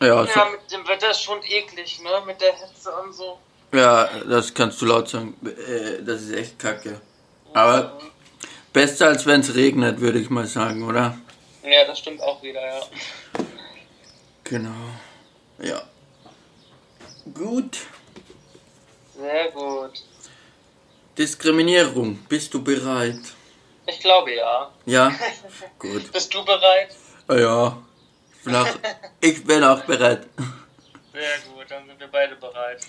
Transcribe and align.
Ja, 0.00 0.24
ja, 0.24 0.48
mit 0.50 0.70
dem 0.70 0.86
Wetter 0.86 1.10
ist 1.10 1.22
schon 1.22 1.42
eklig, 1.42 2.00
ne? 2.02 2.22
Mit 2.26 2.40
der 2.40 2.54
Hitze 2.54 2.92
und 2.92 3.12
so. 3.12 3.38
Ja, 3.72 4.08
das 4.28 4.54
kannst 4.54 4.80
du 4.80 4.86
laut 4.86 5.08
sagen. 5.08 5.34
Äh, 5.44 6.02
das 6.02 6.22
ist 6.22 6.34
echt 6.34 6.58
kacke. 6.58 7.00
Aber 7.52 7.98
besser 8.72 9.08
als 9.08 9.26
wenn 9.26 9.40
es 9.40 9.54
regnet, 9.54 10.00
würde 10.00 10.18
ich 10.18 10.30
mal 10.30 10.46
sagen, 10.46 10.86
oder? 10.86 11.18
Ja, 11.62 11.84
das 11.86 11.98
stimmt 11.98 12.22
auch 12.22 12.42
wieder, 12.42 12.64
ja. 12.64 12.80
Genau. 14.44 14.70
Ja. 15.58 15.82
Gut. 17.34 17.78
Sehr 19.16 19.50
gut. 19.50 20.02
Diskriminierung. 21.18 22.18
Bist 22.28 22.54
du 22.54 22.62
bereit? 22.62 23.20
Ich 23.86 24.00
glaube 24.00 24.34
ja. 24.34 24.70
Ja? 24.86 25.12
Gut. 25.78 26.12
Bist 26.12 26.32
du 26.32 26.44
bereit? 26.44 26.94
Ja. 27.28 27.82
Ich 28.38 28.44
bin 28.44 28.54
auch, 28.54 28.66
ich 29.20 29.44
bin 29.44 29.64
auch 29.64 29.82
bereit. 29.84 30.26
Sehr 31.12 31.22
gut, 31.52 31.66
dann 31.68 31.86
sind 31.86 31.98
wir 31.98 32.06
beide 32.06 32.36
bereit. 32.36 32.86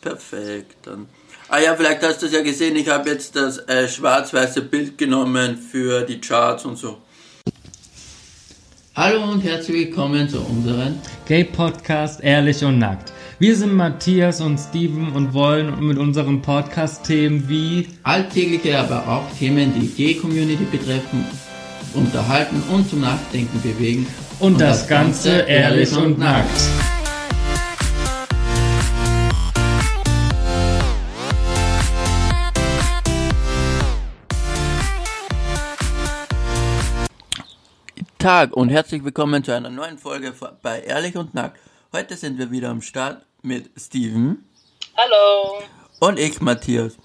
Perfekt. 0.00 0.76
Dann. 0.86 1.08
Ah 1.48 1.58
ja, 1.58 1.74
vielleicht 1.74 2.02
hast 2.02 2.22
du 2.22 2.26
es 2.26 2.32
ja 2.32 2.42
gesehen, 2.42 2.76
ich 2.76 2.88
habe 2.88 3.10
jetzt 3.10 3.34
das 3.34 3.58
äh, 3.68 3.88
schwarz-weiße 3.88 4.62
Bild 4.62 4.96
genommen 4.96 5.58
für 5.58 6.02
die 6.02 6.20
Charts 6.20 6.64
und 6.64 6.76
so. 6.76 6.98
Hallo 8.94 9.24
und 9.24 9.42
herzlich 9.42 9.88
willkommen 9.88 10.28
zu 10.28 10.40
unserem 10.40 11.00
Gay 11.26 11.42
Podcast 11.42 12.22
Ehrlich 12.22 12.64
und 12.64 12.78
Nackt. 12.78 13.12
Wir 13.40 13.56
sind 13.56 13.74
Matthias 13.74 14.40
und 14.40 14.56
Steven 14.56 15.12
und 15.12 15.34
wollen 15.34 15.84
mit 15.84 15.98
unserem 15.98 16.40
Podcast 16.40 17.04
Themen 17.04 17.48
wie 17.48 17.88
alltägliche, 18.04 18.78
aber 18.78 19.08
auch 19.08 19.28
Themen, 19.36 19.74
die 19.74 19.88
Gay-Community 19.88 20.64
betreffen, 20.64 21.26
unterhalten 21.94 22.62
und 22.70 22.88
zum 22.88 23.00
Nachdenken 23.00 23.60
bewegen. 23.60 24.06
Und, 24.44 24.56
und 24.56 24.60
das, 24.60 24.80
das, 24.80 24.88
Ganze, 24.88 25.28
Ganze 25.38 25.50
ehrlich 25.50 25.96
und, 25.96 26.18
nackt. 26.18 26.50
Tag 38.18 38.54
und 38.54 38.68
herzlich 38.68 39.02
willkommen 39.02 39.42
zu 39.42 39.52
einer 39.52 39.70
neuen 39.70 39.96
Folge 39.96 40.34
bei 40.60 40.80
Ehrlich 40.80 41.16
und 41.16 41.32
Nackt. 41.32 41.58
Heute 41.94 42.14
sind 42.14 42.36
wir 42.36 42.50
wieder 42.50 42.68
am 42.68 42.82
Start 42.82 43.24
mit 43.40 43.70
Steven. 43.78 44.44
Hallo. 44.94 45.62
Und 46.00 46.18
ich, 46.18 46.42
Matthias. 46.42 46.98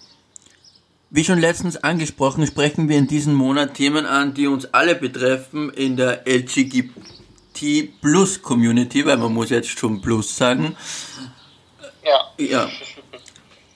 Wie 1.10 1.24
schon 1.24 1.40
letztens 1.40 1.78
angesprochen, 1.78 2.46
sprechen 2.46 2.90
wir 2.90 2.98
in 2.98 3.08
diesem 3.08 3.34
Monat 3.34 3.76
Themen 3.76 4.06
an, 4.06 4.34
die 4.34 4.48
uns 4.48 4.74
alle 4.74 4.96
betreffen 4.96 5.70
in 5.70 5.96
der 5.96 6.28
LGBT 7.60 8.02
Plus 8.02 8.42
Community, 8.42 9.06
weil 9.06 9.18
man 9.18 9.34
muss 9.34 9.50
jetzt 9.50 9.78
schon 9.78 10.02
Plus 10.02 10.36
sagen. 10.36 10.76
Ja. 12.04 12.46
Ja. 12.46 12.70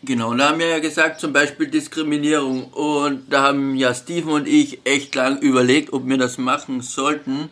Genau, 0.06 0.32
und 0.32 0.40
da 0.40 0.50
haben 0.50 0.60
wir 0.60 0.68
ja 0.68 0.80
gesagt, 0.80 1.22
zum 1.22 1.32
Beispiel 1.32 1.68
Diskriminierung. 1.68 2.66
Und 2.74 3.32
da 3.32 3.44
haben 3.44 3.76
ja 3.76 3.94
Steven 3.94 4.32
und 4.32 4.48
ich 4.48 4.80
echt 4.86 5.16
lang 5.16 5.40
überlegt, 5.40 5.94
ob 5.94 6.08
wir 6.08 6.18
das 6.18 6.38
machen 6.38 6.82
sollten. 6.82 7.50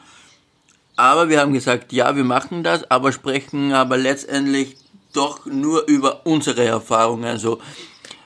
Aber 0.97 1.29
wir 1.29 1.39
haben 1.39 1.53
gesagt, 1.53 1.93
ja, 1.93 2.15
wir 2.15 2.25
machen 2.25 2.63
das, 2.63 2.89
aber 2.91 3.11
sprechen 3.11 3.73
aber 3.73 3.97
letztendlich 3.97 4.75
doch 5.13 5.45
nur 5.45 5.87
über 5.87 6.25
unsere 6.25 6.65
Erfahrungen. 6.65 7.25
Also, 7.25 7.59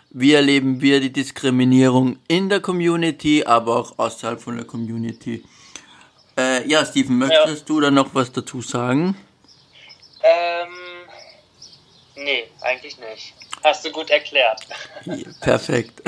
wie 0.09 0.33
erleben 0.33 0.81
wir 0.81 1.01
die 1.01 1.13
Diskriminierung 1.13 2.17
in 2.27 2.49
der 2.49 2.61
Community, 2.61 3.43
aber 3.43 3.75
auch 3.75 3.99
außerhalb 3.99 4.41
von 4.41 4.55
der 4.55 4.65
Community. 4.65 5.43
Äh, 6.37 6.67
ja, 6.67 6.85
Steven, 6.85 7.17
möchtest 7.17 7.61
ja. 7.61 7.65
du 7.65 7.79
da 7.79 7.91
noch 7.91 8.13
was 8.13 8.31
dazu 8.31 8.61
sagen? 8.61 9.17
Ähm, 10.21 10.73
nee, 12.15 12.49
eigentlich 12.61 12.97
nicht. 12.97 13.33
Hast 13.63 13.85
du 13.85 13.91
gut 13.91 14.09
erklärt. 14.09 14.61
Perfekt. 15.41 16.01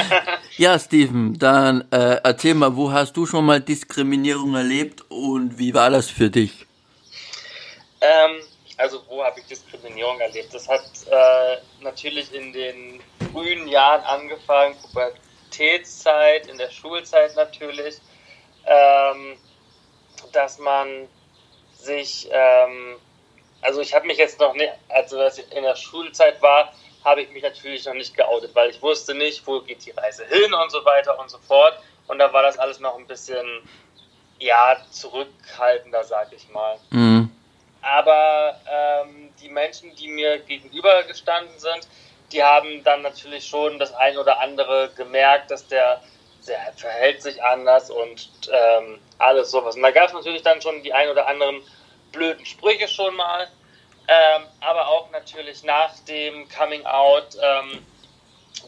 ja, 0.58 0.78
Steven, 0.78 1.38
dann 1.38 1.90
äh, 1.90 2.20
erzähl 2.22 2.54
mal, 2.54 2.76
wo 2.76 2.92
hast 2.92 3.16
du 3.16 3.24
schon 3.24 3.46
mal 3.46 3.60
Diskriminierung 3.60 4.54
erlebt 4.54 5.04
und 5.08 5.58
wie 5.58 5.72
war 5.72 5.90
das 5.90 6.10
für 6.10 6.28
dich? 6.28 6.66
Ähm, 8.00 8.42
also 8.76 9.02
wo 9.08 9.24
habe 9.24 9.40
ich 9.40 9.46
Diskriminierung 9.46 10.20
erlebt? 10.20 10.52
Das 10.52 10.68
hat 10.68 10.84
äh, 11.10 11.82
natürlich 11.82 12.32
in 12.34 12.52
den 12.52 13.00
frühen 13.32 13.68
Jahren 13.68 14.02
angefangen, 14.04 14.76
Pubertätszeit, 14.82 16.46
in 16.46 16.58
der 16.58 16.70
Schulzeit 16.70 17.34
natürlich, 17.36 17.96
ähm, 18.66 19.36
dass 20.32 20.58
man 20.58 21.08
sich, 21.74 22.28
ähm, 22.30 22.96
also 23.62 23.80
ich 23.80 23.94
habe 23.94 24.06
mich 24.06 24.18
jetzt 24.18 24.38
noch 24.40 24.54
nicht, 24.54 24.72
also 24.88 25.18
als 25.20 25.38
ich 25.38 25.52
in 25.52 25.62
der 25.62 25.76
Schulzeit 25.76 26.40
war, 26.42 26.72
habe 27.04 27.22
ich 27.22 27.30
mich 27.30 27.42
natürlich 27.42 27.86
noch 27.86 27.94
nicht 27.94 28.16
geoutet, 28.16 28.54
weil 28.54 28.70
ich 28.70 28.82
wusste 28.82 29.14
nicht, 29.14 29.46
wo 29.46 29.60
geht 29.60 29.84
die 29.86 29.92
Reise 29.92 30.24
hin 30.26 30.52
und 30.52 30.70
so 30.70 30.84
weiter 30.84 31.18
und 31.18 31.30
so 31.30 31.38
fort. 31.38 31.78
Und 32.06 32.18
da 32.18 32.32
war 32.32 32.42
das 32.42 32.58
alles 32.58 32.80
noch 32.80 32.98
ein 32.98 33.06
bisschen, 33.06 33.46
ja, 34.38 34.76
zurückhaltender, 34.90 36.04
sag 36.04 36.32
ich 36.32 36.48
mal. 36.50 36.78
Mhm. 36.90 37.30
Aber 37.80 38.60
ähm, 38.70 39.32
die 39.40 39.48
Menschen, 39.48 39.94
die 39.94 40.08
mir 40.08 40.38
gegenübergestanden 40.40 41.58
sind, 41.58 41.86
die 42.32 42.42
haben 42.42 42.82
dann 42.84 43.02
natürlich 43.02 43.46
schon 43.46 43.78
das 43.78 43.94
ein 43.94 44.18
oder 44.18 44.40
andere 44.40 44.90
gemerkt, 44.96 45.50
dass 45.50 45.66
der, 45.68 46.02
der 46.48 46.72
verhält 46.76 47.22
sich 47.22 47.42
anders 47.42 47.90
und 47.90 48.30
ähm, 48.50 48.98
alles 49.18 49.50
sowas. 49.50 49.76
Und 49.76 49.82
da 49.82 49.90
gab 49.90 50.08
es 50.08 50.12
natürlich 50.12 50.42
dann 50.42 50.60
schon 50.60 50.82
die 50.82 50.92
ein 50.92 51.08
oder 51.08 51.26
anderen 51.26 51.62
blöden 52.12 52.44
Sprüche 52.46 52.88
schon 52.88 53.14
mal. 53.16 53.48
Ähm, 54.08 54.42
aber 54.60 54.88
auch 54.88 55.10
natürlich 55.10 55.62
nach 55.64 55.92
dem 56.08 56.48
Coming 56.48 56.86
Out 56.86 57.36
ähm, 57.40 57.86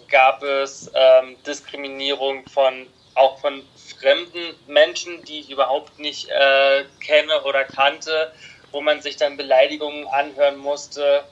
gab 0.09 0.43
es 0.43 0.91
ähm, 0.95 1.43
Diskriminierung 1.45 2.47
von 2.47 2.87
auch 3.15 3.39
von 3.41 3.67
fremden 3.99 4.55
Menschen, 4.67 5.25
die 5.25 5.41
ich 5.41 5.51
überhaupt 5.51 5.99
nicht 5.99 6.29
äh, 6.29 6.85
kenne 7.05 7.43
oder 7.43 7.65
kannte, 7.65 8.33
wo 8.71 8.81
man 8.81 9.01
sich 9.01 9.17
dann 9.17 9.37
Beleidigungen 9.37 10.07
anhören 10.09 10.59
musste 10.59 11.25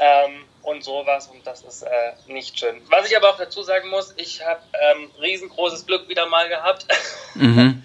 ähm, 0.00 0.44
und 0.62 0.84
sowas 0.84 1.28
und 1.28 1.46
das 1.46 1.62
ist 1.62 1.82
äh, 1.82 2.12
nicht 2.26 2.58
schön. 2.58 2.80
Was 2.90 3.08
ich 3.08 3.16
aber 3.16 3.30
auch 3.30 3.38
dazu 3.38 3.62
sagen 3.62 3.88
muss, 3.88 4.14
ich 4.16 4.44
habe 4.44 4.60
ähm, 4.92 5.10
riesengroßes 5.20 5.86
Glück 5.86 6.08
wieder 6.08 6.26
mal 6.26 6.48
gehabt. 6.48 6.86
Mhm. 7.34 7.84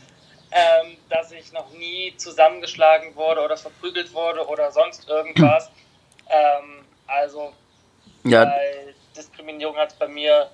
ähm, 0.51 0.97
dass 1.09 1.31
ich 1.31 1.53
noch 1.53 1.69
nie 1.69 2.15
zusammengeschlagen 2.17 3.15
wurde 3.15 3.41
oder 3.41 3.57
verprügelt 3.57 4.11
wurde 4.11 4.47
oder 4.47 4.71
sonst 4.71 5.07
irgendwas. 5.07 5.69
ähm, 6.29 6.83
also 7.05 7.53
ja. 8.23 8.45
bei 8.45 8.95
Diskriminierung 9.15 9.77
hat 9.77 9.91
es 9.91 9.95
bei 9.95 10.07
mir 10.07 10.49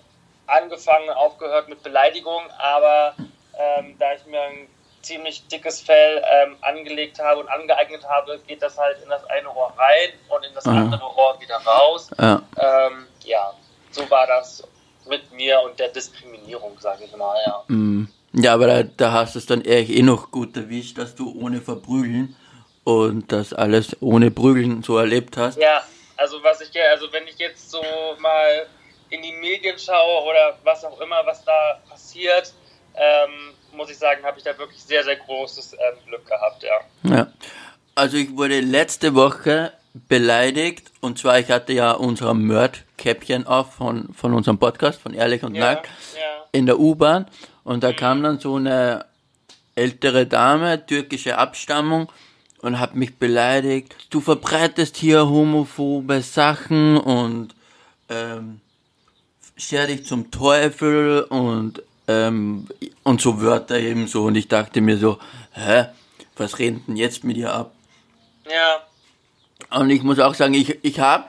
angefangen, 0.46 1.10
aufgehört 1.10 1.70
mit 1.70 1.82
Beleidigung, 1.84 2.44
aber 2.58 3.16
ähm, 3.58 3.96
da 3.98 4.14
ich 4.14 4.26
mir 4.26 4.42
ein 4.42 4.68
ziemlich 5.02 5.48
dickes 5.48 5.82
Fell 5.82 6.24
ähm, 6.32 6.56
angelegt 6.62 7.20
habe 7.20 7.42
und 7.42 7.50
angeeignet 7.50 8.04
habe, 8.08 8.40
geht 8.48 8.62
das 8.62 8.78
halt 8.78 9.02
in 9.04 9.10
das 9.10 9.24
eine 9.26 9.50
Ohr 9.50 9.74
rein 9.78 10.10
und 10.30 10.46
in 10.46 10.54
das 10.54 10.66
Aha. 10.66 10.78
andere 10.78 11.04
Ohr 11.04 11.40
wieder 11.40 11.58
raus. 11.58 12.10
Ja. 12.20 12.42
Ähm, 12.58 13.08
ja, 13.24 13.54
so 13.92 14.10
war 14.10 14.28
das 14.28 14.64
mit 15.08 15.32
mir 15.34 15.62
und 15.62 15.80
der 15.80 15.90
Diskriminierung, 15.90 16.80
sage 16.80 17.06
ich 17.06 17.16
mal, 17.16 17.38
ja. 17.46 17.64
Mm. 17.68 18.08
Ja, 18.34 18.54
aber 18.54 18.68
da, 18.68 18.84
da 18.84 19.12
hast 19.12 19.36
du 19.36 19.40
es 19.40 19.46
dann 19.46 19.62
eher 19.62 19.88
eh 19.90 20.02
noch 20.02 20.32
gut 20.32 20.56
erwischt, 20.56 20.98
dass 20.98 21.16
du 21.16 21.34
ohne 21.38 21.60
Verprügeln 21.60 22.36
und 22.86 23.32
das 23.32 23.54
alles 23.54 23.98
ohne 24.02 24.32
Prügeln 24.32 24.84
so 24.84 24.98
erlebt 24.98 25.36
hast. 25.36 25.58
Ja, 25.58 25.84
also 26.16 26.42
was 26.42 26.62
ich, 26.62 26.72
also 26.82 27.12
wenn 27.12 27.28
ich 27.28 27.38
jetzt 27.40 27.70
so 27.70 27.82
mal 28.20 28.68
in 29.10 29.22
die 29.22 29.34
Medien 29.34 29.78
schaue 29.78 30.24
oder 30.24 30.58
was 30.64 30.86
auch 30.86 31.00
immer, 31.02 31.26
was 31.26 31.44
da 31.44 31.82
passiert, 31.90 32.54
ähm, 32.96 33.54
muss 33.74 33.90
ich 33.90 33.98
sagen, 33.98 34.24
habe 34.24 34.38
ich 34.38 34.44
da 34.44 34.58
wirklich 34.58 34.82
sehr, 34.82 35.04
sehr 35.04 35.16
großes 35.16 35.74
ähm, 35.74 35.98
Glück 36.08 36.26
gehabt, 36.26 36.64
ja. 36.64 37.16
Ja, 37.16 37.28
also 37.96 38.18
ich 38.18 38.36
wurde 38.36 38.60
letzte 38.60 39.14
Woche 39.16 39.74
beleidigt 40.08 40.92
und 41.02 41.20
zwar, 41.20 41.40
ich 41.40 41.52
hatte 41.52 41.74
ja 41.74 41.92
unser 41.92 42.34
Mörd-Käppchen 42.34 43.48
auf 43.48 43.74
von, 43.74 44.14
von 44.14 44.34
unserem 44.34 44.58
Podcast, 44.58 45.02
von 45.02 45.14
Ehrlich 45.14 45.44
und 45.44 45.56
ja, 45.56 45.74
Nackt, 45.74 45.88
ja. 46.16 46.46
in 46.52 46.66
der 46.66 46.80
U-Bahn 46.80 47.28
und 47.64 47.84
da 47.84 47.94
kam 47.94 48.24
dann 48.24 48.40
so 48.40 48.56
eine 48.56 49.06
ältere 49.76 50.26
Dame, 50.28 50.86
türkische 50.86 51.38
Abstammung, 51.38 52.12
und 52.62 52.80
hat 52.80 52.96
mich 52.96 53.16
beleidigt. 53.16 53.96
Du 54.10 54.22
verbreitest 54.22 54.96
hier 54.96 55.28
homophobe 55.28 56.22
Sachen 56.22 56.98
und 56.98 57.56
ähm, 58.10 58.62
scher 59.58 59.88
dich 59.88 60.06
zum 60.06 60.32
Teufel 60.32 61.24
und 61.24 61.82
ähm, 62.12 62.68
und 63.04 63.22
so 63.22 63.42
Wörter 63.42 63.80
eben 63.80 64.08
so. 64.08 64.24
Und 64.24 64.36
ich 64.36 64.48
dachte 64.48 64.82
mir 64.82 64.98
so, 64.98 65.20
hä, 65.54 65.86
was 66.38 66.60
reden 66.60 66.84
denn 66.88 66.98
jetzt 66.98 67.24
mit 67.24 67.38
ihr 67.38 67.54
ab? 67.54 67.74
Ja. 68.46 69.80
Und 69.80 69.90
ich 69.90 70.04
muss 70.04 70.20
auch 70.20 70.34
sagen, 70.34 70.54
ich, 70.54 70.84
ich 70.84 71.00
habe 71.00 71.26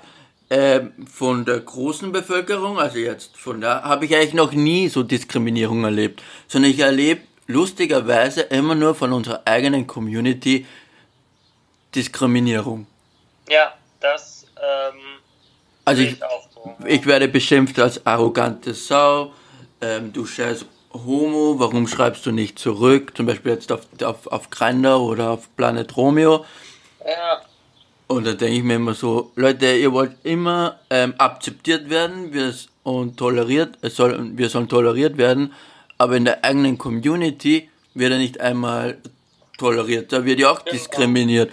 äh, 0.48 0.80
von 1.10 1.44
der 1.44 1.60
großen 1.60 2.12
Bevölkerung, 2.12 2.78
also 2.78 2.98
jetzt 2.98 3.36
von 3.36 3.60
da, 3.60 3.82
habe 3.82 4.04
ich 4.06 4.14
eigentlich 4.14 4.34
noch 4.34 4.52
nie 4.52 4.88
so 4.88 5.02
Diskriminierung 5.02 5.84
erlebt, 5.84 6.22
sondern 6.48 6.70
ich 6.70 6.80
erlebe 6.80 7.22
lustigerweise 7.46 8.42
immer 8.42 8.74
nur 8.74 8.94
von 8.94 9.12
unserer 9.12 9.42
eigenen 9.44 9.86
Community 9.86 10.66
Diskriminierung. 11.94 12.86
Ja, 13.48 13.74
das 14.00 14.46
ähm, 14.56 15.00
also 15.84 16.02
ich, 16.02 16.16
ich, 16.86 17.06
werde 17.06 17.28
beschimpft 17.28 17.78
als 17.78 18.06
arrogante 18.06 18.72
Sau. 18.72 19.32
Ähm, 19.80 20.12
du 20.12 20.24
scheiß 20.24 20.64
Homo, 20.92 21.58
warum 21.58 21.86
schreibst 21.88 22.26
du 22.26 22.32
nicht 22.32 22.58
zurück? 22.58 23.16
Zum 23.16 23.26
Beispiel 23.26 23.52
jetzt 23.52 23.72
auf, 23.72 23.86
auf, 24.02 24.26
auf 24.26 24.50
Grindr 24.50 25.00
oder 25.00 25.30
auf 25.30 25.54
Planet 25.56 25.96
Romeo. 25.96 26.44
Ja. 27.04 27.42
Und 28.08 28.26
da 28.26 28.34
denke 28.34 28.56
ich 28.56 28.62
mir 28.62 28.76
immer 28.76 28.94
so, 28.94 29.32
Leute, 29.36 29.72
ihr 29.72 29.92
wollt 29.92 30.12
immer 30.22 30.78
ähm, 30.90 31.14
akzeptiert 31.16 31.88
werden 31.88 32.32
wir, 32.34 32.52
und 32.82 33.16
toleriert, 33.16 33.78
es 33.80 33.96
soll, 33.96 34.36
wir 34.36 34.48
sollen 34.48 34.68
toleriert 34.68 35.16
werden, 35.16 35.54
aber 35.98 36.16
in 36.16 36.24
der 36.24 36.44
eigenen 36.44 36.76
Community 36.76 37.70
wird 37.94 38.12
er 38.12 38.18
nicht 38.18 38.40
einmal 38.40 38.98
toleriert, 39.56 40.12
da 40.12 40.24
wird 40.24 40.40
ja 40.40 40.50
auch 40.50 40.64
genau. 40.64 40.72
diskriminiert. 40.72 41.52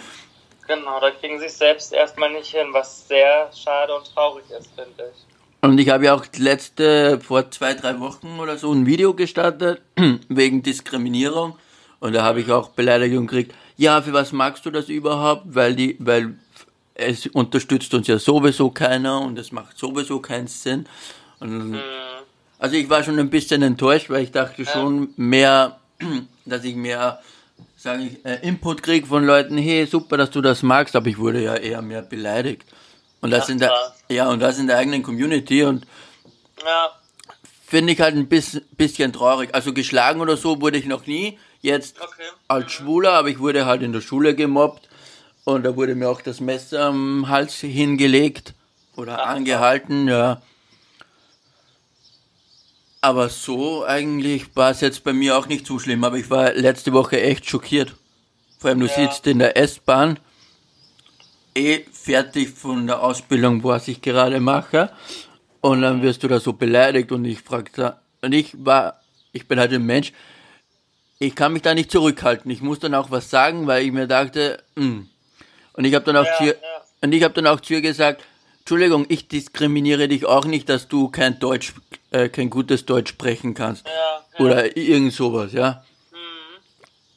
Genau, 0.67 0.99
da 0.99 1.11
kriegen 1.11 1.39
sie 1.39 1.45
es 1.45 1.57
selbst 1.57 1.93
erstmal 1.93 2.31
nicht 2.31 2.51
hin, 2.51 2.67
was 2.71 3.07
sehr 3.07 3.49
schade 3.53 3.95
und 3.95 4.13
traurig 4.13 4.43
ist, 4.49 4.69
finde 4.75 5.11
ich. 5.13 5.38
Und 5.61 5.77
ich 5.77 5.89
habe 5.89 6.05
ja 6.05 6.13
auch 6.13 6.25
letzte, 6.37 7.19
vor 7.19 7.51
zwei, 7.51 7.73
drei 7.73 7.99
Wochen 7.99 8.39
oder 8.39 8.57
so 8.57 8.71
ein 8.71 8.85
Video 8.85 9.13
gestartet, 9.13 9.81
wegen 10.29 10.63
Diskriminierung. 10.63 11.55
Und 11.99 12.13
da 12.13 12.23
habe 12.23 12.39
ich 12.39 12.49
auch 12.49 12.69
Beleidigung 12.69 13.27
gekriegt. 13.27 13.53
Ja, 13.75 14.01
für 14.01 14.13
was 14.13 14.31
magst 14.31 14.65
du 14.65 14.71
das 14.71 14.87
überhaupt? 14.87 15.43
Weil 15.47 15.75
die, 15.75 15.97
weil 15.99 16.35
es 16.93 17.27
unterstützt 17.27 17.93
uns 17.93 18.07
ja 18.07 18.19
sowieso 18.19 18.71
keiner 18.71 19.21
und 19.21 19.37
es 19.37 19.51
macht 19.51 19.77
sowieso 19.77 20.19
keinen 20.19 20.47
Sinn. 20.47 20.85
Und, 21.39 21.71
mhm. 21.71 21.79
Also 22.57 22.75
ich 22.75 22.89
war 22.89 23.03
schon 23.03 23.19
ein 23.19 23.29
bisschen 23.29 23.61
enttäuscht, 23.61 24.09
weil 24.09 24.23
ich 24.23 24.31
dachte 24.31 24.65
schon 24.65 25.09
mehr, 25.15 25.79
dass 26.45 26.63
ich 26.65 26.75
mehr, 26.75 27.19
sage 27.77 28.03
ich, 28.03 28.25
äh, 28.25 28.45
Input 28.45 28.83
kriege 28.83 29.07
von 29.07 29.25
Leuten, 29.25 29.57
hey, 29.57 29.85
super, 29.85 30.17
dass 30.17 30.31
du 30.31 30.41
das 30.41 30.61
magst, 30.61 30.95
aber 30.95 31.07
ich 31.07 31.17
wurde 31.17 31.41
ja 31.41 31.55
eher 31.55 31.81
mehr 31.81 32.01
beleidigt. 32.01 32.65
Und 33.21 33.31
das 33.31 33.47
ja, 33.47 33.53
in 33.53 33.59
der, 33.59 33.93
ja, 34.09 34.29
und 34.29 34.39
das 34.39 34.59
in 34.59 34.67
der 34.67 34.77
eigenen 34.77 35.03
Community 35.03 35.63
und 35.63 35.85
ja. 36.63 36.91
finde 37.65 37.93
ich 37.93 38.01
halt 38.01 38.15
ein 38.15 38.27
bisschen, 38.27 38.61
bisschen 38.77 39.11
traurig. 39.13 39.53
Also 39.53 39.73
geschlagen 39.73 40.21
oder 40.21 40.37
so 40.37 40.61
wurde 40.61 40.77
ich 40.77 40.85
noch 40.85 41.05
nie. 41.05 41.37
Jetzt 41.61 41.99
okay. 42.01 42.23
als 42.47 42.71
Schwuler, 42.71 43.13
aber 43.13 43.27
ich 43.29 43.39
wurde 43.39 43.65
halt 43.65 43.81
in 43.81 43.91
der 43.91 44.01
Schule 44.01 44.33
gemobbt 44.33 44.87
und 45.43 45.63
da 45.63 45.75
wurde 45.75 45.95
mir 45.95 46.09
auch 46.09 46.21
das 46.21 46.39
Messer 46.39 46.85
am 46.85 47.27
Hals 47.27 47.55
hingelegt 47.55 48.53
oder 48.95 49.23
Ach, 49.23 49.27
angehalten, 49.27 50.07
ja. 50.07 50.41
Aber 53.01 53.29
so 53.29 53.85
eigentlich 53.85 54.55
war 54.55 54.71
es 54.71 54.81
jetzt 54.81 55.03
bei 55.03 55.11
mir 55.11 55.37
auch 55.37 55.47
nicht 55.47 55.65
so 55.65 55.79
schlimm, 55.79 56.03
aber 56.03 56.17
ich 56.17 56.29
war 56.29 56.53
letzte 56.53 56.93
Woche 56.93 57.21
echt 57.21 57.49
schockiert. 57.49 57.95
Vor 58.57 58.69
allem, 58.69 58.79
du 58.79 58.87
ja. 58.87 58.93
sitzt 58.93 59.27
in 59.27 59.39
der 59.39 59.57
S-Bahn 59.57 60.19
eh 61.59 61.85
fertig 61.91 62.49
von 62.49 62.87
der 62.87 63.03
Ausbildung, 63.03 63.63
was 63.63 63.87
ich 63.87 64.01
gerade 64.01 64.39
mache. 64.39 64.89
Und 65.61 65.81
dann 65.81 66.01
wirst 66.01 66.23
du 66.23 66.27
da 66.27 66.39
so 66.39 66.53
beleidigt 66.53 67.11
und 67.11 67.25
ich 67.25 67.41
fragte, 67.41 67.97
und 68.21 68.33
ich 68.33 68.53
war, 68.65 69.01
ich 69.33 69.47
bin 69.47 69.59
halt 69.59 69.73
ein 69.73 69.85
Mensch, 69.85 70.13
ich 71.19 71.35
kann 71.35 71.53
mich 71.53 71.61
da 71.61 71.73
nicht 71.73 71.91
zurückhalten. 71.91 72.49
Ich 72.49 72.61
muss 72.61 72.79
dann 72.79 72.95
auch 72.95 73.11
was 73.11 73.29
sagen, 73.29 73.67
weil 73.67 73.85
ich 73.85 73.91
mir 73.91 74.07
dachte, 74.07 74.63
mh. 74.75 74.83
Hm. 74.83 75.09
und 75.73 75.85
ich 75.85 75.93
habe 75.93 76.05
dann 76.05 76.17
auch 76.17 76.25
ja, 76.25 76.37
zu 76.37 76.43
ihr, 76.45 76.53
ja. 76.53 76.81
und 77.01 77.13
ich 77.13 77.23
habe 77.23 77.33
dann 77.33 77.47
auch 77.47 77.59
zu 77.59 77.73
ihr 77.73 77.81
gesagt, 77.81 78.23
Entschuldigung, 78.59 79.05
ich 79.09 79.27
diskriminiere 79.27 80.07
dich 80.07 80.25
auch 80.25 80.45
nicht, 80.45 80.69
dass 80.69 80.87
du 80.87 81.09
kein 81.09 81.39
Deutsch, 81.39 81.73
äh, 82.11 82.29
kein 82.29 82.49
gutes 82.49 82.85
Deutsch 82.85 83.09
sprechen 83.09 83.53
kannst 83.53 83.85
ja, 83.87 84.45
oder 84.45 84.77
irgend 84.77 85.13
sowas, 85.13 85.53
ja. 85.53 85.83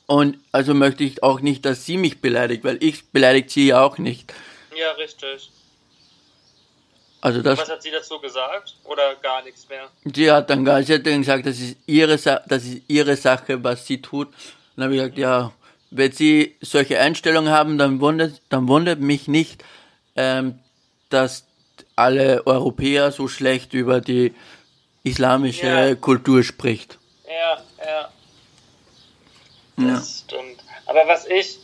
Und 0.06 0.38
also 0.50 0.74
möchte 0.74 1.04
ich 1.04 1.22
auch 1.22 1.40
nicht, 1.40 1.64
dass 1.64 1.86
sie 1.86 1.96
mich 1.96 2.20
beleidigt, 2.20 2.64
weil 2.64 2.82
ich 2.82 3.06
beleidigt 3.10 3.50
sie 3.50 3.68
ja 3.68 3.82
auch 3.82 3.98
nicht. 3.98 4.32
Ja, 4.76 4.90
richtig. 4.92 5.50
Also 7.20 7.40
das, 7.40 7.58
Was 7.58 7.70
hat 7.70 7.82
sie 7.82 7.92
dazu 7.92 8.18
gesagt? 8.18 8.74
Oder 8.84 9.14
gar 9.22 9.44
nichts 9.44 9.68
mehr? 9.68 9.88
Sie 10.12 10.30
hat 10.30 10.50
dann 10.50 10.64
gar, 10.64 10.82
sie 10.82 10.94
hat 10.94 11.06
dann 11.06 11.20
gesagt, 11.20 11.46
das 11.46 11.60
ist 11.60 11.76
ihre, 11.86 12.16
das 12.16 12.64
ist 12.64 12.82
ihre 12.88 13.16
Sache, 13.16 13.62
was 13.62 13.86
sie 13.86 14.02
tut. 14.02 14.26
Und 14.28 14.34
dann 14.76 14.84
habe 14.84 14.94
ich 14.96 15.00
gesagt, 15.00 15.18
ja, 15.18 15.52
wenn 15.92 16.10
sie 16.10 16.56
solche 16.60 16.98
Einstellungen 16.98 17.52
haben, 17.52 17.78
dann 17.78 18.00
wundert, 18.00 18.40
dann 18.48 18.66
wundert 18.66 18.98
mich 18.98 19.28
nicht, 19.28 19.62
ähm, 20.16 20.58
dass 21.10 21.46
alle 21.94 22.44
Europäer 22.46 23.12
so 23.12 23.28
schlecht 23.28 23.72
über 23.72 24.00
die 24.00 24.34
islamische 25.04 25.66
ja. 25.66 25.94
Kultur 25.94 26.42
spricht. 26.42 26.98
Ja. 27.26 27.62
Das 29.76 29.86
ja. 29.86 30.36
stimmt. 30.36 30.64
Aber 30.86 31.06
was 31.06 31.26
ich 31.26 31.58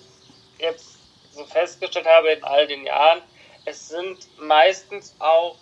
jetzt 0.59 0.99
so 1.33 1.45
festgestellt 1.45 2.07
habe 2.07 2.31
in 2.31 2.45
all 2.45 2.67
den 2.67 2.85
Jahren, 2.85 3.21
es 3.65 3.89
sind 3.89 4.17
meistens 4.41 5.15
auch 5.19 5.57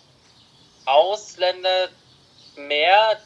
Ausländer 0.85 1.89
mehr, 2.55 3.19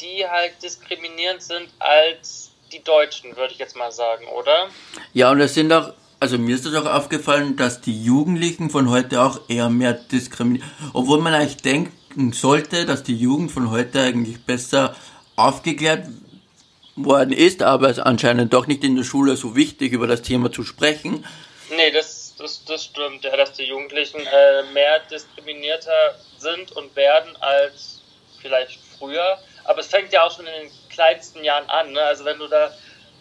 die 0.00 0.26
halt 0.26 0.62
diskriminierend 0.62 1.42
sind 1.42 1.68
als 1.78 2.52
die 2.72 2.82
Deutschen, 2.82 3.36
würde 3.36 3.52
ich 3.52 3.58
jetzt 3.58 3.76
mal 3.76 3.90
sagen, 3.90 4.26
oder? 4.28 4.68
Ja, 5.12 5.30
und 5.30 5.40
es 5.40 5.54
sind 5.54 5.72
auch, 5.72 5.92
also 6.20 6.38
mir 6.38 6.54
ist 6.54 6.64
das 6.64 6.74
auch 6.74 6.86
aufgefallen, 6.86 7.56
dass 7.56 7.80
die 7.80 8.04
Jugendlichen 8.04 8.70
von 8.70 8.88
heute 8.90 9.20
auch 9.20 9.40
eher 9.48 9.68
mehr 9.68 9.94
diskriminieren. 9.94 10.70
Obwohl 10.92 11.20
man 11.20 11.34
eigentlich 11.34 11.56
denken 11.56 12.32
sollte, 12.32 12.86
dass 12.86 13.02
die 13.02 13.16
Jugend 13.16 13.50
von 13.50 13.70
heute 13.70 14.00
eigentlich 14.00 14.44
besser 14.44 14.94
aufgeklärt 15.36 16.06
worden 17.04 17.32
ist, 17.32 17.62
aber 17.62 17.88
es 17.88 17.98
anscheinend 17.98 18.52
doch 18.52 18.66
nicht 18.66 18.84
in 18.84 18.96
der 18.96 19.04
Schule 19.04 19.36
so 19.36 19.56
wichtig, 19.56 19.92
über 19.92 20.06
das 20.06 20.22
Thema 20.22 20.52
zu 20.52 20.62
sprechen. 20.62 21.24
Nee, 21.70 21.90
das, 21.90 22.34
das, 22.38 22.64
das 22.64 22.84
stimmt, 22.84 23.24
ja, 23.24 23.36
dass 23.36 23.52
die 23.52 23.64
Jugendlichen 23.64 24.20
äh, 24.20 24.62
mehr 24.72 25.00
diskriminierter 25.10 26.18
sind 26.38 26.72
und 26.72 26.94
werden 26.96 27.36
als 27.40 28.02
vielleicht 28.40 28.80
früher. 28.98 29.38
Aber 29.64 29.80
es 29.80 29.86
fängt 29.86 30.12
ja 30.12 30.24
auch 30.24 30.34
schon 30.34 30.46
in 30.46 30.52
den 30.52 30.70
kleinsten 30.88 31.44
Jahren 31.44 31.68
an. 31.68 31.92
Ne? 31.92 32.02
Also 32.02 32.24
wenn 32.24 32.38
du 32.38 32.48
da, 32.48 32.72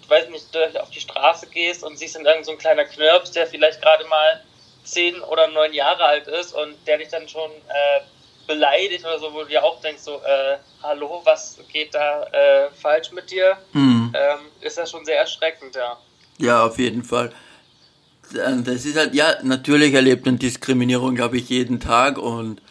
weiß 0.08 0.30
nicht, 0.30 0.56
auf 0.78 0.90
die 0.90 1.00
Straße 1.00 1.48
gehst 1.48 1.84
und 1.84 1.98
siehst 1.98 2.16
dann 2.16 2.26
irgend 2.26 2.46
so 2.46 2.52
ein 2.52 2.58
kleiner 2.58 2.86
Knirps, 2.86 3.32
der 3.32 3.46
vielleicht 3.48 3.82
gerade 3.82 4.06
mal 4.06 4.44
zehn 4.84 5.20
oder 5.22 5.48
neun 5.48 5.74
Jahre 5.74 6.04
alt 6.04 6.28
ist 6.28 6.54
und 6.54 6.76
der 6.88 6.98
dich 6.98 7.10
dann 7.10 7.28
schon 7.28 7.52
äh, 7.52 8.02
beleidigt 8.50 9.06
oder 9.06 9.20
so, 9.20 9.32
wo 9.32 9.44
du 9.44 9.50
dir 9.50 9.64
auch 9.64 9.80
denkst, 9.80 10.02
so, 10.02 10.16
äh, 10.16 10.58
hallo, 10.82 11.22
was 11.24 11.60
geht 11.72 11.94
da 11.94 12.24
äh, 12.24 12.72
falsch 12.72 13.12
mit 13.12 13.30
dir? 13.30 13.58
Mhm. 13.74 14.12
Ähm, 14.14 14.40
ist 14.62 14.78
das 14.78 14.90
schon 14.90 15.06
sehr 15.06 15.20
erschreckend, 15.20 15.76
ja. 15.76 15.98
Ja, 16.40 16.66
auf 16.66 16.80
jeden 16.80 17.04
Fall. 17.04 17.32
Ähm, 18.44 18.64
das 18.64 18.86
ist 18.86 18.98
halt, 18.98 19.14
ja, 19.14 19.36
natürlich 19.44 19.94
erlebt 19.94 20.26
man 20.26 20.40
Diskriminierung, 20.40 21.14
glaube 21.14 21.38
ich, 21.38 21.48
jeden 21.50 21.80
Tag 21.80 22.18
und 22.18 22.62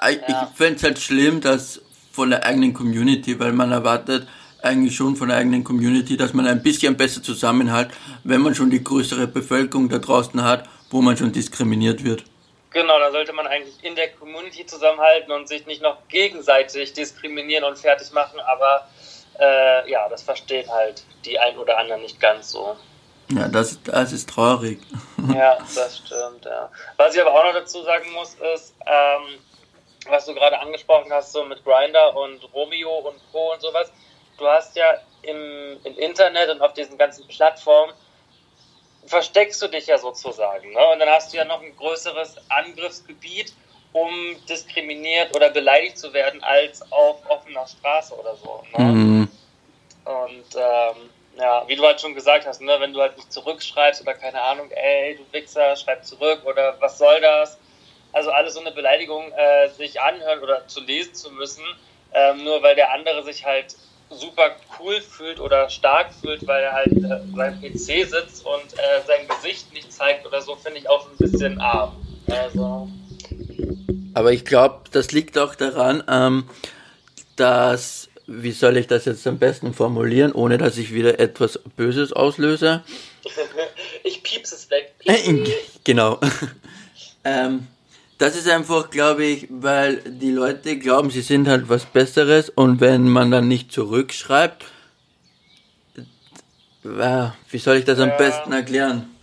ja. 0.00 0.10
ich 0.10 0.56
fände 0.56 0.76
es 0.76 0.82
halt 0.84 0.98
schlimm, 1.00 1.40
dass 1.40 1.82
von 2.12 2.30
der 2.30 2.44
eigenen 2.44 2.72
Community, 2.72 3.38
weil 3.40 3.52
man 3.52 3.72
erwartet 3.72 4.28
eigentlich 4.62 4.94
schon 4.94 5.16
von 5.16 5.28
der 5.28 5.38
eigenen 5.38 5.64
Community, 5.64 6.16
dass 6.16 6.34
man 6.34 6.46
ein 6.46 6.62
bisschen 6.62 6.96
besser 6.96 7.22
zusammenhält, 7.22 7.88
wenn 8.22 8.40
man 8.42 8.54
schon 8.54 8.70
die 8.70 8.82
größere 8.82 9.26
Bevölkerung 9.26 9.88
da 9.88 9.98
draußen 9.98 10.42
hat, 10.42 10.68
wo 10.90 11.02
man 11.02 11.16
schon 11.16 11.32
diskriminiert 11.32 12.04
wird. 12.04 12.24
Genau, 12.76 12.98
da 12.98 13.10
sollte 13.10 13.32
man 13.32 13.46
eigentlich 13.46 13.82
in 13.82 13.94
der 13.94 14.10
Community 14.10 14.66
zusammenhalten 14.66 15.32
und 15.32 15.48
sich 15.48 15.64
nicht 15.64 15.80
noch 15.80 15.96
gegenseitig 16.08 16.92
diskriminieren 16.92 17.64
und 17.64 17.78
fertig 17.78 18.12
machen, 18.12 18.38
aber 18.38 18.86
äh, 19.40 19.90
ja, 19.90 20.06
das 20.10 20.22
verstehen 20.22 20.70
halt 20.70 21.02
die 21.24 21.38
ein 21.38 21.56
oder 21.56 21.78
anderen 21.78 22.02
nicht 22.02 22.20
ganz 22.20 22.50
so. 22.50 22.76
Ja, 23.30 23.48
das, 23.48 23.82
das 23.82 24.12
ist 24.12 24.28
traurig. 24.28 24.78
ja, 25.34 25.56
das 25.74 26.02
stimmt, 26.04 26.44
ja. 26.44 26.70
Was 26.98 27.14
ich 27.14 27.20
aber 27.22 27.32
auch 27.32 27.44
noch 27.44 27.54
dazu 27.54 27.82
sagen 27.82 28.12
muss, 28.12 28.34
ist, 28.54 28.74
ähm, 28.84 29.38
was 30.10 30.26
du 30.26 30.34
gerade 30.34 30.60
angesprochen 30.60 31.10
hast, 31.10 31.32
so 31.32 31.46
mit 31.46 31.64
Grinder 31.64 32.14
und 32.14 32.46
Romeo 32.52 32.90
und 32.98 33.18
Co. 33.32 33.54
und 33.54 33.62
sowas, 33.62 33.90
du 34.36 34.46
hast 34.46 34.76
ja 34.76 35.00
im, 35.22 35.78
im 35.82 35.96
Internet 35.96 36.50
und 36.50 36.60
auf 36.60 36.74
diesen 36.74 36.98
ganzen 36.98 37.26
Plattformen 37.26 37.94
versteckst 39.06 39.60
du 39.62 39.68
dich 39.68 39.86
ja 39.86 39.98
sozusagen. 39.98 40.72
Ne? 40.72 40.86
Und 40.92 40.98
dann 40.98 41.08
hast 41.08 41.32
du 41.32 41.36
ja 41.36 41.44
noch 41.44 41.62
ein 41.62 41.76
größeres 41.76 42.36
Angriffsgebiet, 42.48 43.52
um 43.92 44.36
diskriminiert 44.48 45.34
oder 45.34 45.50
beleidigt 45.50 45.98
zu 45.98 46.12
werden, 46.12 46.42
als 46.42 46.80
auf 46.92 47.18
offener 47.28 47.66
Straße 47.66 48.14
oder 48.14 48.36
so. 48.36 48.62
Ne? 48.76 48.84
Mhm. 48.84 49.28
Und 50.04 50.56
ähm, 50.56 51.10
ja, 51.38 51.64
wie 51.66 51.76
du 51.76 51.84
halt 51.84 52.00
schon 52.00 52.14
gesagt 52.14 52.46
hast, 52.46 52.60
ne, 52.60 52.76
wenn 52.78 52.92
du 52.92 53.00
halt 53.00 53.16
nicht 53.16 53.32
zurückschreibst 53.32 54.02
oder 54.02 54.14
keine 54.14 54.40
Ahnung, 54.40 54.70
ey, 54.70 55.16
du 55.16 55.32
Wichser, 55.32 55.76
schreib 55.76 56.04
zurück 56.04 56.42
oder 56.44 56.76
was 56.80 56.98
soll 56.98 57.20
das? 57.20 57.58
Also 58.12 58.30
alles 58.30 58.54
so 58.54 58.60
eine 58.60 58.72
Beleidigung 58.72 59.30
äh, 59.32 59.68
sich 59.68 60.00
anhören 60.00 60.40
oder 60.40 60.66
zu 60.68 60.80
lesen 60.80 61.14
zu 61.14 61.30
müssen, 61.32 61.64
ähm, 62.14 62.44
nur 62.44 62.62
weil 62.62 62.74
der 62.74 62.92
andere 62.92 63.22
sich 63.24 63.44
halt 63.44 63.76
super 64.10 64.56
cool 64.78 65.00
fühlt 65.00 65.40
oder 65.40 65.68
stark 65.68 66.12
fühlt, 66.12 66.46
weil 66.46 66.62
er 66.62 66.72
halt 66.72 66.92
äh, 66.92 67.20
beim 67.34 67.60
PC 67.60 68.08
sitzt 68.08 68.44
und 68.44 68.74
äh, 68.74 69.02
sein 69.06 69.26
Gesicht 69.28 69.72
nicht 69.72 69.92
zeigt 69.92 70.26
oder 70.26 70.40
so, 70.42 70.56
finde 70.56 70.78
ich 70.78 70.88
auch 70.88 71.08
ein 71.10 71.16
bisschen 71.16 71.60
arm. 71.60 71.96
Also. 72.30 72.88
Aber 74.14 74.32
ich 74.32 74.44
glaube, 74.44 74.80
das 74.92 75.12
liegt 75.12 75.38
auch 75.38 75.54
daran, 75.54 76.02
ähm, 76.08 76.48
dass, 77.36 78.08
wie 78.26 78.52
soll 78.52 78.76
ich 78.76 78.86
das 78.86 79.04
jetzt 79.04 79.26
am 79.26 79.38
besten 79.38 79.74
formulieren, 79.74 80.32
ohne 80.32 80.58
dass 80.58 80.78
ich 80.78 80.92
wieder 80.92 81.18
etwas 81.20 81.60
Böses 81.76 82.12
auslöse? 82.12 82.82
ich 84.04 84.22
piepse 84.22 84.54
es 84.54 84.70
weg. 84.70 84.94
Piepse. 84.98 85.52
Genau. 85.84 86.18
Ähm, 87.28 87.66
das 88.18 88.34
ist 88.34 88.48
einfach, 88.48 88.90
glaube 88.90 89.24
ich, 89.24 89.46
weil 89.50 89.96
die 89.96 90.30
Leute 90.30 90.78
glauben, 90.78 91.10
sie 91.10 91.20
sind 91.20 91.48
halt 91.48 91.68
was 91.68 91.84
Besseres 91.84 92.48
und 92.48 92.80
wenn 92.80 93.08
man 93.08 93.30
dann 93.30 93.48
nicht 93.48 93.72
zurückschreibt, 93.72 94.64
äh, 96.84 97.28
wie 97.50 97.58
soll 97.58 97.76
ich 97.76 97.84
das 97.84 97.98
am 97.98 98.16
besten 98.16 98.52
erklären? 98.52 99.14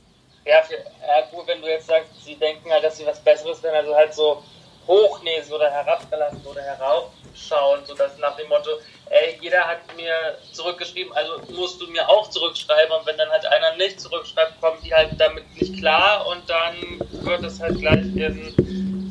Ja, 0.46 0.62
für, 0.62 0.76
ja, 0.76 1.26
gut, 1.32 1.48
wenn 1.48 1.62
du 1.62 1.68
jetzt 1.68 1.88
sagst, 1.88 2.10
sie 2.24 2.36
denken 2.36 2.70
halt, 2.70 2.84
dass 2.84 2.98
sie 2.98 3.06
was 3.06 3.20
Besseres 3.24 3.62
sind, 3.62 3.72
also 3.72 3.96
halt 3.96 4.14
so 4.14 4.44
hochnäsig 4.86 5.52
oder 5.54 5.72
herabgelassen 5.72 6.42
oder 6.46 6.62
heraufschauen, 6.62 7.86
so 7.86 7.96
dass 7.96 8.18
nach 8.18 8.36
dem 8.36 8.50
Motto, 8.50 8.70
ey, 9.10 9.38
jeder 9.42 9.62
hat 9.62 9.80
mir 9.96 10.38
zurückgeschrieben, 10.52 11.14
also 11.14 11.40
musst 11.54 11.82
du 11.82 11.88
mir 11.88 12.08
auch 12.10 12.30
zurückschreiben 12.30 12.92
und 13.00 13.06
wenn 13.06 13.18
dann 13.18 13.30
halt 13.30 13.46
einer 13.46 13.76
nicht 13.78 14.02
zurückschreibt, 14.02 14.60
kommen 14.60 14.78
die 14.84 14.94
halt 14.94 15.14
damit 15.18 15.46
nicht 15.56 15.80
klar 15.80 16.28
und 16.28 16.48
dann 16.50 17.00
wird 17.24 17.44
es 17.44 17.60
halt 17.62 17.80
gleich 17.80 18.00
in 18.00 18.54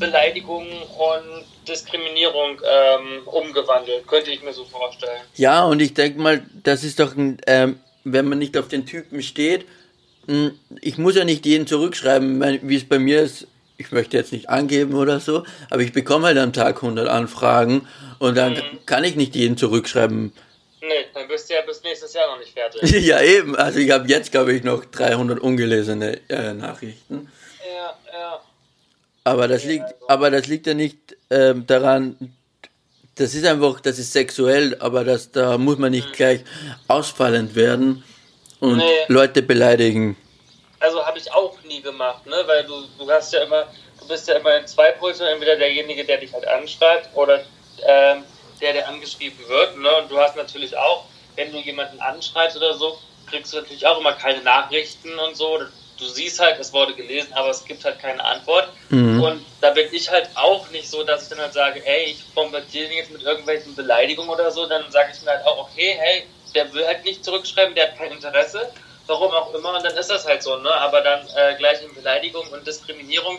Beleidigung 0.03 0.67
und 0.67 1.45
Diskriminierung 1.69 2.61
ähm, 2.61 3.23
umgewandelt, 3.27 4.07
könnte 4.07 4.33
ich 4.33 4.43
mir 4.43 4.53
so 4.53 4.65
vorstellen. 4.65 5.23
Ja, 5.37 5.65
und 5.65 5.81
ich 5.81 5.95
denke 5.95 6.21
mal, 6.21 6.43
das 6.63 6.83
ist 6.83 6.99
doch, 6.99 7.17
ein, 7.17 7.39
ähm, 7.47 7.79
wenn 8.05 8.29
man 8.29 8.39
nicht 8.39 8.57
auf 8.59 8.69
den 8.69 8.85
Typen 8.85 9.23
steht, 9.23 9.65
hm, 10.27 10.59
ich 10.81 10.99
muss 10.99 11.17
ja 11.17 11.25
nicht 11.25 11.47
jeden 11.47 11.67
zurückschreiben, 11.67 12.41
wie 12.63 12.77
es 12.77 12.89
bei 12.89 12.99
mir 12.99 13.23
ist. 13.23 13.47
Ich 13.79 13.91
möchte 13.91 14.17
jetzt 14.17 14.33
nicht 14.33 14.49
angeben 14.49 14.95
oder 14.95 15.19
so, 15.19 15.45
aber 15.71 15.83
ich 15.83 15.93
bekomme 15.93 16.27
halt 16.27 16.39
am 16.39 16.53
Tag 16.53 16.77
100 16.77 17.09
Anfragen 17.09 17.89
und 18.19 18.37
dann 18.37 18.55
mhm. 18.55 18.79
kann 18.87 19.03
ich 19.03 19.17
nicht 19.17 19.35
jeden 19.35 19.57
zurückschreiben. 19.57 20.33
Nee, 20.81 21.07
dann 21.15 21.29
bist 21.29 21.49
du 21.49 21.55
ja 21.55 21.61
bis 21.63 21.83
nächstes 21.83 22.13
Jahr 22.13 22.27
noch 22.27 22.39
nicht 22.39 22.53
fertig. 22.53 22.91
ja, 23.07 23.21
eben. 23.23 23.57
Also 23.57 23.79
ich 23.79 23.91
habe 23.91 24.09
jetzt, 24.09 24.33
glaube 24.33 24.53
ich, 24.53 24.65
noch 24.65 24.85
300 24.85 25.39
ungelesene 25.39 26.21
äh, 26.29 26.55
Nachrichten. 26.55 27.29
Aber 29.25 29.47
das, 29.47 29.65
liegt, 29.65 29.87
aber 30.09 30.31
das 30.31 30.47
liegt 30.49 30.67
ja 30.67 30.75
nicht 30.75 31.17
ähm, 31.31 31.67
daran, 31.67 32.17
das 33.15 33.35
ist 33.35 33.45
einfach, 33.45 33.81
das 33.81 33.99
ist 33.99 34.13
sexuell, 34.13 34.77
aber 34.81 35.05
das, 35.05 35.31
da 35.31 35.59
muss 35.59 35.79
man 35.79 35.93
nicht 35.93 36.09
mhm. 36.09 36.13
gleich 36.13 36.41
ausfallend 36.89 37.55
werden 37.55 38.03
und 38.61 38.79
nee. 38.79 38.85
Leute 39.09 39.43
beleidigen. 39.43 40.17
Also 40.81 41.05
habe 41.05 41.19
ich 41.19 41.33
auch 41.33 41.57
nie 41.63 41.81
gemacht, 41.81 42.27
ne? 42.27 42.43
Weil 42.47 42.65
du, 42.65 42.75
du 42.99 43.09
hast 43.11 43.33
ja 43.33 43.45
immer, 43.45 43.67
du 44.01 44.09
bist 44.09 44.27
ja 44.27 44.35
immer 44.35 44.57
in 44.59 44.67
zwei 44.67 44.91
Positionen, 44.93 45.35
entweder 45.35 45.57
derjenige, 45.57 46.05
der 46.05 46.19
dich 46.19 46.33
halt 46.33 46.47
anschreibt 46.49 47.15
oder 47.15 47.45
ähm, 47.87 48.25
der, 48.61 48.73
der 48.73 48.89
angeschrieben 48.89 49.39
wird, 49.47 49.79
ne? 49.79 49.89
Und 49.99 50.11
du 50.11 50.19
hast 50.19 50.37
natürlich 50.37 50.77
auch, 50.77 51.05
wenn 51.37 51.53
du 51.53 51.59
jemanden 51.59 52.01
anschreibst 52.01 52.57
oder 52.57 52.75
so, 52.75 52.99
kriegst 53.31 53.53
du 53.53 53.59
natürlich 53.59 53.87
auch 53.87 54.01
immer 54.01 54.15
keine 54.15 54.43
Nachrichten 54.43 55.17
und 55.19 55.37
so. 55.37 55.61
Du 56.03 56.09
siehst 56.09 56.41
halt, 56.41 56.59
es 56.59 56.73
wurde 56.73 56.95
gelesen, 56.95 57.33
aber 57.33 57.51
es 57.51 57.65
gibt 57.65 57.85
halt 57.85 58.01
keine 58.01 58.25
Antwort. 58.25 58.69
Mhm. 58.89 59.23
Und 59.23 59.47
da 59.61 59.71
bin 59.71 59.87
ich 59.93 60.11
halt 60.11 60.29
auch 60.35 60.69
nicht 60.71 60.91
so, 60.91 61.05
dass 61.05 61.23
ich 61.23 61.29
dann 61.29 61.39
halt 61.39 61.53
sage, 61.53 61.85
ey, 61.87 62.11
ich 62.11 62.25
bombardiere 62.35 62.89
den 62.89 62.97
jetzt 62.97 63.13
mit 63.13 63.23
irgendwelchen 63.23 63.77
Beleidigungen 63.77 64.31
oder 64.31 64.51
so. 64.51 64.67
Dann 64.67 64.91
sage 64.91 65.13
ich 65.15 65.23
mir 65.23 65.31
halt 65.31 65.47
auch, 65.47 65.71
okay, 65.71 65.95
hey, 65.97 66.25
der 66.55 66.73
will 66.73 66.85
halt 66.85 67.05
nicht 67.05 67.25
zurückschreiben, 67.25 67.75
der 67.75 67.89
hat 67.89 67.99
kein 67.99 68.11
Interesse, 68.11 68.71
warum 69.07 69.31
auch 69.31 69.55
immer, 69.55 69.77
und 69.77 69.85
dann 69.85 69.97
ist 69.97 70.11
das 70.11 70.27
halt 70.27 70.43
so, 70.43 70.57
ne? 70.57 70.71
Aber 70.71 71.01
dann 71.01 71.27
äh, 71.37 71.57
gleich 71.57 71.83
in 71.83 71.95
Beleidigung 71.95 72.47
und 72.49 72.67
Diskriminierung 72.67 73.39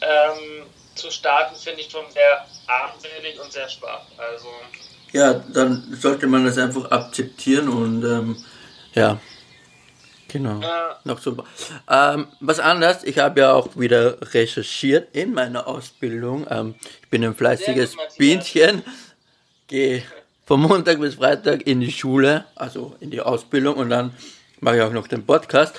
ähm, 0.00 0.66
zu 0.94 1.10
starten, 1.10 1.54
finde 1.56 1.82
ich 1.82 1.90
schon 1.90 2.04
sehr 2.12 2.46
armselig 2.66 3.38
und 3.40 3.52
sehr 3.52 3.68
schwach. 3.68 4.02
Also. 4.16 4.48
Ja, 5.12 5.34
dann 5.34 5.96
sollte 6.00 6.26
man 6.26 6.44
das 6.46 6.58
einfach 6.58 6.90
akzeptieren 6.90 7.68
und 7.68 8.04
ähm, 8.04 8.44
ja. 8.94 9.20
Genau. 10.32 10.60
Äh, 10.60 10.94
Noch 11.04 11.18
super. 11.18 11.44
Ähm, 11.88 12.28
was 12.40 12.60
anders, 12.60 13.04
ich 13.04 13.18
habe 13.18 13.40
ja 13.40 13.52
auch 13.52 13.76
wieder 13.76 14.18
recherchiert 14.32 15.14
in 15.14 15.32
meiner 15.32 15.66
Ausbildung. 15.66 16.46
Ähm, 16.50 16.74
ich 17.02 17.08
bin 17.08 17.24
ein 17.24 17.34
fleißiges 17.34 17.96
Bienchen. 18.16 18.82
Gehe 19.66 20.02
von 20.46 20.60
Montag 20.60 20.98
bis 21.00 21.14
Freitag 21.14 21.66
in 21.66 21.80
die 21.80 21.92
Schule, 21.92 22.44
also 22.56 22.96
in 23.00 23.10
die 23.10 23.20
Ausbildung 23.20 23.76
und 23.76 23.90
dann 23.90 24.12
mache 24.58 24.78
ich 24.78 24.82
auch 24.82 24.92
noch 24.92 25.06
den 25.06 25.24
Podcast. 25.24 25.76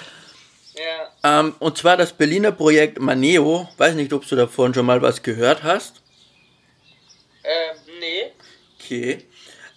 Ja. 0.75 1.39
Ähm, 1.41 1.55
und 1.60 1.77
zwar 1.77 1.98
das 1.98 2.13
Berliner 2.13 2.51
Projekt 2.51 3.00
Maneo. 3.00 3.67
Weiß 3.77 3.96
nicht, 3.96 4.13
ob 4.13 4.25
du 4.27 4.36
davon 4.36 4.74
schon 4.74 4.86
mal 4.86 5.01
was 5.01 5.22
gehört 5.22 5.63
hast. 5.63 6.01
Ähm, 7.43 7.77
nee. 8.00 8.31
Okay. 8.79 9.25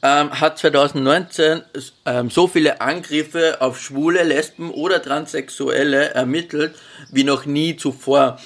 Ähm, 0.05 0.39
hat 0.41 0.59
2019 0.59 1.63
ähm, 2.05 2.31
so 2.31 2.47
viele 2.47 2.81
Angriffe 2.81 3.61
auf 3.61 3.81
Schwule, 3.81 4.23
Lesben 4.23 4.71
oder 4.71 5.03
Transsexuelle 5.03 6.11
ermittelt 6.11 6.77
wie 7.11 7.25
noch 7.25 7.47
nie 7.47 7.77
zuvor. 7.77 8.39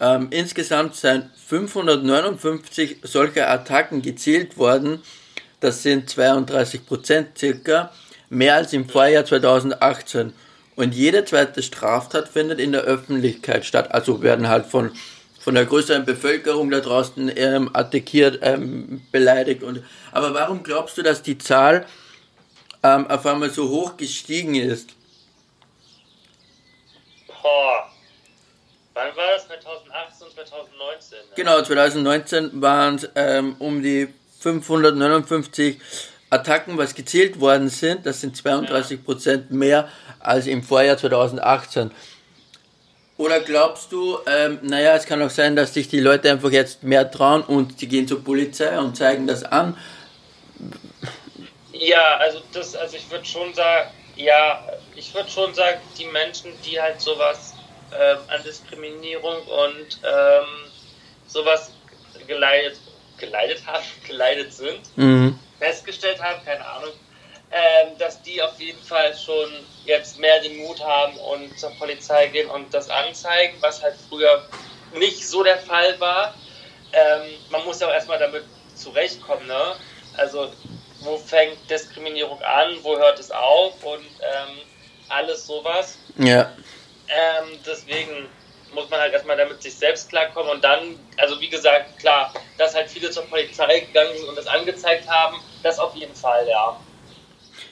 Ähm, 0.00 0.28
insgesamt 0.30 0.94
sind 0.94 1.30
559 1.48 2.98
solcher 3.02 3.50
Attacken 3.50 4.02
gezielt 4.02 4.58
worden 4.58 5.02
das 5.60 5.82
sind 5.82 6.08
32 6.08 6.86
Prozent 6.86 7.38
circa, 7.38 7.90
mehr 8.28 8.54
als 8.54 8.72
im 8.72 8.88
Vorjahr 8.88 9.24
2018. 9.24 10.32
Und 10.76 10.94
jede 10.94 11.24
zweite 11.24 11.62
Straftat 11.62 12.28
findet 12.28 12.60
in 12.60 12.70
der 12.70 12.82
Öffentlichkeit 12.82 13.64
statt. 13.64 13.92
Also 13.92 14.22
werden 14.22 14.48
halt 14.48 14.66
von, 14.66 14.92
von 15.38 15.54
der 15.54 15.66
größeren 15.66 16.04
Bevölkerung 16.04 16.70
da 16.70 16.80
draußen 16.80 17.30
ähm, 17.36 17.70
attackiert, 17.72 18.40
ähm, 18.42 19.02
beleidigt. 19.12 19.62
Und, 19.62 19.82
aber 20.12 20.34
warum 20.34 20.62
glaubst 20.62 20.98
du, 20.98 21.02
dass 21.02 21.22
die 21.22 21.38
Zahl 21.38 21.86
ähm, 22.82 23.06
auf 23.08 23.24
einmal 23.26 23.50
so 23.50 23.68
hoch 23.68 23.96
gestiegen 23.96 24.54
ist? 24.54 24.90
Boah. 27.26 27.90
Wann 28.94 29.16
war 29.16 29.32
das? 29.34 29.46
2018, 29.46 30.26
2019? 30.34 31.18
Ne? 31.18 31.24
Genau, 31.36 31.62
2019 31.62 32.60
waren 32.60 32.96
es 32.96 33.08
ähm, 33.14 33.56
um 33.58 33.82
die 33.82 34.08
559 34.40 35.78
Attacken, 36.30 36.76
was 36.76 36.94
gezählt 36.94 37.40
worden 37.40 37.68
sind. 37.68 38.04
Das 38.06 38.20
sind 38.20 38.36
32 38.36 39.04
Prozent 39.04 39.50
mehr 39.50 39.88
als 40.18 40.46
im 40.46 40.62
Vorjahr 40.62 40.98
2018. 40.98 41.90
Oder 43.18 43.40
glaubst 43.40 43.90
du, 43.90 44.18
ähm, 44.26 44.60
naja, 44.62 44.94
es 44.94 45.04
kann 45.04 45.20
auch 45.22 45.30
sein, 45.30 45.56
dass 45.56 45.74
sich 45.74 45.88
die 45.88 45.98
Leute 45.98 46.30
einfach 46.30 46.52
jetzt 46.52 46.84
mehr 46.84 47.10
trauen 47.10 47.42
und 47.42 47.80
sie 47.80 47.88
gehen 47.88 48.06
zur 48.06 48.22
Polizei 48.22 48.78
und 48.78 48.96
zeigen 48.96 49.26
das 49.26 49.42
an? 49.42 49.76
Ja, 51.72 52.16
also 52.18 52.40
das, 52.52 52.76
also 52.76 52.96
ich 52.96 53.10
würde 53.10 53.24
schon 53.24 53.52
sagen, 53.54 53.90
ja, 54.14 54.64
ich 54.94 55.12
würde 55.14 55.28
schon 55.28 55.52
sagen, 55.52 55.80
die 55.98 56.06
Menschen, 56.06 56.52
die 56.64 56.80
halt 56.80 57.00
sowas 57.00 57.54
ähm, 57.92 58.18
an 58.28 58.42
Diskriminierung 58.44 59.36
und 59.36 60.00
ähm, 60.04 60.46
sowas 61.26 61.72
geleitet 62.26 62.78
geleitet 63.18 63.66
haben, 63.66 63.84
geleitet 64.06 64.52
sind, 64.52 64.96
mhm. 64.96 65.38
festgestellt 65.58 66.22
haben, 66.22 66.44
keine 66.44 66.64
Ahnung, 66.64 66.92
ähm, 67.50 67.96
dass 67.98 68.22
die 68.22 68.42
auf 68.42 68.60
jeden 68.60 68.82
Fall 68.82 69.14
schon 69.16 69.50
jetzt 69.84 70.18
mehr 70.18 70.40
den 70.40 70.58
Mut 70.58 70.84
haben 70.84 71.16
und 71.18 71.58
zur 71.58 71.70
Polizei 71.78 72.26
gehen 72.28 72.50
und 72.50 72.72
das 72.74 72.90
anzeigen, 72.90 73.56
was 73.60 73.82
halt 73.82 73.94
früher 74.08 74.44
nicht 74.94 75.26
so 75.26 75.42
der 75.42 75.58
Fall 75.58 75.98
war. 76.00 76.34
Ähm, 76.92 77.22
man 77.50 77.64
muss 77.64 77.80
ja 77.80 77.88
auch 77.88 77.92
erstmal 77.92 78.18
damit 78.18 78.44
zurechtkommen, 78.74 79.46
ne? 79.46 79.76
Also, 80.16 80.52
wo 81.00 81.16
fängt 81.16 81.58
Diskriminierung 81.70 82.40
an, 82.42 82.78
wo 82.82 82.98
hört 82.98 83.18
es 83.18 83.30
auf 83.30 83.82
und 83.84 84.04
ähm, 84.04 84.58
alles 85.08 85.46
sowas. 85.46 85.96
Ja. 86.16 86.52
Ähm, 87.08 87.58
deswegen 87.64 88.28
muss 88.72 88.90
man 88.90 89.00
halt 89.00 89.12
erstmal 89.12 89.36
damit 89.36 89.62
sich 89.62 89.74
selbst 89.74 90.10
klarkommen 90.10 90.50
und 90.50 90.62
dann, 90.62 90.98
also 91.16 91.40
wie 91.40 91.48
gesagt, 91.48 91.98
klar, 91.98 92.34
dass 92.58 92.74
halt 92.74 92.90
viele 92.90 93.10
zur 93.10 93.24
Polizei 93.24 93.80
gegangen 93.80 94.16
sind 94.16 94.28
und 94.28 94.36
das 94.36 94.46
angezeigt 94.46 95.08
haben, 95.08 95.40
das 95.62 95.78
auf 95.78 95.94
jeden 95.94 96.14
Fall, 96.14 96.46
ja. 96.46 96.78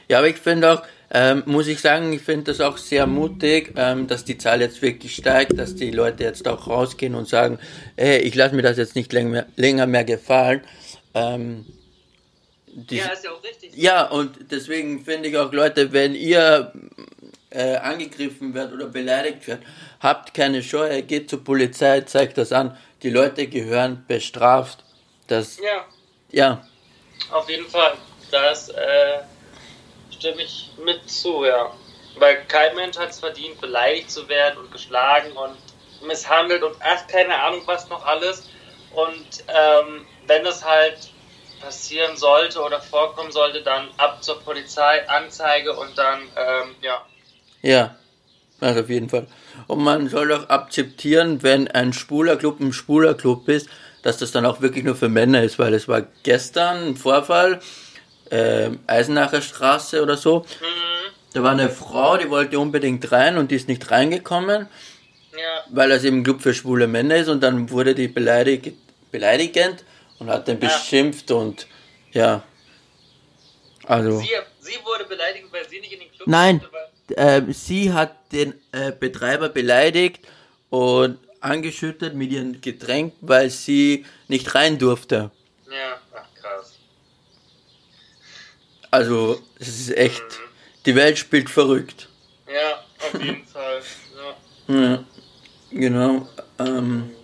Ja, 0.09 0.19
aber 0.19 0.29
ich 0.29 0.37
finde 0.37 0.73
auch, 0.73 0.83
ähm, 1.11 1.43
muss 1.47 1.69
ich 1.69 1.81
sagen, 1.81 2.13
ich 2.13 2.23
finde 2.23 2.45
das 2.45 2.61
auch 2.61 2.79
sehr 2.79 3.07
mutig, 3.07 3.73
ähm, 3.77 4.07
dass 4.07 4.25
die 4.25 4.39
Zahl 4.39 4.61
jetzt 4.61 4.83
wirklich 4.83 5.15
steigt, 5.15 5.57
dass 5.59 5.77
die 5.77 5.91
Leute 5.91 6.25
jetzt 6.25 6.47
auch 6.49 6.67
rausgehen 6.67 7.15
und 7.15 7.29
sagen, 7.29 7.59
hey, 7.97 8.19
ich 8.19 8.35
lasse 8.35 8.55
mir 8.55 8.63
das 8.63 8.77
jetzt 8.77 8.97
nicht 8.97 9.13
länger 9.13 9.31
mehr, 9.31 9.47
länger 9.57 9.87
mehr 9.87 10.05
gefallen. 10.05 10.63
Ähm, 11.15 11.65
die, 12.67 12.97
ja, 12.97 13.07
ist 13.07 13.25
ja 13.25 13.31
auch 13.31 13.43
richtig. 13.43 13.75
Ja, 13.77 14.07
und 14.07 14.51
deswegen 14.51 15.05
finde 15.05 15.29
ich 15.29 15.37
auch, 15.37 15.53
Leute, 15.53 15.93
wenn 15.93 16.15
ihr 16.15 16.73
äh, 17.51 17.77
angegriffen 17.77 18.53
wird 18.53 18.73
oder 18.73 18.87
beleidigt 18.87 19.47
wird, 19.47 19.61
habt 20.01 20.35
keine 20.35 20.63
Scheu, 20.63 21.03
geht 21.03 21.31
zur 21.31 21.43
Polizei, 21.43 22.03
zeigt 22.03 22.37
das 22.37 22.53
an. 22.53 22.77
Die 23.03 23.11
Leute 23.11 23.47
gehören 23.47 24.05
bestraft. 24.07 24.85
Das, 25.27 25.59
ja. 25.59 25.87
Ja. 26.33 26.67
Auf 27.31 27.49
jeden 27.49 27.67
Fall. 27.67 27.95
Das 28.31 28.69
äh, 28.69 28.75
stimme 30.19 30.43
ich 30.43 30.71
mit 30.85 31.09
zu, 31.09 31.45
ja. 31.45 31.73
Weil 32.19 32.45
kein 32.47 32.75
Mensch 32.75 32.97
hat 32.97 33.11
es 33.11 33.21
verdient, 33.21 33.61
beleidigt 33.61 34.11
zu 34.11 34.29
werden 34.29 34.59
und 34.59 34.73
geschlagen 34.73 35.33
und 35.33 35.57
misshandelt 36.07 36.63
und 36.63 36.77
ach, 36.81 37.07
keine 37.07 37.35
Ahnung 37.43 37.63
was 37.67 37.89
noch 37.89 38.05
alles. 38.05 38.49
Und 38.95 39.45
ähm, 39.49 40.07
wenn 40.27 40.47
es 40.47 40.65
halt 40.65 41.11
passieren 41.61 42.17
sollte 42.17 42.61
oder 42.61 42.81
vorkommen 42.81 43.33
sollte, 43.33 43.63
dann 43.63 43.89
ab 43.99 44.23
zur 44.23 44.41
Polizei, 44.41 45.07
Anzeige 45.09 45.73
und 45.75 45.97
dann, 45.97 46.21
ähm, 46.37 46.75
ja. 46.81 47.05
Ja. 47.63 47.97
Also 48.61 48.81
auf 48.81 48.89
jeden 48.89 49.11
Fall. 49.11 49.27
Und 49.67 49.85
man 49.85 50.09
soll 50.09 50.33
auch 50.33 50.49
akzeptieren, 50.49 51.43
wenn 51.43 51.69
ein 51.69 51.93
schwuler 51.93 52.37
Club 52.37 52.59
ein 52.61 52.73
schwuler 52.73 53.15
ist, 53.47 53.69
dass 54.03 54.19
das 54.19 54.33
dann 54.33 54.47
auch 54.47 54.61
wirklich 54.61 54.85
nur 54.85 54.95
für 54.95 55.09
Männer 55.09 55.43
ist, 55.43 55.59
weil 55.59 55.75
es 55.75 55.89
war 55.89 56.03
gestern 56.23 56.89
ein 56.89 56.97
Vorfall, 56.97 57.61
äh, 58.31 58.71
Eisenacher 58.87 59.43
Straße 59.43 60.03
oder 60.03 60.17
so. 60.17 60.41
Mhm. 60.41 60.87
Da 61.33 61.43
war 61.43 61.53
eine 61.53 61.69
Frau, 61.69 62.17
die 62.17 62.31
wollte 62.31 62.59
unbedingt 62.59 63.13
rein 63.13 63.37
und 63.37 63.51
die 63.51 63.57
ist 63.57 63.69
nicht 63.69 63.91
reingekommen, 63.91 64.69
ja. 65.33 65.65
weil 65.71 65.91
das 65.91 66.05
eben 66.05 66.19
ein 66.19 66.25
Club 66.25 66.41
für 66.41 66.55
schwule 66.55 66.87
Männer 66.87 67.17
ist 67.17 67.29
und 67.29 67.43
dann 67.43 67.69
wurde 67.71 67.95
die 67.95 68.09
beleidigt, 68.09 68.73
beleidigend 69.11 69.85
und 70.19 70.31
hat 70.31 70.49
den 70.49 70.59
beschimpft 70.59 71.29
ja. 71.31 71.37
und 71.37 71.67
ja. 72.13 72.43
Also. 73.85 74.19
Sie, 74.19 74.29
sie 74.61 74.79
wurde 74.85 75.05
beleidigt, 75.05 75.47
weil 75.51 75.69
sie 75.69 75.81
nicht 75.81 75.93
in 75.93 76.01
den 76.01 76.11
Club 76.11 76.27
Nein, 76.27 76.63
äh, 77.15 77.43
sie 77.51 77.93
hat 77.93 78.33
den 78.33 78.55
äh, 78.73 78.93
Betreiber 78.93 79.49
beleidigt 79.49 80.27
und 80.71 81.19
angeschüttet 81.41 82.15
mit 82.15 82.33
ihrem 82.33 82.61
Getränk, 82.61 83.13
weil 83.21 83.51
sie 83.51 84.05
nicht 84.29 84.55
rein 84.55 84.79
durfte. 84.79 85.31
Ja. 85.69 86.01
Also, 88.91 89.41
es 89.59 89.69
ist 89.69 89.97
echt, 89.97 90.23
die 90.85 90.95
Welt 90.95 91.19
spielt 91.19 91.51
verrückt. 91.51 92.09
Ja, 92.47 92.85
auf 92.99 93.23
jeden 93.23 93.45
Fall. 93.47 93.83
Ja, 94.69 94.75
ja 94.75 95.05
genau. 95.71 96.29
Ähm, 96.59 97.15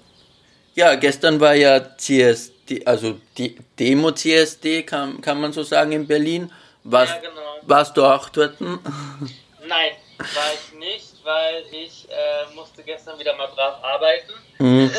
ja, 0.75 0.95
gestern 0.95 1.41
war 1.41 1.55
ja 1.55 1.97
CSD, 1.97 2.87
also 2.87 3.19
die 3.37 3.57
Demo 3.79 4.13
CSD, 4.13 4.83
kann, 4.83 5.21
kann 5.21 5.41
man 5.41 5.53
so 5.53 5.63
sagen, 5.63 5.93
in 5.93 6.07
Berlin. 6.07 6.51
Warst, 6.85 7.15
ja, 7.15 7.21
genau. 7.21 7.59
warst 7.63 7.97
du 7.97 8.05
auch 8.05 8.29
dort? 8.31 8.61
Nein, 8.61 9.93
war 10.19 10.53
ich 10.55 10.79
nicht, 10.79 11.15
weil 11.25 11.65
ich 11.71 12.09
äh, 12.11 12.55
musste 12.55 12.83
gestern 12.83 13.19
wieder 13.19 13.37
mal 13.37 13.49
brav 13.49 13.83
arbeiten 13.85 14.33
mhm. 14.59 14.91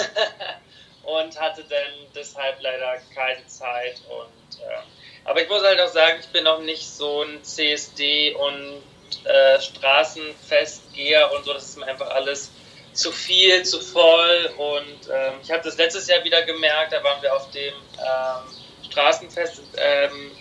und 1.04 1.40
hatte 1.40 1.64
dann 1.64 2.08
deshalb 2.16 2.62
leider 2.62 2.98
keine 3.14 3.46
Zeit. 3.48 4.02
Und, 4.08 4.60
äh, 4.62 4.84
aber 5.26 5.42
ich 5.42 5.50
muss 5.50 5.64
halt 5.64 5.80
auch 5.80 5.90
sagen, 5.90 6.20
ich 6.20 6.28
bin 6.28 6.48
auch 6.48 6.60
nicht 6.60 6.88
so 6.88 7.24
ein 7.24 7.44
CSD 7.44 8.36
und 8.36 8.82
äh, 9.26 9.62
Straßenfestgeher 9.62 11.32
und 11.34 11.46
so. 11.46 11.54
Das 11.54 11.64
ist 11.64 11.78
mir 11.78 11.86
einfach 11.86 12.10
alles 12.10 12.52
zu 12.94 13.12
viel, 13.12 13.64
zu 13.64 13.80
voll. 13.80 14.50
Und 14.58 15.10
ähm, 15.12 15.34
ich 15.42 15.52
habe 15.52 15.64
das 15.64 15.78
letztes 15.78 16.08
Jahr 16.08 16.24
wieder 16.24 16.42
gemerkt, 16.44 16.94
da 16.94 17.04
waren 17.04 17.22
wir 17.22 17.34
auf 17.34 17.50
dem 17.52 17.74
ähm, 17.74 18.90
Straßenfest. 18.90 19.62
Ähm, 19.78 20.32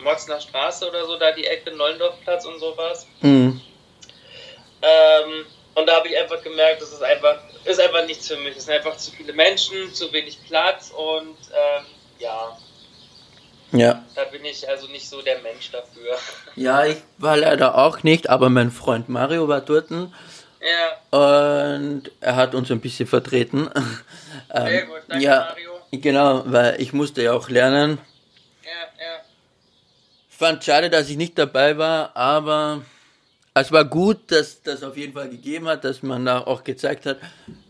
Motzner 0.00 0.40
Straße 0.40 0.88
oder 0.88 1.06
so, 1.06 1.16
da 1.18 1.32
die 1.32 1.46
Ecke, 1.46 1.72
Neulendorfplatz 1.72 2.44
und 2.44 2.58
sowas. 2.58 3.06
Mhm. 3.20 3.60
Ähm, 4.82 5.46
und 5.74 5.86
da 5.86 5.96
habe 5.96 6.08
ich 6.08 6.18
einfach 6.18 6.42
gemerkt, 6.42 6.82
das 6.82 6.92
ist 6.92 7.02
einfach, 7.02 7.38
ist 7.64 7.80
einfach 7.80 8.04
nichts 8.06 8.28
für 8.28 8.36
mich. 8.36 8.56
Es 8.56 8.66
sind 8.66 8.74
einfach 8.74 8.96
zu 8.96 9.10
viele 9.10 9.32
Menschen, 9.32 9.92
zu 9.94 10.12
wenig 10.12 10.38
Platz 10.46 10.90
und 10.90 11.36
ähm, 11.52 11.84
ja. 12.18 12.56
Ja. 13.72 14.04
Da 14.14 14.24
bin 14.24 14.44
ich 14.44 14.68
also 14.68 14.86
nicht 14.88 15.08
so 15.08 15.22
der 15.22 15.40
Mensch 15.40 15.70
dafür. 15.70 16.16
Ja, 16.56 16.86
ich 16.86 16.96
war 17.18 17.36
leider 17.36 17.76
auch 17.76 18.02
nicht, 18.02 18.30
aber 18.30 18.48
mein 18.48 18.70
Freund 18.70 19.10
Mario 19.10 19.46
war 19.46 19.60
dort. 19.60 19.90
Ja. 19.90 20.08
Und 21.10 22.10
er 22.20 22.36
hat 22.36 22.54
uns 22.54 22.70
ein 22.70 22.80
bisschen 22.80 23.06
vertreten. 23.06 23.68
Sehr 24.54 24.82
ähm, 24.82 24.88
gut, 24.88 25.02
danke 25.06 25.24
ja, 25.24 25.48
Mario. 25.50 25.72
Genau, 25.92 26.42
weil 26.46 26.80
ich 26.80 26.94
musste 26.94 27.22
ja 27.22 27.34
auch 27.34 27.50
lernen. 27.50 27.98
Ja, 28.62 29.04
ja. 29.04 29.16
Ich 30.30 30.36
fand 30.36 30.64
schade, 30.64 30.88
dass 30.88 31.10
ich 31.10 31.18
nicht 31.18 31.36
dabei 31.38 31.76
war, 31.76 32.16
aber 32.16 32.80
es 33.52 33.70
war 33.70 33.84
gut, 33.84 34.30
dass 34.32 34.62
das 34.62 34.82
auf 34.82 34.96
jeden 34.96 35.12
Fall 35.12 35.28
gegeben 35.28 35.68
hat, 35.68 35.84
dass 35.84 36.02
man 36.02 36.24
da 36.24 36.40
auch 36.40 36.64
gezeigt 36.64 37.04
hat, 37.04 37.18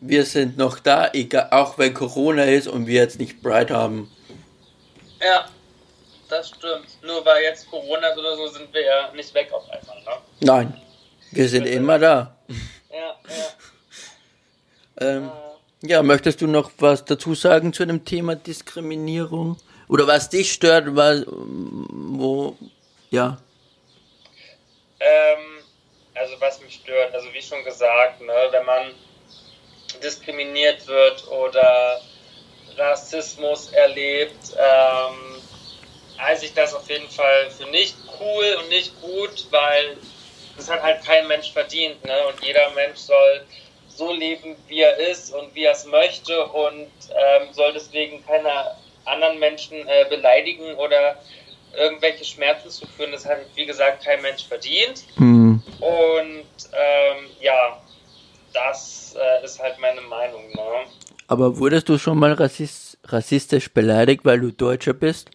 wir 0.00 0.25
sind 0.25 0.59
noch 0.59 0.79
da, 0.79 1.11
egal, 1.12 1.49
auch 1.50 1.76
wenn 1.76 1.93
Corona 1.93 2.45
ist 2.45 2.69
und 2.69 2.87
wir 2.87 3.00
jetzt 3.00 3.19
nicht 3.19 3.43
Bright 3.43 3.73
haben. 3.73 4.11
Ja, 5.21 5.47
das 6.28 6.49
stimmt. 6.49 7.02
Nur 7.02 7.25
weil 7.25 7.43
jetzt 7.43 7.71
Corona 7.71 8.08
ist 8.08 8.19
oder 8.19 8.36
so, 8.36 8.49
sind 8.49 8.73
wir 8.73 8.82
ja 8.82 9.12
nicht 9.12 9.32
weg 9.34 9.52
auf 9.52 9.65
einmal, 9.71 10.02
ne? 10.02 10.23
Nein, 10.41 10.80
wir 11.32 11.49
sind 11.49 11.67
immer 11.67 11.99
da. 11.99 12.36
Ja, 12.91 13.17
ja. 13.28 15.06
ähm, 15.06 15.30
ja, 15.82 16.02
möchtest 16.02 16.41
du 16.41 16.47
noch 16.47 16.71
was 16.78 17.04
dazu 17.04 17.34
sagen 17.34 17.73
zu 17.73 17.84
dem 17.84 18.04
Thema 18.04 18.34
Diskriminierung? 18.34 19.58
Oder 19.89 20.06
was 20.06 20.28
dich 20.28 20.52
stört, 20.52 20.97
was, 20.97 21.25
wo, 21.26 22.56
ja. 23.10 23.39
Ähm, 24.99 25.62
also 26.15 26.34
was 26.41 26.60
mich 26.60 26.75
stört, 26.82 27.15
also 27.15 27.32
wie 27.32 27.43
schon 27.43 27.62
gesagt, 27.62 28.21
ne, 28.21 28.32
wenn 28.50 28.65
man 28.65 28.93
diskriminiert 30.02 30.86
wird 30.86 31.28
oder 31.28 32.00
Rassismus 32.76 33.71
erlebt, 33.73 34.56
ähm, 34.56 35.35
halte 36.19 36.47
ich 36.47 36.55
das 36.55 36.75
auf 36.75 36.89
jeden 36.89 37.09
Fall 37.09 37.50
für 37.50 37.67
nicht 37.71 37.97
cool 38.21 38.57
und 38.61 38.69
nicht 38.69 39.00
gut, 39.00 39.47
weil 39.50 39.97
das 40.57 40.71
hat 40.71 40.83
halt 40.83 41.05
kein 41.05 41.26
Mensch 41.29 41.52
verdient. 41.52 42.02
Ne? 42.05 42.26
Und 42.29 42.43
jeder 42.45 42.71
Mensch 42.71 42.99
soll 42.99 43.43
so 43.89 44.13
leben, 44.13 44.57
wie 44.69 44.81
er 44.81 44.97
ist 44.99 45.33
und 45.35 45.55
wie 45.55 45.65
er 45.65 45.73
es 45.73 45.87
möchte 45.87 46.47
und 46.47 46.89
ähm, 47.11 47.49
soll 47.52 47.73
deswegen 47.73 48.25
keine 48.26 48.76
anderen 49.05 49.39
Menschen 49.39 49.87
äh, 49.87 50.07
beleidigen 50.09 50.75
oder 50.75 51.17
irgendwelche 51.76 52.25
Schmerzen 52.25 52.71
zu 52.71 52.87
führen. 52.87 53.13
Das 53.13 53.26
hat, 53.26 53.39
wie 53.55 53.67
gesagt, 53.67 54.05
kein 54.05 54.21
Mensch 54.23 54.45
verdient. 54.47 55.05
Mhm. 55.17 55.63
Und 55.81 56.45
ähm, 56.73 57.26
ja, 57.41 57.81
das 58.52 59.15
äh, 59.19 59.45
ist 59.45 59.61
halt 59.63 59.79
meine 59.79 60.00
Meinung. 60.02 60.49
Ne? 60.55 60.63
Aber 61.29 61.59
wurdest 61.59 61.89
du 61.89 61.99
schon 61.99 62.19
mal 62.19 62.33
rassist, 62.33 62.99
rassistisch 63.05 63.73
beleidigt, 63.73 64.25
weil 64.25 64.41
du 64.41 64.52
Deutscher 64.52 64.95
bist? 64.95 65.31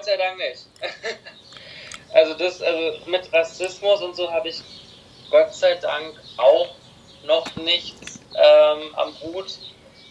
Gott 0.00 0.06
sei 0.06 0.16
Dank 0.16 0.38
nicht. 0.38 0.66
also 2.14 2.32
das, 2.34 2.62
also 2.62 3.10
mit 3.10 3.30
Rassismus 3.34 4.00
und 4.00 4.16
so 4.16 4.32
habe 4.32 4.48
ich 4.48 4.62
Gott 5.30 5.54
sei 5.54 5.74
Dank 5.74 6.14
auch 6.38 6.74
noch 7.26 7.54
nichts 7.56 8.18
ähm, 8.34 8.94
am 8.94 9.12
Hut 9.20 9.58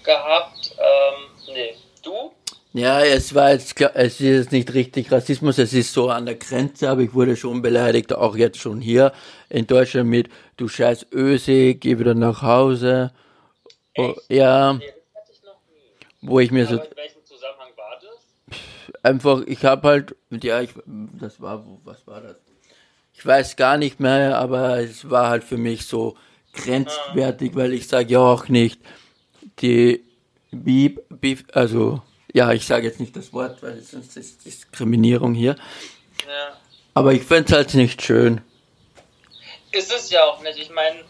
gehabt. 0.04 0.76
Ähm, 0.78 1.54
nee. 1.56 1.76
Du? 2.04 2.32
Ja, 2.74 3.02
es 3.04 3.34
war 3.34 3.52
jetzt, 3.52 3.82
es 3.82 4.14
ist 4.14 4.20
jetzt 4.20 4.52
nicht 4.52 4.72
richtig 4.76 5.12
Rassismus, 5.12 5.58
es 5.58 5.74
ist 5.74 5.92
so 5.92 6.10
an 6.10 6.28
der 6.28 6.36
Grenze, 6.36 6.88
aber 6.88 7.02
ich 7.02 7.16
wurde 7.16 7.36
schon 7.36 7.64
beleidigt, 7.64 8.14
auch 8.14 8.36
jetzt 8.36 8.60
schon 8.60 8.82
hier 8.82 9.12
in 9.50 9.66
Deutschland 9.66 10.08
mit, 10.08 10.30
du 10.58 10.68
scheiß 10.68 11.08
Öse, 11.12 11.74
geh 11.74 11.98
wieder 11.98 12.14
nach 12.14 12.44
Hause. 12.44 13.12
Oh, 13.98 14.14
ja. 14.30 14.74
Nee, 14.74 14.86
ich 14.86 16.30
wo 16.30 16.40
ich 16.40 16.52
mir 16.52 16.68
aber 16.68 16.78
so. 16.78 16.84
Einfach, 19.02 19.42
ich 19.46 19.64
habe 19.66 19.88
halt, 19.88 20.16
ja, 20.30 20.62
ich, 20.62 20.72
das 20.86 21.40
war, 21.42 21.66
was 21.84 22.06
war 22.06 22.22
das? 22.22 22.36
Ich 23.14 23.26
weiß 23.26 23.56
gar 23.56 23.78
nicht 23.78 24.00
mehr, 24.00 24.38
aber 24.38 24.80
es 24.80 25.10
war 25.10 25.30
halt 25.30 25.44
für 25.44 25.58
mich 25.58 25.86
so 25.86 26.18
grenzwertig, 26.54 27.56
weil 27.56 27.74
ich 27.74 27.88
sage 27.88 28.14
ja 28.14 28.20
auch 28.20 28.48
nicht, 28.48 28.80
die 29.60 30.04
Beep, 30.52 31.02
Beep, 31.10 31.46
also 31.54 32.02
ja, 32.34 32.52
ich 32.52 32.66
sage 32.66 32.88
jetzt 32.88 33.00
nicht 33.00 33.16
das 33.16 33.34
Wort, 33.34 33.62
weil 33.62 33.82
sonst 33.82 34.16
ist 34.18 34.46
Diskriminierung 34.46 35.34
hier. 35.34 35.56
Ja. 36.28 36.58
Aber 36.94 37.14
ich 37.14 37.24
fände 37.24 37.52
es 37.52 37.56
halt 37.56 37.74
nicht 37.74 38.02
schön. 38.02 38.42
Ist 39.72 39.92
es 39.92 40.10
ja 40.10 40.24
auch 40.24 40.42
nicht. 40.42 40.58
Ich 40.58 40.72
meine, 40.72 41.04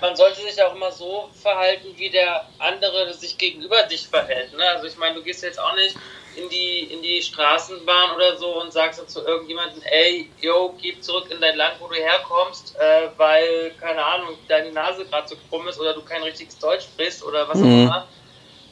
man 0.00 0.14
sollte 0.14 0.40
sich 0.40 0.62
auch 0.62 0.74
immer 0.74 0.92
so 0.92 1.30
verhalten, 1.42 1.88
wie 1.96 2.10
der 2.10 2.48
andere 2.58 3.12
sich 3.14 3.36
gegenüber 3.36 3.82
dich 3.84 4.06
verhält. 4.06 4.52
Ne? 4.56 4.64
Also 4.68 4.86
ich 4.86 4.96
meine, 4.96 5.16
du 5.16 5.22
gehst 5.22 5.42
jetzt 5.42 5.58
auch 5.58 5.74
nicht 5.74 5.96
in 6.36 6.48
die, 6.48 6.80
in 6.92 7.02
die 7.02 7.22
Straßenbahn 7.22 8.14
oder 8.14 8.36
so 8.36 8.60
und 8.60 8.72
sagst 8.72 9.00
dann 9.00 9.08
zu 9.08 9.24
irgendjemandem, 9.24 9.82
ey, 9.84 10.30
yo, 10.40 10.74
geh 10.80 10.98
zurück 11.00 11.30
in 11.30 11.40
dein 11.40 11.56
Land, 11.56 11.74
wo 11.80 11.88
du 11.88 11.94
herkommst, 11.94 12.76
äh, 12.76 13.08
weil, 13.16 13.72
keine 13.80 14.04
Ahnung, 14.04 14.36
deine 14.48 14.72
Nase 14.72 15.04
gerade 15.06 15.28
so 15.28 15.36
krumm 15.48 15.68
ist 15.68 15.80
oder 15.80 15.94
du 15.94 16.02
kein 16.02 16.22
richtiges 16.22 16.58
Deutsch 16.58 16.84
sprichst 16.84 17.24
oder 17.24 17.48
was 17.48 17.58
auch 17.58 17.64
mhm. 17.64 17.84
immer. 17.84 18.08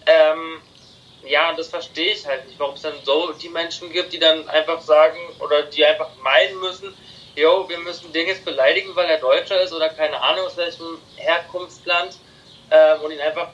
Ähm, 0.07 0.61
ja, 1.25 1.53
das 1.55 1.68
verstehe 1.68 2.12
ich 2.12 2.27
halt 2.27 2.46
nicht, 2.46 2.59
warum 2.59 2.75
es 2.75 2.83
dann 2.83 2.94
so 3.05 3.33
die 3.33 3.48
Menschen 3.48 3.92
gibt, 3.92 4.12
die 4.12 4.18
dann 4.18 4.48
einfach 4.48 4.81
sagen 4.81 5.18
oder 5.38 5.62
die 5.62 5.85
einfach 5.85 6.11
meinen 6.22 6.59
müssen, 6.61 6.94
jo, 7.37 7.68
wir 7.68 7.79
müssen 7.79 8.12
den 8.12 8.27
jetzt 8.27 8.44
beleidigen, 8.44 8.94
weil 8.94 9.09
er 9.09 9.18
Deutscher 9.18 9.61
ist 9.61 9.72
oder 9.72 9.88
keine 9.88 10.20
Ahnung 10.20 10.46
aus 10.46 10.57
welchem 10.57 10.98
Herkunftsland 11.16 12.16
äh, 12.70 12.96
und 12.98 13.12
ihn 13.12 13.20
einfach 13.20 13.48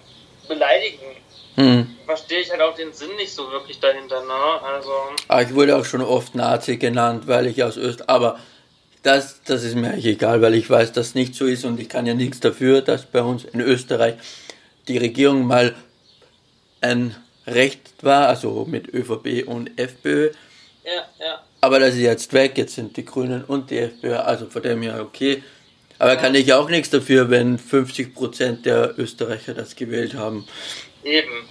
beleidigen. 0.48 1.16
Hm. 1.56 1.97
Verstehe 2.08 2.40
ich 2.40 2.50
halt 2.50 2.62
auch 2.62 2.74
den 2.74 2.94
Sinn 2.94 3.14
nicht 3.16 3.34
so 3.34 3.50
wirklich 3.50 3.80
dahinter, 3.80 4.22
ne? 4.22 4.62
Also. 4.62 4.88
Aber 5.28 5.38
ah, 5.40 5.42
ich 5.42 5.54
wurde 5.54 5.76
auch 5.76 5.84
schon 5.84 6.00
oft 6.00 6.34
Nazi 6.34 6.78
genannt, 6.78 7.26
weil 7.26 7.46
ich 7.46 7.62
aus 7.62 7.76
Österreich. 7.76 8.08
Aber 8.08 8.38
das, 9.02 9.42
das 9.44 9.62
ist 9.62 9.74
mir 9.74 9.88
eigentlich 9.88 10.06
egal, 10.06 10.40
weil 10.40 10.54
ich 10.54 10.70
weiß, 10.70 10.92
dass 10.92 11.14
nicht 11.14 11.34
so 11.34 11.44
ist 11.44 11.66
und 11.66 11.78
ich 11.78 11.90
kann 11.90 12.06
ja 12.06 12.14
nichts 12.14 12.40
dafür, 12.40 12.80
dass 12.80 13.04
bei 13.04 13.20
uns 13.20 13.44
in 13.44 13.60
Österreich 13.60 14.14
die 14.88 14.96
Regierung 14.96 15.46
mal 15.46 15.74
ein 16.80 17.14
Recht 17.46 17.92
war, 18.00 18.28
also 18.28 18.64
mit 18.66 18.88
ÖVP 18.88 19.46
und 19.46 19.78
FPÖ. 19.78 20.30
Ja, 20.86 20.92
ja. 21.20 21.44
Aber 21.60 21.78
das 21.78 21.90
ist 21.90 22.00
jetzt 22.00 22.32
weg, 22.32 22.56
jetzt 22.56 22.74
sind 22.74 22.96
die 22.96 23.04
Grünen 23.04 23.44
und 23.44 23.70
die 23.70 23.80
FPÖ, 23.80 24.16
also 24.16 24.46
von 24.46 24.62
dem 24.62 24.80
her 24.80 25.02
okay. 25.02 25.42
Aber 25.98 26.16
kann 26.16 26.34
ich 26.34 26.54
auch 26.54 26.70
nichts 26.70 26.88
dafür, 26.88 27.28
wenn 27.28 27.58
50% 27.58 28.62
der 28.62 28.98
Österreicher 28.98 29.52
das 29.52 29.76
gewählt 29.76 30.14
haben. 30.14 30.46
Eben. 31.04 31.46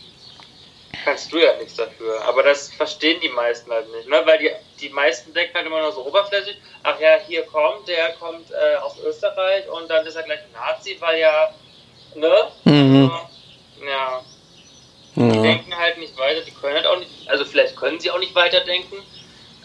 Kannst 1.08 1.32
du 1.32 1.38
ja 1.38 1.56
nichts 1.56 1.76
dafür. 1.78 2.22
Aber 2.26 2.44
das 2.44 2.70
verstehen 2.74 3.22
die 3.22 3.30
meisten 3.30 3.72
halt 3.72 3.90
nicht, 3.94 4.10
ne? 4.10 4.22
Weil 4.26 4.40
die, 4.40 4.52
die 4.82 4.90
meisten 4.90 5.34
denken 5.34 5.56
halt 5.56 5.66
immer 5.66 5.80
nur 5.80 5.94
so 5.94 6.06
oberflächlich, 6.06 6.58
ach 6.84 7.00
ja, 7.00 7.18
hier 7.26 7.44
kommt, 7.44 7.88
der 7.88 8.12
kommt 8.20 8.52
äh, 8.52 8.76
aus 8.76 9.00
Österreich 9.00 9.70
und 9.70 9.90
dann 9.90 10.06
ist 10.06 10.16
er 10.16 10.24
gleich 10.24 10.42
ein 10.42 10.52
Nazi, 10.52 10.98
weil 11.00 11.22
ja, 11.22 11.56
ne? 12.14 12.52
Mhm. 12.66 13.10
Also, 13.10 13.86
ja. 13.86 14.22
Die 15.16 15.36
ja. 15.38 15.42
denken 15.44 15.78
halt 15.78 15.98
nicht 15.98 16.18
weiter, 16.18 16.42
die 16.42 16.52
können 16.52 16.76
halt 16.76 16.86
auch 16.86 17.00
nicht, 17.00 17.30
also 17.30 17.46
vielleicht 17.46 17.78
können 17.78 18.02
sie 18.02 18.12
auch 18.12 18.20
nicht 18.20 18.36
weiterdenken. 18.36 18.98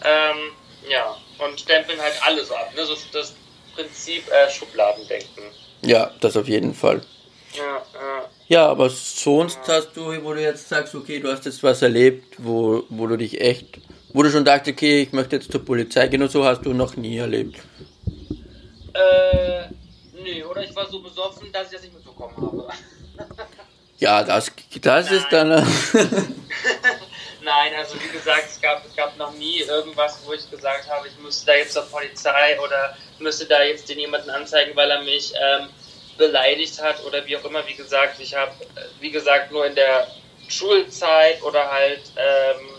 Ähm, 0.05 0.53
ja, 0.87 1.17
und 1.39 1.59
stempeln 1.59 1.99
halt 1.99 2.15
alles 2.25 2.53
ab. 2.53 2.71
Ne? 2.73 2.85
So 2.85 2.95
das 3.11 3.35
Prinzip 3.75 4.31
äh, 4.31 4.49
Schubladendenken. 4.49 5.43
Ja, 5.81 6.09
das 6.21 6.37
auf 6.37 6.47
jeden 6.47 6.73
Fall. 6.73 7.01
Ja, 7.55 7.83
ja. 7.93 8.29
Ja, 8.47 8.67
aber 8.67 8.89
sonst 8.89 9.59
ja. 9.67 9.75
hast 9.75 9.93
du, 9.95 10.23
wo 10.23 10.33
du 10.33 10.41
jetzt 10.41 10.69
sagst, 10.69 10.93
okay, 10.95 11.19
du 11.19 11.31
hast 11.31 11.45
jetzt 11.45 11.63
was 11.63 11.81
erlebt, 11.81 12.35
wo, 12.37 12.83
wo 12.89 13.07
du 13.07 13.17
dich 13.17 13.39
echt, 13.39 13.79
wo 14.13 14.23
du 14.23 14.29
schon 14.29 14.45
dachtest, 14.45 14.77
okay, 14.77 15.03
ich 15.03 15.11
möchte 15.11 15.37
jetzt 15.37 15.51
zur 15.51 15.63
Polizei 15.63 16.07
gehen 16.07 16.21
und 16.21 16.31
so 16.31 16.43
hast 16.43 16.61
du 16.61 16.73
noch 16.73 16.95
nie 16.95 17.17
erlebt. 17.17 17.59
Äh, 18.93 19.69
nee, 20.21 20.43
oder 20.43 20.63
ich 20.63 20.75
war 20.75 20.87
so 20.87 21.01
besoffen, 21.01 21.51
dass 21.51 21.67
ich 21.67 21.73
das 21.73 21.81
nicht 21.81 21.93
mitbekommen 21.93 22.35
habe. 22.37 22.67
Ja, 23.97 24.23
das, 24.23 24.51
das 24.81 25.11
ist 25.11 25.27
dann. 25.31 25.49
Nein, 25.49 25.65
also 27.77 27.95
wie 27.95 28.11
gesagt, 28.11 28.49
es 28.49 28.61
gab, 28.61 28.85
es 28.85 28.95
gab 28.95 29.17
noch 29.17 29.33
nie 29.33 29.61
irgendwas, 29.61 30.19
wo 30.25 30.33
ich 30.33 30.49
gesagt 30.51 30.89
habe, 30.89 31.07
ich 31.07 31.17
müsste 31.19 31.45
da 31.45 31.55
jetzt 31.55 31.73
zur 31.73 31.83
Polizei 31.83 32.59
oder 32.59 32.97
müsste 33.19 33.45
da 33.45 33.63
jetzt 33.63 33.87
den 33.87 33.99
jemanden 33.99 34.29
anzeigen, 34.29 34.75
weil 34.75 34.91
er 34.91 35.01
mich 35.03 35.33
ähm, 35.33 35.69
beleidigt 36.17 36.81
hat 36.81 37.03
oder 37.05 37.25
wie 37.25 37.37
auch 37.37 37.45
immer. 37.45 37.65
Wie 37.67 37.75
gesagt, 37.75 38.19
ich 38.19 38.35
habe, 38.35 38.51
wie 38.99 39.11
gesagt, 39.11 39.51
nur 39.51 39.65
in 39.65 39.75
der 39.75 40.07
Schulzeit 40.47 41.41
oder 41.43 41.71
halt 41.71 42.01
ähm, 42.15 42.69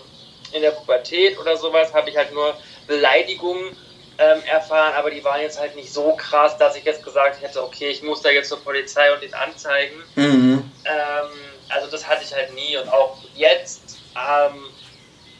in 0.53 0.63
der 0.63 0.71
Pubertät 0.71 1.39
oder 1.39 1.57
sowas 1.57 1.93
habe 1.93 2.11
ich 2.11 2.17
halt 2.17 2.33
nur 2.33 2.57
Beleidigungen 2.87 3.77
ähm, 4.19 4.43
erfahren, 4.45 4.95
aber 4.95 5.11
die 5.11 5.25
waren 5.25 5.41
jetzt 5.41 5.59
halt 5.59 5.75
nicht 5.75 5.93
so 5.93 6.15
krass, 6.15 6.57
dass 6.59 6.77
ich 6.77 6.85
jetzt 6.85 7.03
gesagt 7.03 7.43
hätte, 7.43 7.63
okay, 7.63 7.89
ich 7.89 8.03
muss 8.03 8.23
da 8.23 8.31
jetzt 8.31 8.49
zur 8.49 8.63
Polizei 8.63 9.13
und 9.13 9.23
ihn 9.23 9.35
anzeigen. 9.35 10.03
Mhm. 10.15 10.71
Ähm, 10.85 11.31
also 11.69 11.91
das 11.91 12.07
hatte 12.07 12.23
ich 12.23 12.33
halt 12.33 12.55
nie 12.55 12.77
und 12.77 12.89
auch 12.89 13.19
jetzt 13.35 13.99
ähm, 14.15 14.67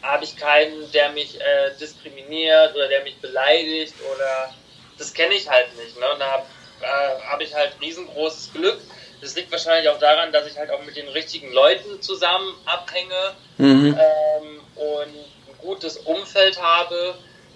habe 0.01 0.23
ich 0.23 0.35
keinen, 0.35 0.91
der 0.91 1.09
mich 1.11 1.39
äh, 1.39 1.71
diskriminiert 1.79 2.75
oder 2.75 2.89
der 2.89 3.03
mich 3.03 3.17
beleidigt 3.21 3.95
oder 4.13 4.53
das 4.97 5.13
kenne 5.13 5.33
ich 5.35 5.49
halt 5.49 5.75
nicht. 5.77 5.97
Ne? 5.97 6.11
Und 6.11 6.19
da 6.19 6.31
habe 6.31 6.45
äh, 6.81 7.21
hab 7.27 7.41
ich 7.41 7.53
halt 7.53 7.73
riesengroßes 7.81 8.53
Glück. 8.53 8.79
Das 9.21 9.35
liegt 9.35 9.51
wahrscheinlich 9.51 9.89
auch 9.89 9.99
daran, 9.99 10.31
dass 10.31 10.47
ich 10.47 10.57
halt 10.57 10.69
auch 10.69 10.83
mit 10.83 10.95
den 10.95 11.07
richtigen 11.07 11.51
Leuten 11.51 12.01
zusammen 12.01 12.53
abhänge 12.65 13.33
mhm. 13.57 13.97
ähm, 13.97 14.61
und 14.75 15.07
ein 15.07 15.57
gutes 15.59 15.97
Umfeld 15.97 16.61
habe. 16.61 17.15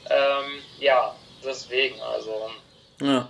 Ähm, 0.09 0.63
ja, 0.79 1.15
deswegen, 1.43 2.01
also. 2.01 2.49
Ja. 3.01 3.29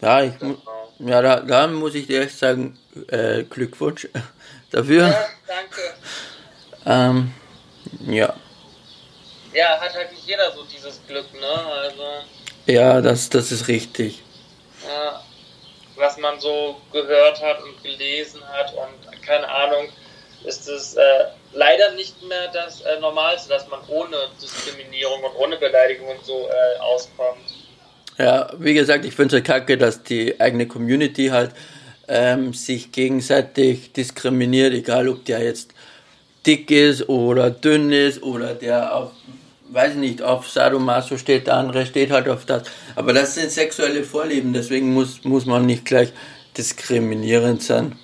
Ja, 0.00 0.22
ich, 0.22 0.36
genau. 0.38 0.58
ja 0.98 1.22
da, 1.22 1.40
da 1.40 1.66
muss 1.68 1.94
ich 1.94 2.08
dir 2.08 2.22
echt 2.22 2.36
sagen, 2.36 2.76
äh, 3.08 3.44
Glückwunsch 3.44 4.08
dafür. 4.70 5.08
Ja, 5.08 5.28
danke. 5.46 5.94
Ähm, 6.84 7.34
ja. 8.12 8.34
Ja, 9.52 9.80
hat 9.80 9.94
halt 9.94 10.10
nicht 10.10 10.26
jeder 10.26 10.50
so 10.52 10.64
dieses 10.64 11.00
Glück, 11.06 11.32
ne? 11.34 11.46
Also. 11.46 12.02
Ja, 12.66 13.00
das, 13.00 13.28
das 13.30 13.50
ist 13.52 13.68
richtig. 13.68 14.22
Ja, 14.86 15.22
was 15.96 16.16
man 16.18 16.38
so 16.40 16.76
gehört 16.92 17.42
hat 17.42 17.62
und 17.62 17.82
gelesen 17.82 18.40
hat 18.48 18.72
und 18.74 19.22
keine 19.22 19.48
Ahnung, 19.48 19.88
ist 20.44 20.68
es 20.68 20.94
äh, 20.94 21.00
leider 21.52 21.92
nicht 21.94 22.22
mehr 22.26 22.48
das 22.52 22.80
äh, 22.80 22.98
Normalste, 23.00 23.48
dass 23.48 23.68
man 23.68 23.80
ohne 23.88 24.16
Diskriminierung 24.40 25.22
und 25.22 25.36
ohne 25.36 25.56
Beleidigung 25.56 26.08
und 26.08 26.24
so 26.24 26.48
äh, 26.48 26.80
auskommt. 26.80 27.54
Ja, 28.18 28.50
wie 28.58 28.74
gesagt, 28.74 29.04
ich 29.04 29.14
finde 29.14 29.38
es 29.38 29.44
kacke, 29.44 29.78
dass 29.78 30.02
die 30.02 30.40
eigene 30.40 30.66
Community 30.66 31.28
halt 31.28 31.52
ähm, 32.08 32.52
sich 32.52 32.92
gegenseitig 32.92 33.92
diskriminiert, 33.92 34.74
egal 34.74 35.08
ob 35.08 35.24
der 35.24 35.42
jetzt 35.42 35.72
dick 36.46 36.70
ist 36.70 37.08
oder 37.08 37.50
dünn 37.50 37.92
ist 37.92 38.22
oder 38.22 38.54
der 38.54 38.94
auf, 38.94 39.12
weiß 39.72 39.94
nicht, 39.94 40.22
auf 40.22 40.48
Sadomaso 40.48 41.16
steht, 41.16 41.46
der 41.46 41.54
andere 41.54 41.86
steht 41.86 42.10
halt 42.10 42.28
auf 42.28 42.44
das. 42.44 42.64
Aber 42.94 43.12
das 43.12 43.34
sind 43.34 43.50
sexuelle 43.50 44.04
Vorlieben, 44.04 44.52
deswegen 44.52 44.92
muss, 44.92 45.24
muss 45.24 45.46
man 45.46 45.66
nicht 45.66 45.84
gleich 45.84 46.12
diskriminierend 46.56 47.62
sein. 47.62 47.98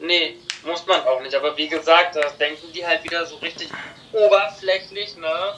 Nee, 0.00 0.36
muss 0.64 0.86
man 0.86 1.00
auch 1.02 1.20
nicht. 1.22 1.34
Aber 1.34 1.56
wie 1.56 1.68
gesagt, 1.68 2.16
das 2.16 2.36
denken 2.38 2.72
die 2.74 2.86
halt 2.86 3.04
wieder 3.04 3.26
so 3.26 3.36
richtig 3.36 3.68
oberflächlich, 4.12 5.16
ne? 5.16 5.54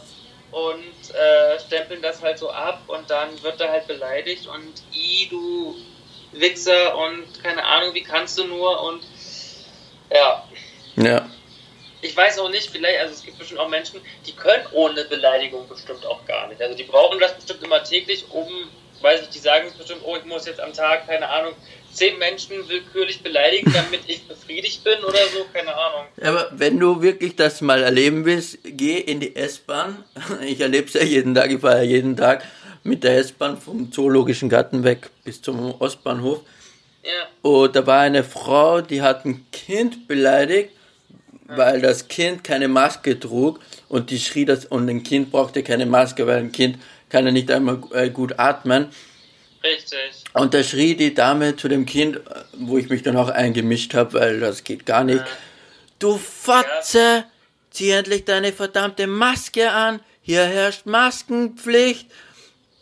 Und 0.51 1.15
äh, 1.15 1.59
stempeln 1.67 2.03
das 2.03 2.21
halt 2.21 2.39
so 2.39 2.51
ab 2.51 2.83
und 2.87 3.09
dann 3.09 3.31
wird 3.43 3.59
er 3.61 3.71
halt 3.71 3.87
beleidigt 3.87 4.47
und 4.47 4.83
i, 4.93 5.27
du 5.31 5.77
Wichser 6.33 6.97
und 6.97 7.43
keine 7.43 7.65
Ahnung, 7.65 7.95
wie 7.95 8.03
kannst 8.03 8.39
du 8.39 8.45
nur 8.45 8.83
und 8.83 9.03
ja. 10.11 10.45
Ja. 10.97 11.27
Ich 12.03 12.17
weiß 12.17 12.41
auch 12.41 12.51
nicht, 12.51 12.69
vielleicht, 12.71 13.01
also 13.01 13.15
es 13.15 13.23
gibt 13.23 13.39
bestimmt 13.39 13.61
auch 13.61 13.69
Menschen, 13.69 14.01
die 14.27 14.33
können 14.33 14.65
ohne 14.73 15.05
Beleidigung 15.05 15.69
bestimmt 15.69 16.05
auch 16.05 16.25
gar 16.27 16.49
nicht. 16.49 16.61
Also 16.61 16.77
die 16.77 16.83
brauchen 16.83 17.19
das 17.21 17.35
bestimmt 17.35 17.63
immer 17.63 17.83
täglich, 17.83 18.27
um, 18.31 18.49
weiß 19.01 19.23
ich, 19.23 19.29
die 19.29 19.39
sagen 19.39 19.69
bestimmt, 19.79 20.03
oh, 20.05 20.17
ich 20.17 20.25
muss 20.25 20.47
jetzt 20.47 20.61
am 20.61 20.73
Tag, 20.73 21.07
keine 21.07 21.29
Ahnung, 21.29 21.55
zehn 21.93 22.19
Menschen 22.19 22.69
willkürlich 22.69 23.23
beleidigen, 23.23 23.73
damit 23.75 24.01
ich 24.09 24.27
befriedigt 24.27 24.83
bin 24.83 24.99
oder 25.05 25.19
so, 25.33 25.47
keine 25.53 25.75
Ahnung. 25.75 26.07
Aber 26.21 26.51
wenn 26.53 26.79
du 26.81 27.03
wirklich 27.03 27.37
das 27.37 27.61
mal 27.61 27.83
erleben 27.83 28.25
willst, 28.25 28.59
geh 28.65 28.99
in 28.99 29.21
die 29.21 29.37
S-Bahn. 29.37 30.05
Ich 30.45 30.61
erlebe 30.61 30.89
es 30.89 30.95
ja 30.95 31.03
jeden 31.03 31.35
Tag, 31.35 31.51
ich 31.51 31.61
fahre 31.61 31.79
ja 31.79 31.85
jeden 31.85 32.17
Tag 32.17 32.45
mit 32.83 33.05
der 33.05 33.19
S-Bahn 33.19 33.59
vom 33.59 33.93
Zoologischen 33.93 34.49
Garten 34.49 34.83
weg 34.83 35.11
bis 35.25 35.41
zum 35.41 35.81
Ostbahnhof. 35.81 36.41
Ja. 37.05 37.49
Und 37.49 37.77
da 37.77 37.87
war 37.87 38.01
eine 38.01 38.25
Frau, 38.25 38.81
die 38.81 39.03
hat 39.03 39.25
ein 39.25 39.47
Kind 39.53 40.09
beleidigt, 40.09 40.71
ja. 40.71 40.82
Weil 41.47 41.81
das 41.81 42.09
Kind 42.09 42.45
keine 42.45 42.69
Maske 42.69 43.19
trug 43.19 43.61
und 43.89 44.11
die 44.11 44.19
schrie 44.19 44.45
das 44.45 44.65
und 44.65 44.89
ein 44.89 45.03
Kind 45.03 45.31
brauchte 45.31 45.63
keine 45.63 45.87
Maske, 45.87 46.27
weil 46.27 46.39
ein 46.39 46.53
Kind 46.53 46.79
kann 47.09 47.27
ja 47.27 47.33
nicht 47.33 47.51
einmal 47.51 47.83
äh, 47.93 48.11
gut 48.11 48.39
atmen. 48.39 48.89
Richtig. 49.63 50.25
Und 50.33 50.55
da 50.55 50.63
schrie 50.63 50.97
die 50.97 51.15
Dame 51.15 51.57
zu 51.57 51.69
dem 51.69 51.87
Kind, 51.87 52.21
wo 52.55 52.79
ich 52.79 52.89
mich 52.89 53.03
dann 53.03 53.17
auch 53.17 53.29
eingemischt 53.29 53.95
habe, 53.95 54.15
weil 54.15 54.41
das 54.41 54.65
geht 54.65 54.87
gar 54.87 55.05
nicht. 55.05 55.21
Ja. 55.21 55.27
Du 55.99 56.19
Fotze, 56.19 56.99
ja. 56.99 57.25
zieh 57.71 57.91
endlich 57.91 58.25
deine 58.25 58.53
verdammte 58.53 59.07
Maske 59.07 59.71
an. 59.71 60.01
Hier 60.23 60.45
herrscht 60.45 60.87
Maskenpflicht. 60.87 62.11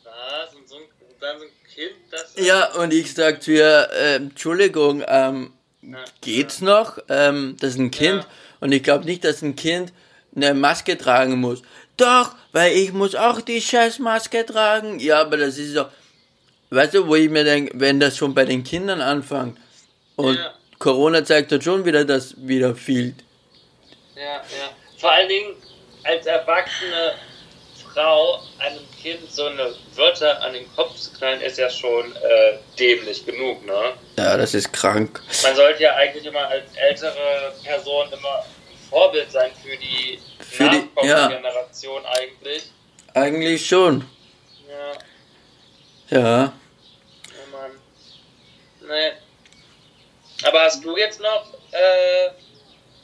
Was? 0.05 0.55
Und 0.55 0.69
so 0.69 0.77
ein, 0.77 0.83
dann 1.21 1.39
so 1.39 1.45
ein 1.45 1.51
Kind, 1.75 1.95
das. 2.11 2.47
Ja, 2.47 2.73
und 2.75 2.95
ich 2.95 3.13
sag 3.13 3.43
zu 3.43 3.53
ihr, 3.53 3.91
äh, 3.93 4.15
Entschuldigung, 4.17 5.03
ähm, 5.07 5.53
ja. 5.83 5.99
geht's 6.23 6.61
noch? 6.61 6.99
Ähm, 7.09 7.57
das 7.61 7.71
ist 7.73 7.79
ein 7.79 7.91
Kind. 7.91 8.27
Und 8.61 8.73
ich 8.73 8.83
glaube 8.83 9.05
nicht, 9.05 9.25
dass 9.25 9.43
ein 9.43 9.57
Kind 9.57 9.93
eine 10.35 10.55
Maske 10.55 10.97
tragen 10.97 11.41
muss. 11.41 11.63
Doch, 11.97 12.35
weil 12.53 12.73
ich 12.73 12.93
muss 12.93 13.15
auch 13.15 13.41
die 13.41 13.61
scheiß 13.61 13.99
Maske 13.99 14.47
tragen. 14.47 15.01
Ja, 15.01 15.21
aber 15.21 15.37
das 15.37 15.59
ist 15.59 15.77
doch 15.77 15.91
weißt 16.71 16.95
du, 16.95 17.07
wo 17.07 17.17
ich 17.17 17.29
mir 17.29 17.45
denke, 17.45 17.73
wenn 17.79 18.01
das 18.01 18.17
schon 18.17 18.35
bei 18.35 18.45
den 18.45 18.65
Kindern 18.65 19.01
anfängt 19.01 19.59
und 20.17 20.37
ja. 20.37 20.55
Corona 20.79 21.25
zeigt 21.25 21.53
dann 21.53 21.61
schon 21.61 21.85
wieder, 21.85 22.05
dass 22.05 22.35
wieder 22.37 22.75
viel. 22.75 23.15
Ja, 24.17 24.23
ja. 24.23 24.71
Vor 24.99 25.11
allen 25.13 25.29
Dingen 25.29 25.55
als 26.05 26.27
erwachsene 26.27 27.15
Frau 27.93 28.41
einem 28.59 28.81
Kind 29.03 29.31
so 29.31 29.47
eine 29.47 29.75
Wörter 29.95 30.43
an 30.43 30.53
den 30.53 30.71
Kopf 30.75 30.97
zu 30.97 31.13
knallen, 31.13 31.41
ist 31.41 31.59
ja 31.59 31.71
schon 31.71 32.15
äh, 32.17 32.59
dämlich 32.79 33.25
genug, 33.25 33.65
ne? 33.65 33.95
Ja, 34.17 34.37
das 34.37 34.55
ist 34.55 34.73
krank. 34.73 35.23
Man 35.43 35.57
sollte 35.57 35.83
ja 35.83 35.95
eigentlich 35.95 36.25
immer 36.27 36.47
als 36.47 36.75
ältere 36.77 37.55
Person 37.65 38.09
immer 38.13 38.39
ein 38.39 38.91
Vorbild 38.91 39.31
sein 39.31 39.51
für 39.63 39.77
die 39.77 40.19
für 40.39 40.65
nachkommende 40.65 41.07
ja. 41.07 41.29
Generation 41.29 42.03
eigentlich. 42.07 42.71
Eigentlich 43.15 43.67
schon. 43.67 44.05
Ja. 46.11 46.19
Ja. 46.19 46.53
Nee. 48.91 49.13
Aber 50.43 50.63
hast 50.63 50.85
du 50.85 50.97
jetzt 50.97 51.21
noch 51.21 51.55
äh, 51.71 52.31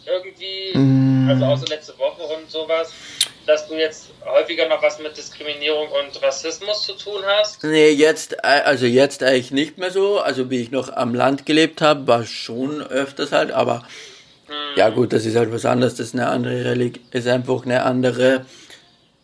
irgendwie, 0.04 0.76
mm. 0.76 1.28
also 1.28 1.44
außer 1.44 1.66
letzte 1.66 1.96
Woche 1.98 2.22
und 2.22 2.50
sowas, 2.50 2.92
dass 3.46 3.68
du 3.68 3.74
jetzt 3.74 4.10
häufiger 4.24 4.68
noch 4.68 4.82
was 4.82 4.98
mit 4.98 5.16
Diskriminierung 5.16 5.88
und 5.88 6.22
Rassismus 6.22 6.82
zu 6.82 6.94
tun 6.94 7.22
hast? 7.24 7.62
Nee, 7.64 7.90
jetzt, 7.90 8.34
äh, 8.42 8.62
also 8.64 8.86
jetzt 8.86 9.22
eigentlich 9.22 9.50
nicht 9.52 9.78
mehr 9.78 9.90
so. 9.90 10.18
Also 10.18 10.50
wie 10.50 10.60
ich 10.60 10.70
noch 10.70 10.92
am 10.92 11.14
Land 11.14 11.46
gelebt 11.46 11.80
habe, 11.80 12.06
war 12.06 12.24
schon 12.24 12.82
öfters 12.82 13.32
halt, 13.32 13.52
aber 13.52 13.86
hm. 14.46 14.54
ja 14.76 14.90
gut, 14.90 15.12
das 15.12 15.24
ist 15.24 15.36
halt 15.36 15.52
was 15.52 15.64
anderes, 15.64 15.94
das 15.94 16.08
ist 16.08 16.14
eine 16.14 16.28
andere 16.28 16.64
Religion, 16.64 17.04
ist 17.12 17.28
einfach 17.28 17.64
eine 17.64 17.82
andere 17.82 18.44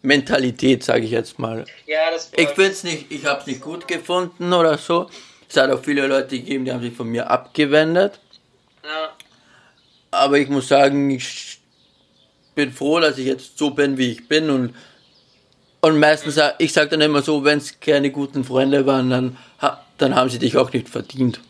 Mentalität, 0.03 0.85
sage 0.85 1.05
ich 1.05 1.11
jetzt 1.11 1.39
mal. 1.39 1.65
Ja, 1.87 2.11
das 2.11 2.31
Ich 2.37 2.49
finde 2.49 2.71
es 2.71 2.85
nicht, 2.85 3.11
ich 3.11 3.25
habe 3.25 3.41
es 3.41 3.47
nicht 3.47 3.61
gut 3.61 3.87
gefunden 3.87 4.53
oder 4.53 4.79
so. 4.79 5.09
Es 5.49 5.57
hat 5.57 5.71
auch 5.71 5.83
viele 5.83 6.07
Leute 6.07 6.39
gegeben, 6.39 6.65
die 6.65 6.73
haben 6.73 6.83
sich 6.83 6.95
von 6.95 7.09
mir 7.09 7.31
abgewendet. 7.31 8.19
Ja. 8.83 9.13
Aber 10.11 10.39
ich 10.39 10.49
muss 10.49 10.69
sagen, 10.69 11.11
ich 11.11 11.59
bin 12.55 12.73
froh, 12.73 13.01
dass 13.01 13.19
ich 13.19 13.27
jetzt 13.27 13.59
so 13.59 13.71
bin, 13.71 13.97
wie 13.99 14.12
ich 14.12 14.29
bin 14.29 14.51
und 14.51 14.75
und 15.85 15.99
meistens, 15.99 16.37
sa- 16.37 16.55
ich 16.59 16.73
sage 16.73 16.91
dann 16.91 17.01
immer 17.01 17.23
so, 17.23 17.43
wenn 17.43 17.59
es 17.59 17.81
keine 17.81 18.11
guten 18.12 18.45
Freunde 18.45 18.87
waren, 18.87 19.11
dann, 19.11 19.37
dann 19.99 20.15
haben 20.15 20.31
sie 20.31 20.38
dich 20.38 20.57
auch 20.57 20.73
nicht 20.73 20.88
verdient. 20.88 21.41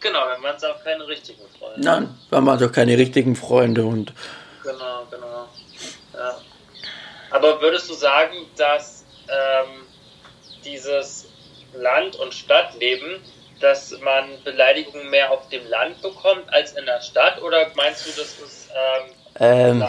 Genau, 0.00 0.26
dann 0.32 0.42
waren 0.42 0.56
es 0.56 0.64
auch 0.64 0.82
keine 0.82 1.06
richtigen 1.06 1.42
Freunde. 1.58 1.80
Nein, 1.82 2.08
dann 2.30 2.46
waren 2.46 2.56
es 2.56 2.62
auch 2.66 2.72
keine 2.72 2.96
richtigen 2.96 3.36
Freunde 3.36 3.84
und 3.84 4.14
Genau, 4.62 5.06
genau. 5.10 5.46
Ja. 6.14 6.38
Aber 7.32 7.60
würdest 7.60 7.90
du 7.90 7.94
sagen, 7.94 8.34
dass 8.56 9.04
ähm, 9.28 9.82
dieses 10.64 11.26
Land- 11.74 12.16
und 12.16 12.32
Stadtleben, 12.32 13.20
dass 13.60 13.94
man 14.00 14.24
Beleidigungen 14.42 15.10
mehr 15.10 15.30
auf 15.30 15.48
dem 15.50 15.66
Land 15.66 16.00
bekommt 16.00 16.50
als 16.52 16.72
in 16.72 16.86
der 16.86 17.00
Stadt? 17.02 17.42
Oder 17.42 17.70
meinst 17.76 18.06
du, 18.06 18.10
das 18.18 18.38
ist 18.38 18.70
ähm, 18.70 19.10
ähm? 19.42 19.84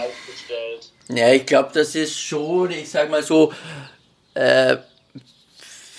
Ja, 1.09 1.31
ich 1.31 1.45
glaube, 1.45 1.69
das 1.73 1.95
ist 1.95 2.19
schon, 2.19 2.71
ich 2.71 2.89
sag 2.89 3.09
mal 3.09 3.23
so, 3.23 3.53
äh, 4.33 4.77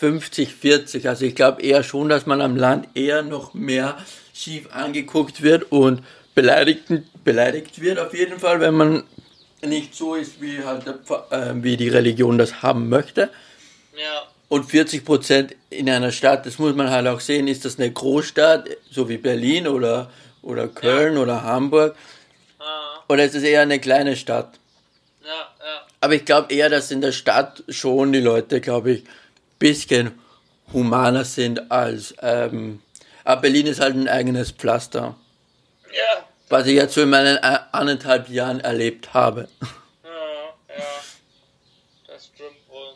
50, 0.01 0.55
40. 0.55 1.09
Also 1.09 1.25
ich 1.25 1.35
glaube 1.35 1.63
eher 1.63 1.83
schon, 1.83 2.09
dass 2.09 2.27
man 2.27 2.41
am 2.41 2.57
Land 2.57 2.89
eher 2.95 3.23
noch 3.23 3.55
mehr 3.55 3.97
schief 4.35 4.69
angeguckt 4.73 5.43
wird 5.43 5.71
und 5.71 6.03
beleidigt, 6.35 6.85
beleidigt 7.23 7.81
wird 7.81 7.99
auf 7.99 8.13
jeden 8.13 8.39
Fall, 8.39 8.61
wenn 8.61 8.75
man 8.75 9.05
nicht 9.63 9.95
so 9.95 10.15
ist, 10.15 10.43
wie 10.43 10.63
halt 10.63 10.87
äh, 11.31 11.53
wie 11.55 11.77
die 11.77 11.89
Religion 11.89 12.37
das 12.39 12.63
haben 12.63 12.89
möchte. 12.89 13.31
Ja, 13.97 14.25
Und 14.49 14.65
40 14.65 15.05
Prozent 15.05 15.55
in 15.71 15.89
einer 15.89 16.11
Stadt, 16.11 16.45
das 16.45 16.59
muss 16.59 16.75
man 16.75 16.91
halt 16.91 17.07
auch 17.07 17.21
sehen, 17.21 17.49
ist 17.49 17.65
das 17.65 17.79
eine 17.79 17.91
Großstadt, 17.91 18.69
so 18.91 19.09
wie 19.09 19.17
Berlin 19.17 19.69
oder, 19.69 20.11
oder 20.43 20.69
Köln 20.69 21.17
oder 21.17 21.45
Hamburg, 21.45 21.97
oder 23.09 23.25
ist 23.25 23.35
es 23.35 23.43
eher 23.43 23.63
eine 23.63 23.79
kleine 23.81 24.17
Stadt? 24.17 24.59
ja, 25.23 25.29
ja. 25.31 25.87
Aber 26.01 26.15
ich 26.15 26.25
glaube 26.25 26.53
eher, 26.53 26.69
dass 26.69 26.91
in 26.91 27.01
der 27.01 27.13
Stadt 27.13 27.63
schon 27.69 28.13
die 28.13 28.21
Leute, 28.21 28.61
glaube 28.61 28.91
ich, 28.93 29.05
bisschen 29.59 30.13
humaner 30.73 31.25
sind 31.25 31.71
als. 31.71 32.15
Ähm, 32.21 32.83
aber 33.25 33.43
Berlin 33.43 33.67
ist 33.67 33.81
halt 33.81 33.95
ein 33.97 34.09
eigenes 34.09 34.51
Pflaster, 34.51 35.17
Ja, 35.93 36.25
was 36.51 36.67
ich 36.67 36.75
jetzt 36.75 36.93
so 36.95 37.01
in 37.03 37.09
meinen 37.11 37.39
äh, 37.39 37.59
anderthalb 37.73 38.29
Jahren 38.29 38.61
erlebt 38.61 39.15
habe. 39.15 39.49
ja, 40.03 40.09
ja. 40.77 40.85
Das 42.07 42.27
stimmt 42.27 42.51
wohl. 42.69 42.93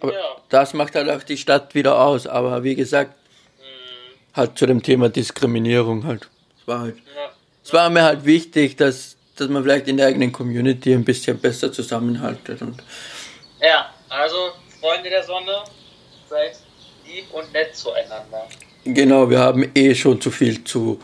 Aber 0.00 0.12
Ja. 0.14 0.36
das 0.48 0.72
macht 0.72 0.94
halt 0.94 1.10
auch 1.10 1.22
die 1.22 1.36
Stadt 1.36 1.74
wieder 1.74 2.00
aus. 2.00 2.26
Aber 2.26 2.62
wie 2.64 2.74
gesagt, 2.74 3.14
Hm, 3.58 4.36
halt 4.36 4.56
zu 4.58 4.64
dem 4.66 4.82
Thema 4.82 5.10
Diskriminierung 5.10 6.04
halt. 6.06 6.28
Es 6.64 6.68
war 6.68 6.80
halt. 6.80 6.96
ja. 6.96 7.30
Es 7.62 7.72
war 7.72 7.90
mir 7.90 8.02
halt 8.02 8.24
wichtig, 8.24 8.76
dass, 8.76 9.16
dass 9.36 9.48
man 9.48 9.62
vielleicht 9.62 9.88
in 9.88 9.96
der 9.98 10.06
eigenen 10.06 10.32
Community 10.32 10.92
ein 10.94 11.04
bisschen 11.04 11.38
besser 11.38 11.72
zusammenhaltet. 11.72 12.62
Und 12.62 12.82
Ja, 13.60 13.90
also 14.08 14.36
Freunde 14.80 15.08
der 15.10 15.22
Sonne, 15.24 15.64
seid 16.28 16.56
lieb 17.06 17.24
und 17.32 17.52
nett 17.52 17.74
zueinander. 17.76 18.46
genau, 18.84 19.28
wir 19.30 19.38
haben 19.38 19.70
eh 19.74 19.94
schon 19.94 20.20
zu 20.20 20.30
viel 20.30 20.62
zu 20.64 21.00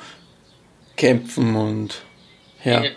kämpfen 0.96 1.56
und 1.56 2.02
ja. 2.64 2.84
Eben. 2.84 2.94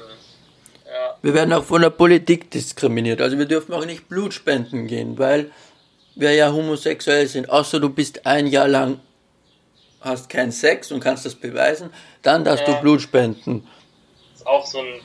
Ja, 0.86 1.18
Wir 1.22 1.34
werden 1.34 1.54
auch 1.54 1.64
von 1.64 1.82
der 1.82 1.90
Politik 1.90 2.52
diskriminiert. 2.52 3.22
Also 3.22 3.38
wir 3.38 3.46
dürfen 3.46 3.74
auch 3.74 3.86
nicht 3.86 4.10
Blutspenden 4.10 4.88
gehen, 4.88 5.18
weil 5.18 5.52
wir 6.16 6.34
ja 6.34 6.52
homosexuell 6.52 7.28
sind. 7.28 7.50
Außer 7.50 7.80
du 7.80 7.90
bist 7.90 8.26
ein 8.26 8.48
Jahr 8.48 8.68
lang, 8.68 9.00
hast 10.04 10.30
keinen 10.30 10.52
Sex 10.52 10.92
und 10.92 11.00
kannst 11.00 11.26
das 11.26 11.36
beweisen, 11.36 11.92
dann 12.22 12.44
darfst 12.44 12.68
Ja. 12.68 12.76
du 12.76 12.82
Blut 12.82 13.02
spenden. 13.02 13.68
ist 14.36 14.46
auch 14.46 14.66
so 14.66 14.80
ein 14.80 15.00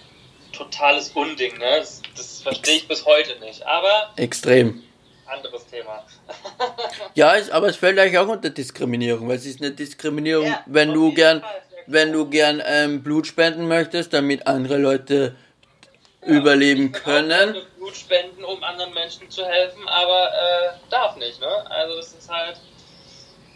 totales 0.52 1.10
Unding, 1.10 1.56
ne? 1.58 1.78
Das, 1.78 2.02
das 2.16 2.42
verstehe 2.42 2.76
ich 2.76 2.88
bis 2.88 3.04
heute 3.06 3.38
nicht. 3.40 3.64
Aber 3.66 4.10
Extrem. 4.16 4.82
anderes 5.26 5.66
Thema. 5.66 6.04
Ja, 7.14 7.36
es, 7.36 7.50
aber 7.50 7.68
es 7.68 7.76
fällt 7.76 7.98
eigentlich 7.98 8.18
auch 8.18 8.28
unter 8.28 8.50
Diskriminierung, 8.50 9.28
weil 9.28 9.36
es 9.36 9.46
ist 9.46 9.60
eine 9.60 9.72
Diskriminierung, 9.72 10.46
Ja, 10.46 10.62
wenn 10.66 10.92
du 10.92 11.12
gern, 11.12 11.40
Fall, 11.40 11.50
ja, 11.72 11.78
wenn 11.86 12.12
du 12.12 12.26
gern 12.28 12.62
ähm, 12.64 13.02
Blut 13.02 13.26
spenden 13.26 13.66
möchtest, 13.68 14.12
damit 14.12 14.46
andere 14.46 14.78
Leute 14.78 15.34
überleben 16.22 16.86
Ich 16.86 16.92
will 16.92 17.00
auch 17.00 17.04
können. 17.04 17.56
Blut 17.76 17.96
spenden, 17.96 18.44
um 18.44 18.62
anderen 18.62 18.92
Menschen 18.94 19.28
zu 19.30 19.44
helfen, 19.44 19.86
aber 19.88 20.28
äh, 20.28 20.68
darf 20.90 21.16
nicht, 21.16 21.40
ne? 21.40 21.70
Also 21.70 21.96
das 21.96 22.12
ist 22.14 22.28
halt. 22.30 22.60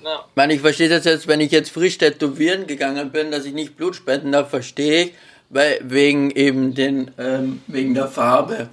Ich 0.03 0.37
meine, 0.37 0.55
ich 0.55 0.61
verstehe 0.61 0.89
das 0.89 1.05
jetzt, 1.05 1.29
wenn 1.29 1.41
ich 1.41 1.53
jetzt 1.53 1.71
frisch 1.71 1.99
tätowieren 1.99 2.67
gegangen 2.67 3.13
bin, 3.13 3.31
dass 3.31 3.45
ich 3.45 3.53
nicht 3.53 3.77
Blut 3.77 3.95
spenden 3.97 4.33
darf, 4.33 4.51
verstehe 4.51 5.05
ich, 5.05 5.13
weil 5.49 5.79
wegen 5.83 6.31
eben 6.31 6.75
den, 6.75 7.13
ähm, 7.19 7.63
wegen 7.67 7.95
der 7.95 8.09
Farbe. 8.09 8.69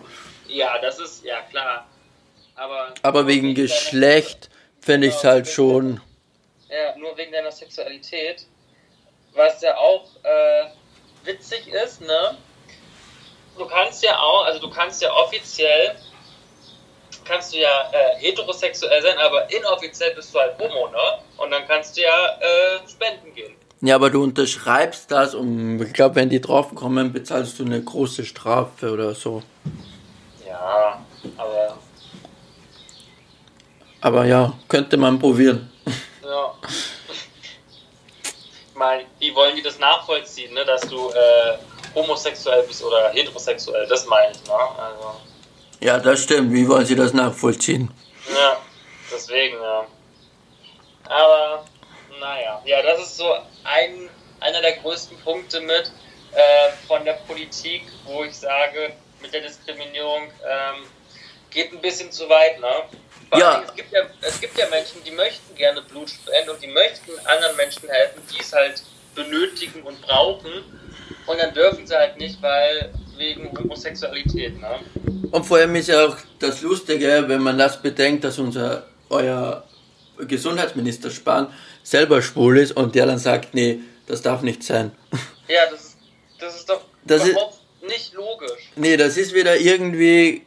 ja, 0.47 0.79
das 0.79 0.99
ist 0.99 1.23
ja 1.23 1.41
klar. 1.49 1.85
Aber, 2.55 2.93
Aber 3.03 3.27
wegen 3.27 3.53
Geschlecht 3.55 4.49
finde 4.81 5.07
ich 5.07 5.15
es 5.15 5.23
halt 5.23 5.47
schon. 5.47 6.01
Ja, 6.69 6.97
nur 6.97 7.15
wegen 7.17 7.31
deiner 7.31 7.51
Sexualität. 7.51 8.45
Was 9.33 9.61
ja 9.61 9.77
auch 9.77 10.07
äh, 10.23 10.65
witzig 11.23 11.67
ist, 11.67 12.01
ne? 12.01 12.37
Du 13.57 13.65
kannst 13.65 14.03
ja 14.03 14.17
auch, 14.17 14.45
also 14.45 14.59
du 14.59 14.69
kannst 14.69 15.01
ja 15.01 15.11
offiziell, 15.13 15.95
kannst 17.29 17.53
du 17.53 17.59
ja 17.59 17.89
äh, 17.91 18.17
heterosexuell 18.19 19.01
sein, 19.01 19.17
aber 19.19 19.49
inoffiziell 19.51 20.13
bist 20.15 20.33
du 20.33 20.39
halt 20.39 20.57
homo, 20.59 20.87
ne? 20.89 20.97
Und 21.37 21.51
dann 21.51 21.65
kannst 21.67 21.95
du 21.95 22.01
ja 22.01 22.27
äh, 22.39 22.89
spenden 22.89 23.33
gehen. 23.35 23.53
Ja, 23.81 23.95
aber 23.95 24.09
du 24.09 24.21
unterschreibst 24.23 25.09
das 25.11 25.35
und 25.35 25.81
ich 25.81 25.93
glaube, 25.93 26.15
wenn 26.15 26.29
die 26.29 26.41
draufkommen, 26.41 27.13
bezahlst 27.13 27.59
du 27.59 27.63
eine 27.65 27.81
große 27.81 28.25
Strafe 28.25 28.91
oder 28.91 29.15
so. 29.15 29.41
Ja, 30.45 30.99
aber 31.37 31.77
Aber 34.01 34.25
ja, 34.25 34.53
könnte 34.67 34.97
man 34.97 35.19
probieren. 35.19 35.71
ja. 36.23 36.53
Ich 38.71 38.75
meine, 38.75 39.03
wie 39.19 39.33
wollen 39.35 39.55
die 39.55 39.61
das 39.61 39.77
nachvollziehen, 39.79 40.53
ne? 40.53 40.65
Dass 40.65 40.81
du 40.81 41.09
äh, 41.09 41.57
homosexuell 41.95 42.63
bist 42.63 42.83
oder 42.83 43.09
heterosexuell, 43.09 43.87
das 43.87 44.05
meine 44.07 44.31
ich, 44.31 44.43
ne? 44.45 44.53
Also. 44.53 45.28
Ja, 45.79 45.99
das 45.99 46.23
stimmt. 46.23 46.51
Wie 46.53 46.67
wollen 46.67 46.85
Sie 46.85 46.95
das 46.95 47.13
nachvollziehen? 47.13 47.89
Ja, 48.33 48.57
deswegen, 49.11 49.55
ja. 49.61 49.87
Aber, 51.05 51.65
naja, 52.19 52.61
ja, 52.65 52.81
das 52.83 52.99
ist 52.99 53.17
so 53.17 53.31
ein, 53.63 54.09
einer 54.41 54.61
der 54.61 54.73
größten 54.77 55.17
Punkte 55.19 55.61
mit 55.61 55.91
äh, 56.33 56.71
von 56.87 57.03
der 57.05 57.13
Politik, 57.27 57.83
wo 58.05 58.23
ich 58.23 58.35
sage, 58.37 58.91
mit 59.21 59.33
der 59.33 59.41
Diskriminierung 59.41 60.23
ähm, 60.23 60.85
geht 61.49 61.71
ein 61.73 61.81
bisschen 61.81 62.11
zu 62.11 62.29
weit, 62.29 62.59
ne? 62.59 62.67
Vor 63.29 63.39
Ja. 63.39 63.51
allem, 63.55 63.63
Es 63.67 63.75
gibt 63.75 63.91
ja, 63.91 64.01
es 64.21 64.39
gibt 64.41 64.57
ja 64.57 64.67
Menschen, 64.69 65.03
die 65.03 65.11
möchten 65.11 65.55
gerne 65.55 65.81
Blut 65.81 66.09
spenden 66.09 66.49
und 66.51 66.61
die 66.61 66.67
möchten 66.67 67.11
anderen 67.25 67.55
Menschen 67.55 67.89
helfen, 67.89 68.21
die 68.31 68.39
es 68.41 68.53
halt 68.53 68.83
benötigen 69.15 69.81
und 69.83 69.99
brauchen. 70.01 70.51
Und 71.25 71.39
dann 71.39 71.53
dürfen 71.53 71.85
sie 71.87 71.95
halt 71.95 72.17
nicht, 72.17 72.41
weil 72.41 72.93
wegen 73.17 73.57
Homosexualität, 73.57 74.59
ne? 74.59 74.79
Und 75.31 75.45
vor 75.45 75.57
allem 75.57 75.75
ist 75.75 75.87
ja 75.87 76.05
auch 76.07 76.15
das 76.39 76.61
Lustige, 76.61 77.23
wenn 77.27 77.41
man 77.41 77.57
das 77.57 77.81
bedenkt, 77.81 78.23
dass 78.23 78.39
unser, 78.39 78.85
euer 79.09 79.63
Gesundheitsminister 80.17 81.09
Spahn 81.11 81.53
selber 81.83 82.21
schwul 82.21 82.57
ist 82.57 82.71
und 82.75 82.95
der 82.95 83.05
dann 83.05 83.19
sagt, 83.19 83.53
nee, 83.53 83.79
das 84.07 84.21
darf 84.21 84.41
nicht 84.41 84.63
sein. 84.63 84.91
Ja, 85.47 85.61
das 85.69 85.81
ist, 85.81 85.97
das 86.39 86.55
ist 86.55 86.69
doch 86.69 86.81
Das 87.05 87.23
ist- 87.23 87.29
überhaupt 87.31 87.59
nicht 87.87 88.13
logisch. 88.13 88.71
nee, 88.75 88.97
das 88.97 89.17
ist 89.17 89.33
wieder 89.33 89.55
irgendwie, 89.57 90.45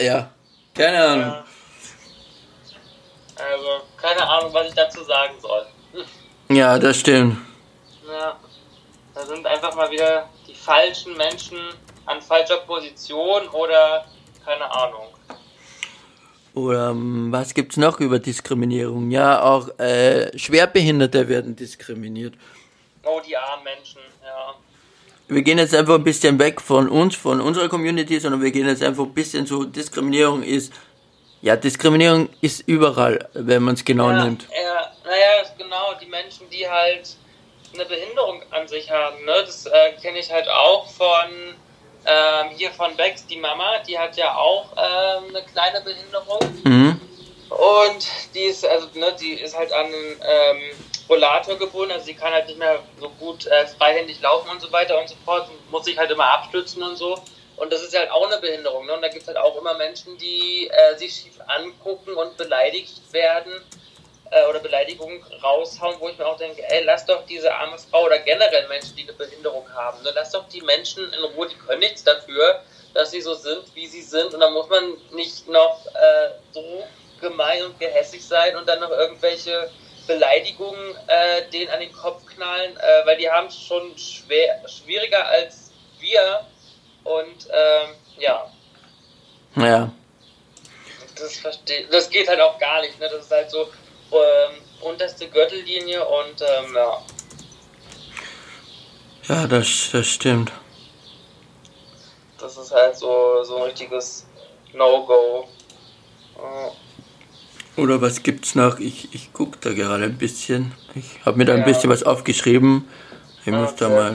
ja, 0.00 0.30
keine 0.74 1.02
Ahnung. 1.04 1.26
Ja. 1.26 1.44
Also, 3.36 3.66
keine 3.96 4.28
Ahnung, 4.28 4.52
was 4.52 4.68
ich 4.68 4.74
dazu 4.74 5.02
sagen 5.04 5.34
soll. 5.40 5.66
Ja, 6.50 6.78
das 6.78 6.98
stimmt. 7.00 7.38
Ja, 8.06 8.38
da 9.14 9.26
sind 9.26 9.46
einfach 9.46 9.74
mal 9.74 9.90
wieder 9.90 10.28
die 10.46 10.54
falschen 10.54 11.16
Menschen 11.16 11.58
an 12.06 12.20
falscher 12.20 12.58
Position 12.58 13.48
oder 13.48 14.04
keine 14.44 14.70
Ahnung. 14.70 15.08
Oder 16.54 16.90
ähm, 16.90 17.32
was 17.32 17.54
gibt's 17.54 17.76
noch 17.76 17.98
über 18.00 18.18
Diskriminierung? 18.18 19.10
Ja, 19.10 19.42
auch 19.42 19.78
äh, 19.78 20.36
Schwerbehinderte 20.38 21.28
werden 21.28 21.56
diskriminiert. 21.56 22.34
Oh, 23.04 23.20
die 23.26 23.36
armen 23.36 23.64
Menschen, 23.64 24.00
ja. 24.22 24.54
Wir 25.28 25.42
gehen 25.42 25.58
jetzt 25.58 25.74
einfach 25.74 25.94
ein 25.94 26.04
bisschen 26.04 26.38
weg 26.38 26.60
von 26.60 26.88
uns, 26.88 27.16
von 27.16 27.40
unserer 27.40 27.68
Community, 27.68 28.20
sondern 28.20 28.42
wir 28.42 28.50
gehen 28.50 28.66
jetzt 28.66 28.82
einfach 28.82 29.04
ein 29.04 29.14
bisschen 29.14 29.46
zu 29.46 29.64
Diskriminierung 29.64 30.42
ist. 30.42 30.72
Ja, 31.40 31.56
Diskriminierung 31.56 32.28
ist 32.42 32.68
überall, 32.68 33.28
wenn 33.32 33.62
man 33.62 33.74
es 33.74 33.84
genau 33.84 34.10
ja, 34.10 34.24
nimmt. 34.24 34.46
Ja, 34.50 34.92
naja, 35.04 35.54
genau, 35.56 35.94
die 36.00 36.06
Menschen, 36.06 36.48
die 36.50 36.68
halt 36.68 37.16
eine 37.74 37.86
Behinderung 37.86 38.42
an 38.50 38.68
sich 38.68 38.90
haben, 38.90 39.24
ne? 39.24 39.32
Das 39.46 39.64
äh, 39.66 39.92
kenne 40.00 40.18
ich 40.18 40.30
halt 40.30 40.48
auch 40.48 40.86
von 40.90 41.54
ähm, 42.06 42.50
hier 42.56 42.70
von 42.70 42.96
Bex, 42.96 43.26
die 43.26 43.36
Mama, 43.36 43.78
die 43.86 43.98
hat 43.98 44.16
ja 44.16 44.34
auch 44.34 44.72
ähm, 44.76 45.24
eine 45.28 45.44
kleine 45.44 45.80
Behinderung. 45.80 46.40
Mhm. 46.64 47.00
Und 47.50 48.06
die 48.34 48.44
ist, 48.44 48.66
also, 48.66 48.88
ne, 48.94 49.14
die 49.20 49.34
ist 49.34 49.56
halt 49.56 49.72
an 49.72 49.86
einen 49.86 50.20
ähm, 50.22 50.62
Rollator 51.08 51.56
gebunden, 51.58 51.92
also 51.92 52.06
sie 52.06 52.14
kann 52.14 52.32
halt 52.32 52.46
nicht 52.46 52.58
mehr 52.58 52.78
so 52.98 53.10
gut 53.10 53.46
äh, 53.46 53.66
freihändig 53.66 54.20
laufen 54.20 54.48
und 54.50 54.60
so 54.60 54.72
weiter 54.72 54.98
und 54.98 55.08
so 55.08 55.16
fort, 55.24 55.48
muss 55.70 55.84
sich 55.84 55.98
halt 55.98 56.10
immer 56.10 56.26
abstützen 56.26 56.82
und 56.82 56.96
so. 56.96 57.18
Und 57.56 57.72
das 57.72 57.82
ist 57.82 57.96
halt 57.96 58.10
auch 58.10 58.26
eine 58.26 58.40
Behinderung. 58.40 58.86
Ne? 58.86 58.94
Und 58.94 59.02
da 59.02 59.08
gibt 59.08 59.22
es 59.22 59.28
halt 59.28 59.36
auch 59.36 59.56
immer 59.60 59.74
Menschen, 59.74 60.16
die 60.16 60.68
äh, 60.68 60.96
sich 60.96 61.14
schief 61.14 61.38
angucken 61.46 62.14
und 62.14 62.36
beleidigt 62.36 63.12
werden 63.12 63.52
äh, 64.32 64.48
oder 64.48 64.60
Beleidigungen 64.60 65.22
raushauen, 65.42 65.96
wo 66.00 66.08
ich 66.08 66.18
mir 66.18 66.26
auch 66.26 66.38
denke, 66.38 66.62
ey, 66.68 66.82
lass 66.84 67.04
doch 67.06 67.24
diese 67.26 67.54
arme 67.54 67.76
Frau 67.78 68.04
oder 68.04 68.18
generell 68.18 68.66
Menschen, 68.68 68.96
die 68.96 69.02
eine 69.02 69.12
Behinderung 69.12 69.68
haben, 69.74 70.02
ne? 70.02 70.12
lass 70.14 70.30
doch 70.30 70.48
die 70.48 70.62
Menschen 70.62 71.12
in 71.12 71.24
Ruhe, 71.24 71.48
die 71.48 71.54
können 71.54 71.80
nichts 71.80 72.02
dafür, 72.02 72.62
dass 72.94 73.10
sie 73.10 73.20
so 73.20 73.34
sind, 73.34 73.62
wie 73.74 73.86
sie 73.86 74.02
sind. 74.02 74.34
Und 74.34 74.40
da 74.40 74.50
muss 74.50 74.68
man 74.68 74.96
nicht 75.12 75.48
noch 75.48 75.86
äh, 75.86 76.30
so 76.52 76.84
gemein 77.20 77.62
und 77.64 77.78
gehässig 77.78 78.26
sein 78.26 78.56
und 78.56 78.68
dann 78.68 78.80
noch 78.80 78.90
irgendwelche 78.90 79.70
Beleidigungen 80.06 80.96
äh, 81.06 81.48
denen 81.50 81.70
an 81.70 81.80
den 81.80 81.92
Kopf 81.92 82.24
knallen, 82.26 82.76
äh, 82.76 83.06
weil 83.06 83.16
die 83.18 83.30
haben 83.30 83.46
es 83.46 83.56
schon 83.56 83.96
schwer, 83.96 84.60
schwieriger 84.66 85.26
als 85.26 85.70
wir. 86.00 86.46
Und 87.04 87.48
ähm, 87.50 87.94
ja. 88.18 88.50
Ja. 89.56 89.92
Das, 91.16 91.36
versteh, 91.36 91.86
das 91.90 92.10
geht 92.10 92.28
halt 92.28 92.40
auch 92.40 92.58
gar 92.58 92.80
nicht. 92.80 92.98
Ne? 92.98 93.08
Das 93.08 93.24
ist 93.24 93.30
halt 93.30 93.50
so 93.50 93.68
ähm, 94.14 94.62
unterste 94.80 95.28
Gürtellinie 95.28 96.04
und 96.04 96.40
ähm, 96.40 96.74
ja. 96.74 97.02
Ja, 99.28 99.46
das, 99.46 99.90
das 99.92 100.06
stimmt. 100.06 100.52
Das 102.38 102.56
ist 102.56 102.72
halt 102.72 102.96
so, 102.96 103.44
so 103.44 103.58
ein 103.58 103.62
richtiges 103.64 104.26
No-Go. 104.72 105.48
Oh. 106.36 106.72
Oder 107.80 108.02
was 108.02 108.22
gibt's 108.22 108.54
noch? 108.54 108.78
Ich, 108.80 109.14
ich 109.14 109.32
gucke 109.32 109.58
da 109.60 109.72
gerade 109.72 110.04
ein 110.04 110.18
bisschen. 110.18 110.72
Ich 110.94 111.24
habe 111.24 111.38
mir 111.38 111.44
da 111.44 111.54
ein 111.54 111.64
bisschen 111.64 111.88
was 111.88 112.02
aufgeschrieben. 112.02 112.88
Ich 113.40 113.46
ja, 113.46 113.52
muss 113.52 113.76
da 113.76 113.88
mal, 113.88 114.12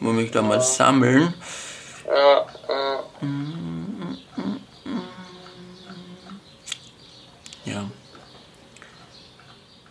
muss 0.00 0.14
mich 0.14 0.30
da 0.30 0.40
ja. 0.40 0.46
mal 0.46 0.60
sammeln. 0.60 1.32
Ja, 2.06 2.46
ja. 2.68 3.04
ja. 3.22 3.89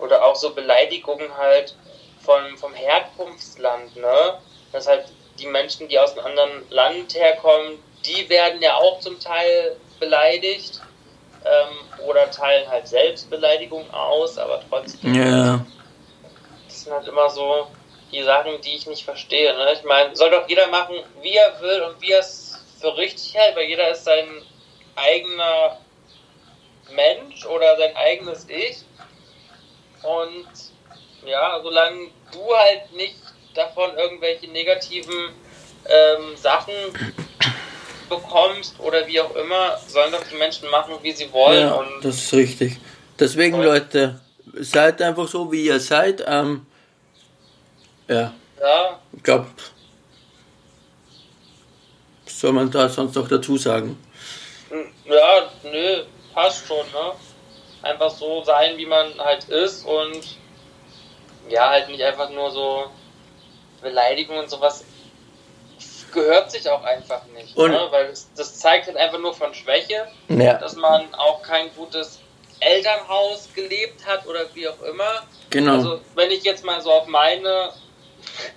Oder 0.09 0.25
auch 0.25 0.35
so 0.35 0.55
Beleidigungen 0.55 1.37
halt 1.37 1.75
von, 2.19 2.57
vom 2.57 2.73
Herkunftsland, 2.73 3.95
ne? 3.95 4.39
Dass 4.71 4.87
halt 4.87 5.05
die 5.37 5.45
Menschen, 5.45 5.87
die 5.87 5.99
aus 5.99 6.17
einem 6.17 6.25
anderen 6.25 6.69
Land 6.71 7.13
herkommen, 7.13 7.77
die 8.03 8.27
werden 8.27 8.59
ja 8.59 8.73
auch 8.73 8.99
zum 9.01 9.19
Teil 9.19 9.75
beleidigt 9.99 10.81
ähm, 11.45 12.07
oder 12.07 12.31
teilen 12.31 12.67
halt 12.67 12.87
Selbstbeleidigung 12.87 13.87
aus, 13.93 14.39
aber 14.39 14.63
trotzdem. 14.67 15.13
Ja. 15.13 15.63
Das 16.65 16.83
sind 16.85 16.91
halt 16.93 17.07
immer 17.07 17.29
so 17.29 17.67
die 18.11 18.23
Sachen, 18.23 18.59
die 18.61 18.77
ich 18.77 18.87
nicht 18.87 19.03
verstehe. 19.03 19.53
Ne? 19.53 19.73
Ich 19.73 19.83
meine, 19.83 20.15
soll 20.15 20.31
doch 20.31 20.49
jeder 20.49 20.69
machen, 20.69 20.95
wie 21.21 21.35
er 21.35 21.61
will 21.61 21.83
und 21.83 22.01
wie 22.01 22.13
er 22.13 22.19
es 22.21 22.57
für 22.81 22.97
richtig 22.97 23.35
hält, 23.35 23.55
weil 23.55 23.65
jeder 23.65 23.91
ist 23.91 24.05
sein 24.05 24.27
eigener 24.95 25.77
Mensch 26.95 27.45
oder 27.45 27.77
sein 27.77 27.95
eigenes 27.95 28.47
Ich. 28.49 28.77
Und 30.03 30.47
ja, 31.25 31.59
solange 31.62 32.07
du 32.31 32.55
halt 32.55 32.93
nicht 32.95 33.15
davon 33.53 33.95
irgendwelche 33.97 34.47
negativen 34.47 35.33
ähm, 35.85 36.35
Sachen 36.35 36.73
bekommst 38.09 38.79
oder 38.79 39.05
wie 39.07 39.21
auch 39.21 39.35
immer, 39.35 39.77
sollen 39.88 40.12
doch 40.12 40.23
die 40.29 40.35
Menschen 40.35 40.69
machen, 40.69 40.95
wie 41.01 41.12
sie 41.12 41.31
wollen. 41.31 41.67
Ja, 41.67 41.73
und 41.73 42.03
das 42.03 42.15
ist 42.15 42.33
richtig. 42.33 42.77
Deswegen, 43.19 43.62
Leute, 43.62 44.19
seid 44.53 45.01
einfach 45.01 45.27
so, 45.27 45.51
wie 45.51 45.65
ihr 45.65 45.79
seid. 45.79 46.23
Ähm, 46.25 46.65
ja. 48.07 48.33
Ja. 48.59 48.99
Ich 49.13 49.23
glaube, 49.23 49.47
was 52.25 52.39
soll 52.39 52.53
man 52.53 52.71
da 52.71 52.89
sonst 52.89 53.15
noch 53.15 53.27
dazu 53.27 53.57
sagen? 53.57 53.97
Ja, 55.05 55.49
nö, 55.63 56.03
passt 56.33 56.67
schon, 56.67 56.77
ne? 56.77 57.12
Einfach 57.81 58.09
so 58.09 58.43
sein, 58.43 58.77
wie 58.77 58.85
man 58.85 59.17
halt 59.19 59.45
ist 59.49 59.85
und 59.85 60.37
ja, 61.47 61.69
halt 61.69 61.89
nicht 61.89 62.03
einfach 62.03 62.29
nur 62.29 62.51
so 62.51 62.85
Beleidigungen 63.81 64.43
und 64.43 64.49
sowas 64.49 64.83
gehört 66.11 66.51
sich 66.51 66.67
auch 66.69 66.83
einfach 66.83 67.25
nicht. 67.27 67.55
Und 67.55 67.71
ne? 67.71 67.87
Weil 67.91 68.07
das, 68.07 68.29
das, 68.35 68.59
zeigt 68.59 68.87
halt 68.87 68.97
einfach 68.97 69.19
nur 69.19 69.33
von 69.33 69.53
Schwäche, 69.53 70.07
ja. 70.27 70.53
dass 70.55 70.75
man 70.75 71.13
auch 71.13 71.41
kein 71.41 71.73
gutes 71.75 72.19
Elternhaus 72.59 73.49
gelebt 73.53 74.05
hat 74.05 74.25
oder 74.27 74.41
wie 74.53 74.67
auch 74.67 74.81
immer. 74.81 75.23
Genau. 75.49 75.73
Also 75.73 76.01
wenn 76.15 76.31
ich 76.31 76.43
jetzt 76.43 76.63
mal 76.65 76.81
so 76.81 76.91
auf 76.91 77.07
meine 77.07 77.71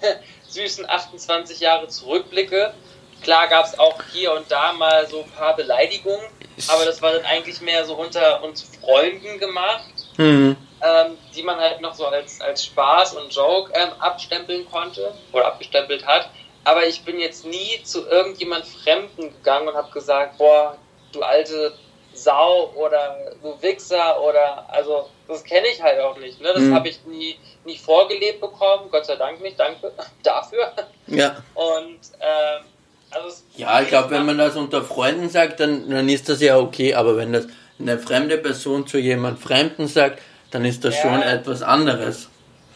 süßen 0.49 0.89
28 0.89 1.61
Jahre 1.61 1.89
zurückblicke, 1.89 2.75
klar 3.23 3.49
gab 3.49 3.67
es 3.67 3.79
auch 3.79 3.99
hier 4.13 4.33
und 4.33 4.51
da 4.51 4.73
mal 4.73 5.07
so 5.09 5.23
ein 5.23 5.31
paar 5.31 5.57
Beleidigungen, 5.57 6.27
aber 6.69 6.85
das 6.85 7.01
war 7.03 7.13
dann 7.13 7.25
eigentlich 7.25 7.61
mehr 7.61 7.85
so 7.85 7.95
unter 7.95 8.43
uns 8.43 8.63
Freunden 8.81 9.39
gemacht. 9.39 9.85
Mhm. 10.17 10.57
Ähm, 10.85 11.17
die 11.33 11.45
man 11.45 11.61
halt 11.61 11.81
noch 11.81 11.95
so 11.95 12.07
als, 12.07 12.41
als 12.41 12.65
Spaß 12.65 13.15
und 13.15 13.33
Joke 13.33 13.73
ähm, 13.73 13.91
abstempeln 14.01 14.69
konnte 14.69 15.15
oder 15.31 15.47
abgestempelt 15.47 16.05
hat. 16.05 16.29
Aber 16.65 16.85
ich 16.85 17.05
bin 17.05 17.21
jetzt 17.21 17.47
nie 17.47 17.81
zu 17.85 18.09
irgendjemand 18.09 18.67
Fremden 18.67 19.31
gegangen 19.31 19.69
und 19.69 19.75
habe 19.75 19.93
gesagt, 19.93 20.39
boah, 20.39 20.77
du 21.13 21.23
alte 21.23 21.73
Sau 22.15 22.73
oder 22.75 23.17
du 23.43 23.61
Wichser 23.63 24.21
oder 24.23 24.67
also 24.69 25.09
das 25.29 25.45
kenne 25.45 25.69
ich 25.69 25.81
halt 25.81 26.01
auch 26.01 26.17
nicht. 26.19 26.41
Ne? 26.41 26.49
Das 26.53 26.63
mhm. 26.63 26.75
habe 26.75 26.89
ich 26.89 27.05
nie, 27.05 27.39
nie 27.65 27.79
vorgelebt 27.79 28.41
bekommen, 28.41 28.91
Gott 28.91 29.07
sei 29.07 29.17
Dank 29.17 29.41
nicht, 29.41 29.59
danke 29.59 29.93
dafür. 30.23 30.73
Ja. 31.07 31.37
Und 31.55 32.01
ähm, 32.21 32.65
also 33.13 33.37
ja, 33.57 33.81
ich 33.81 33.89
glaube, 33.89 34.11
wenn 34.11 34.27
man 34.27 34.39
das 34.39 34.57
unter 34.57 34.83
Freunden 34.83 35.29
sagt, 35.29 35.61
dann, 35.61 35.91
dann 35.91 36.09
ist 36.09 36.29
das 36.29 36.41
ja 36.41 36.59
okay, 36.59 36.95
aber 36.95 37.17
wenn 37.17 37.33
das 37.33 37.47
eine 37.79 37.99
fremde 37.99 38.39
Person 38.39 38.87
zu 38.87 38.99
jemand 38.99 39.39
Fremden 39.41 39.89
sagt, 39.89 40.21
dann 40.51 40.65
ist 40.65 40.85
das 40.85 40.97
ja. 40.97 41.03
schon 41.03 41.23
etwas 41.23 41.63
anderes. 41.63 42.29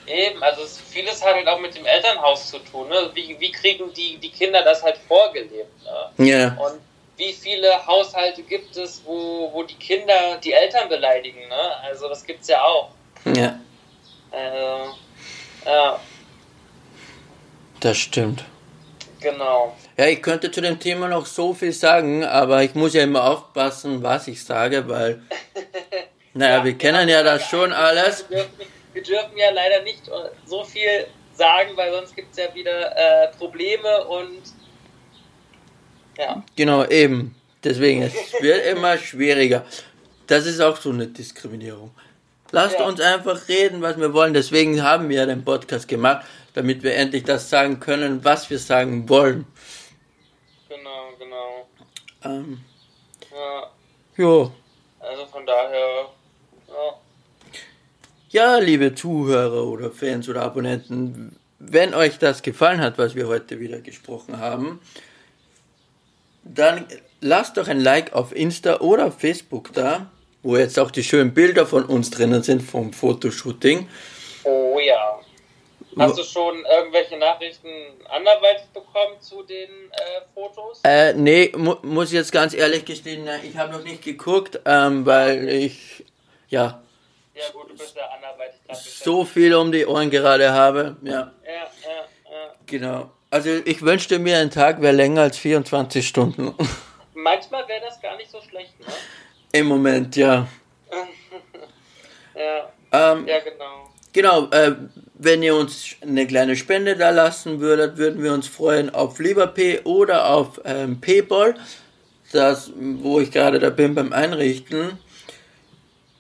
Eben, 0.06 0.42
also 0.42 0.62
vieles 0.88 1.24
hat 1.24 1.34
halt 1.34 1.48
auch 1.48 1.60
mit 1.60 1.76
dem 1.76 1.84
Elternhaus 1.84 2.50
zu 2.50 2.58
tun. 2.58 2.88
Ne? 2.88 3.10
Wie, 3.14 3.36
wie 3.38 3.50
kriegen 3.50 3.92
die, 3.92 4.18
die 4.18 4.30
Kinder 4.30 4.62
das 4.62 4.82
halt 4.82 4.98
vorgelebt? 5.08 5.72
Ne? 6.18 6.26
Ja. 6.26 6.48
Und 6.58 6.80
wie 7.16 7.32
viele 7.32 7.86
Haushalte 7.86 8.42
gibt 8.42 8.76
es, 8.76 9.02
wo, 9.04 9.50
wo 9.52 9.62
die 9.62 9.74
Kinder 9.74 10.38
die 10.42 10.52
Eltern 10.52 10.88
beleidigen? 10.88 11.48
Ne? 11.48 11.76
Also 11.82 12.08
das 12.08 12.24
gibt 12.24 12.42
es 12.42 12.48
ja 12.48 12.62
auch. 12.62 12.90
Ja. 13.24 13.58
Äh, 14.30 14.86
ja. 15.64 16.00
Das 17.80 17.96
stimmt. 17.96 18.44
Genau. 19.20 19.76
Ja, 19.96 20.06
ich 20.06 20.22
könnte 20.22 20.50
zu 20.50 20.60
dem 20.60 20.78
Thema 20.78 21.08
noch 21.08 21.26
so 21.26 21.54
viel 21.54 21.72
sagen, 21.72 22.24
aber 22.24 22.62
ich 22.62 22.74
muss 22.74 22.94
ja 22.94 23.02
immer 23.02 23.24
aufpassen, 23.24 24.02
was 24.02 24.28
ich 24.28 24.44
sage, 24.44 24.88
weil, 24.88 25.22
naja, 26.34 26.58
ja, 26.58 26.64
wir 26.64 26.76
kennen 26.76 27.08
ja 27.08 27.22
das 27.22 27.48
schon 27.48 27.72
alles. 27.72 28.28
Wir 28.28 28.38
dürfen, 28.38 28.52
wir 28.92 29.02
dürfen 29.02 29.36
ja 29.36 29.50
leider 29.50 29.82
nicht 29.82 30.02
so 30.44 30.64
viel 30.64 31.06
sagen, 31.34 31.70
weil 31.76 31.92
sonst 31.92 32.14
gibt 32.14 32.32
es 32.32 32.38
ja 32.38 32.54
wieder 32.54 32.96
äh, 32.96 33.28
Probleme 33.36 34.04
und 34.04 34.42
ja. 36.18 36.42
Genau, 36.56 36.84
eben. 36.86 37.34
Deswegen, 37.62 38.02
es 38.02 38.14
wird 38.40 38.64
immer 38.66 38.96
schwieriger. 38.96 39.64
Das 40.26 40.46
ist 40.46 40.60
auch 40.60 40.76
so 40.76 40.90
eine 40.90 41.06
Diskriminierung. 41.06 41.90
Lasst 42.52 42.78
ja. 42.78 42.86
uns 42.86 43.00
einfach 43.00 43.48
reden, 43.48 43.82
was 43.82 43.98
wir 43.98 44.12
wollen. 44.12 44.32
Deswegen 44.32 44.82
haben 44.82 45.08
wir 45.08 45.26
den 45.26 45.44
Podcast 45.44 45.88
gemacht, 45.88 46.24
damit 46.56 46.82
wir 46.82 46.94
endlich 46.94 47.22
das 47.22 47.50
sagen 47.50 47.80
können, 47.80 48.24
was 48.24 48.48
wir 48.48 48.58
sagen 48.58 49.10
wollen. 49.10 49.44
Genau, 50.70 51.10
genau. 51.18 51.68
Ähm, 52.24 52.60
ja. 53.30 53.70
Jo. 54.16 54.52
Also 54.98 55.26
von 55.26 55.44
daher, 55.44 56.06
ja. 56.68 57.00
Ja, 58.30 58.56
liebe 58.56 58.94
Zuhörer 58.94 59.64
oder 59.64 59.90
Fans 59.90 60.30
oder 60.30 60.42
Abonnenten, 60.42 61.36
wenn 61.58 61.92
euch 61.92 62.18
das 62.18 62.42
gefallen 62.42 62.80
hat, 62.80 62.96
was 62.96 63.14
wir 63.14 63.28
heute 63.28 63.60
wieder 63.60 63.80
gesprochen 63.80 64.38
haben, 64.38 64.80
dann 66.42 66.86
lasst 67.20 67.58
doch 67.58 67.68
ein 67.68 67.80
Like 67.80 68.14
auf 68.14 68.34
Insta 68.34 68.80
oder 68.80 69.12
Facebook 69.12 69.74
da, 69.74 70.10
wo 70.42 70.56
jetzt 70.56 70.78
auch 70.78 70.90
die 70.90 71.04
schönen 71.04 71.34
Bilder 71.34 71.66
von 71.66 71.84
uns 71.84 72.08
drinnen 72.08 72.42
sind 72.42 72.62
vom 72.62 72.94
Fotoshooting. 72.94 73.90
Oh 74.44 74.78
ja. 74.78 75.20
Hast 75.98 76.18
du 76.18 76.24
schon 76.24 76.64
irgendwelche 76.64 77.16
Nachrichten 77.16 77.68
anderweitig 78.08 78.66
bekommen 78.74 79.20
zu 79.20 79.42
den 79.42 79.70
äh, 79.92 80.20
Fotos? 80.34 80.80
Äh, 80.84 81.14
nee, 81.14 81.52
mu 81.56 81.76
muss 81.82 82.08
ich 82.08 82.14
jetzt 82.14 82.32
ganz 82.32 82.52
ehrlich 82.52 82.84
gestehen, 82.84 83.28
ich 83.42 83.56
habe 83.56 83.72
noch 83.72 83.82
nicht 83.82 84.02
geguckt, 84.02 84.60
ähm, 84.66 85.06
weil 85.06 85.48
ich, 85.48 86.04
ja, 86.48 86.82
ja 87.36 87.44
gut, 87.52 87.70
du 87.70 87.76
bist 87.76 87.94
ja 87.96 88.08
anderweitig 88.08 88.60
So 88.74 89.24
viel 89.24 89.54
um 89.54 89.70
die 89.70 89.84
Ohren 89.86 90.10
gerade 90.10 90.52
habe, 90.52 90.96
ja. 91.02 91.12
Ja, 91.12 91.30
ja, 91.44 91.60
ja. 92.30 92.54
Genau. 92.64 93.10
Also 93.30 93.50
ich 93.50 93.82
wünschte 93.82 94.18
mir, 94.18 94.38
ein 94.38 94.50
Tag 94.50 94.80
wäre 94.80 94.94
länger 94.94 95.22
als 95.22 95.36
24 95.36 96.06
Stunden. 96.06 96.54
Manchmal 97.14 97.68
wäre 97.68 97.80
das 97.82 98.00
gar 98.00 98.16
nicht 98.16 98.30
so 98.30 98.40
schlecht, 98.40 98.78
ne? 98.80 98.86
Im 99.52 99.66
Moment, 99.66 100.16
ja. 100.16 100.46
ja. 102.34 102.70
Ähm, 102.92 103.26
ja, 103.26 103.40
genau. 103.40 103.90
Genau, 104.12 104.46
äh, 104.50 104.74
wenn 105.18 105.42
ihr 105.42 105.54
uns 105.54 105.96
eine 106.02 106.26
kleine 106.26 106.56
Spende 106.56 106.96
da 106.96 107.10
lassen 107.10 107.60
würdet, 107.60 107.96
würden 107.96 108.22
wir 108.22 108.32
uns 108.32 108.46
freuen 108.48 108.94
auf 108.94 109.18
LieberP 109.18 109.80
oder 109.84 110.30
auf 110.30 110.60
ähm, 110.64 111.00
PayPal, 111.00 111.54
das, 112.32 112.70
wo 112.76 113.20
ich 113.20 113.30
gerade 113.30 113.58
da 113.58 113.70
bin 113.70 113.94
beim 113.94 114.12
Einrichten. 114.12 114.98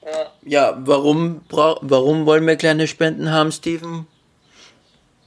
Ja. 0.04 0.32
Ja, 0.42 0.78
warum, 0.78 1.42
warum 1.48 2.26
wollen 2.26 2.46
wir 2.46 2.56
kleine 2.56 2.86
Spenden 2.86 3.32
haben, 3.32 3.52
Steven? 3.52 4.06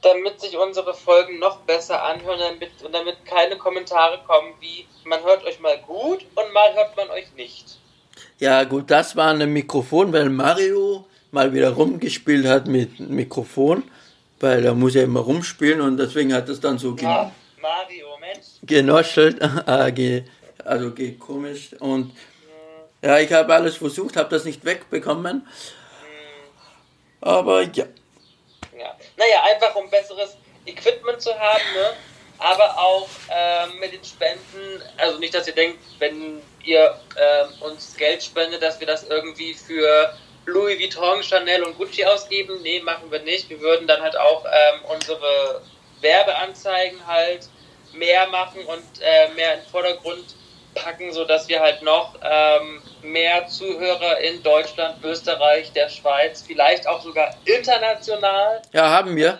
Damit 0.02 0.40
sich 0.40 0.56
unsere 0.56 0.94
Folgen 0.94 1.38
noch 1.38 1.58
besser 1.58 2.02
anhören 2.02 2.38
damit, 2.38 2.70
und 2.82 2.92
damit 2.92 3.24
keine 3.26 3.56
Kommentare 3.56 4.18
kommen 4.26 4.54
wie, 4.60 4.86
man 5.04 5.22
hört 5.22 5.44
euch 5.44 5.60
mal 5.60 5.78
gut 5.86 6.24
und 6.34 6.52
mal 6.54 6.74
hört 6.74 6.96
man 6.96 7.10
euch 7.10 7.26
nicht. 7.36 7.78
Ja, 8.38 8.64
gut, 8.64 8.90
das 8.90 9.14
war 9.14 9.34
ein 9.34 9.52
Mikrofon, 9.52 10.12
weil 10.14 10.30
Mario 10.30 11.04
mal 11.30 11.52
wieder 11.52 11.70
rumgespielt 11.70 12.46
hat 12.46 12.66
mit 12.66 12.98
Mikrofon, 13.00 13.84
weil 14.40 14.64
er 14.64 14.74
muss 14.74 14.94
ja 14.94 15.02
immer 15.02 15.20
rumspielen 15.20 15.80
und 15.80 15.96
deswegen 15.96 16.32
hat 16.34 16.48
es 16.48 16.60
dann 16.60 16.78
so 16.78 16.94
gen 16.94 17.08
Ah, 17.08 17.32
Mario, 17.60 18.06
genoschelt, 18.62 19.38
äh, 19.66 19.92
ge 19.92 20.24
also 20.64 20.92
ge 20.92 21.12
komisch 21.12 21.74
und 21.78 22.12
ja, 23.02 23.18
ich 23.18 23.32
habe 23.32 23.54
alles 23.54 23.76
versucht, 23.76 24.16
habe 24.16 24.28
das 24.28 24.44
nicht 24.44 24.64
wegbekommen, 24.64 25.46
aber 27.20 27.62
ja, 27.62 27.84
Ja. 28.78 28.96
Naja, 29.16 29.42
einfach 29.44 29.74
um 29.76 29.90
besseres 29.90 30.36
Equipment 30.66 31.20
zu 31.20 31.30
haben, 31.38 31.62
ne? 31.74 31.90
aber 32.38 32.78
auch 32.78 33.08
ähm, 33.30 33.78
mit 33.78 33.92
den 33.92 34.04
Spenden, 34.04 34.82
also 34.96 35.18
nicht, 35.18 35.34
dass 35.34 35.46
ihr 35.46 35.54
denkt, 35.54 35.78
wenn 35.98 36.40
ihr 36.64 36.98
ähm, 37.16 37.48
uns 37.60 37.94
Geld 37.96 38.22
spendet, 38.22 38.62
dass 38.62 38.80
wir 38.80 38.86
das 38.86 39.04
irgendwie 39.04 39.54
für 39.54 40.14
Louis 40.50 40.78
Vuitton, 40.78 41.22
Chanel 41.22 41.62
und 41.62 41.78
Gucci 41.78 42.04
ausgeben. 42.04 42.60
Nee, 42.62 42.80
machen 42.80 43.10
wir 43.10 43.20
nicht. 43.20 43.48
Wir 43.48 43.60
würden 43.60 43.86
dann 43.86 44.00
halt 44.00 44.16
auch 44.16 44.44
ähm, 44.44 44.80
unsere 44.94 45.62
Werbeanzeigen 46.00 47.06
halt 47.06 47.48
mehr 47.92 48.26
machen 48.28 48.64
und 48.66 48.82
äh, 49.00 49.34
mehr 49.34 49.54
in 49.54 49.60
den 49.60 49.68
Vordergrund 49.68 50.34
packen, 50.74 51.12
sodass 51.12 51.48
wir 51.48 51.60
halt 51.60 51.82
noch 51.82 52.14
ähm, 52.22 52.82
mehr 53.02 53.46
Zuhörer 53.48 54.18
in 54.18 54.42
Deutschland, 54.42 55.02
Österreich, 55.04 55.72
der 55.72 55.88
Schweiz, 55.88 56.44
vielleicht 56.46 56.86
auch 56.86 57.02
sogar 57.02 57.34
international 57.44 58.62
ja, 58.72 58.88
haben 58.90 59.16
wir. 59.16 59.32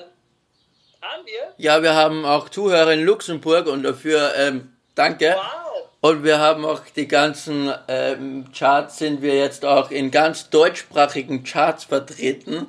haben 1.00 1.26
wir. 1.26 1.54
Ja, 1.56 1.82
wir 1.82 1.94
haben 1.94 2.24
auch 2.24 2.48
Zuhörer 2.48 2.92
in 2.92 3.04
Luxemburg 3.04 3.66
und 3.66 3.84
dafür 3.84 4.34
ähm, 4.36 4.76
danke. 4.94 5.36
Wow. 5.36 5.69
Und 6.00 6.24
wir 6.24 6.38
haben 6.38 6.64
auch 6.64 6.80
die 6.96 7.06
ganzen 7.06 7.70
ähm, 7.88 8.46
Charts, 8.56 8.98
sind 8.98 9.20
wir 9.20 9.36
jetzt 9.36 9.64
auch 9.66 9.90
in 9.90 10.10
ganz 10.10 10.48
deutschsprachigen 10.48 11.44
Charts 11.44 11.84
vertreten. 11.84 12.66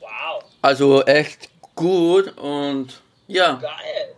Wow. 0.00 0.44
Also 0.60 1.02
echt 1.04 1.48
gut 1.74 2.36
und 2.36 3.00
ja. 3.28 3.54
Geil. 3.54 4.14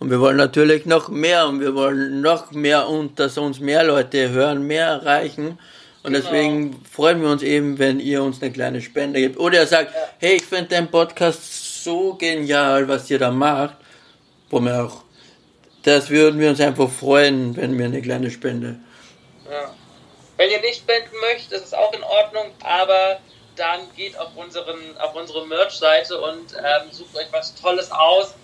Und 0.00 0.10
wir 0.10 0.20
wollen 0.20 0.36
natürlich 0.36 0.86
noch 0.86 1.08
mehr 1.08 1.46
und 1.46 1.60
wir 1.60 1.74
wollen 1.74 2.20
noch 2.20 2.52
mehr 2.52 2.88
und 2.88 3.18
dass 3.18 3.36
uns 3.38 3.60
mehr 3.60 3.84
Leute 3.84 4.30
hören, 4.30 4.66
mehr 4.66 4.86
erreichen. 4.86 5.58
Und 6.02 6.12
Genau. 6.14 6.18
deswegen 6.24 6.82
freuen 6.90 7.20
wir 7.20 7.28
uns 7.30 7.42
eben, 7.42 7.78
wenn 7.78 8.00
ihr 8.00 8.22
uns 8.22 8.40
eine 8.40 8.50
kleine 8.50 8.80
Spende 8.80 9.20
gebt. 9.20 9.38
Oder 9.38 9.60
ihr 9.60 9.66
sagt, 9.66 9.92
Ja. 9.94 10.00
hey, 10.18 10.36
ich 10.36 10.44
finde 10.44 10.68
den 10.68 10.88
Podcast 10.90 11.84
so 11.84 12.14
genial, 12.14 12.88
was 12.88 13.10
ihr 13.10 13.18
da 13.18 13.30
macht. 13.30 13.76
Wo 14.48 14.60
wir 14.60 14.84
auch, 14.84 15.02
das 15.82 16.10
würden 16.10 16.40
wir 16.40 16.50
uns 16.50 16.60
einfach 16.60 16.90
freuen, 16.90 17.56
wenn 17.56 17.78
wir 17.78 17.86
eine 17.86 18.02
kleine 18.02 18.30
Spende. 18.30 18.76
Ja. 19.50 19.74
Wenn 20.36 20.50
ihr 20.50 20.60
nicht 20.60 20.76
spenden 20.76 21.16
möchtet, 21.20 21.52
ist 21.52 21.66
es 21.66 21.74
auch 21.74 21.92
in 21.92 22.02
Ordnung, 22.02 22.46
aber 22.62 23.20
dann 23.56 23.80
geht 23.94 24.18
auf, 24.18 24.30
unseren, 24.36 24.78
auf 24.98 25.14
unsere 25.14 25.46
Merch-Seite 25.46 26.18
und 26.18 26.54
ähm, 26.56 26.90
sucht 26.90 27.14
euch 27.16 27.26
was 27.30 27.54
Tolles 27.54 27.90
aus. 27.90 28.34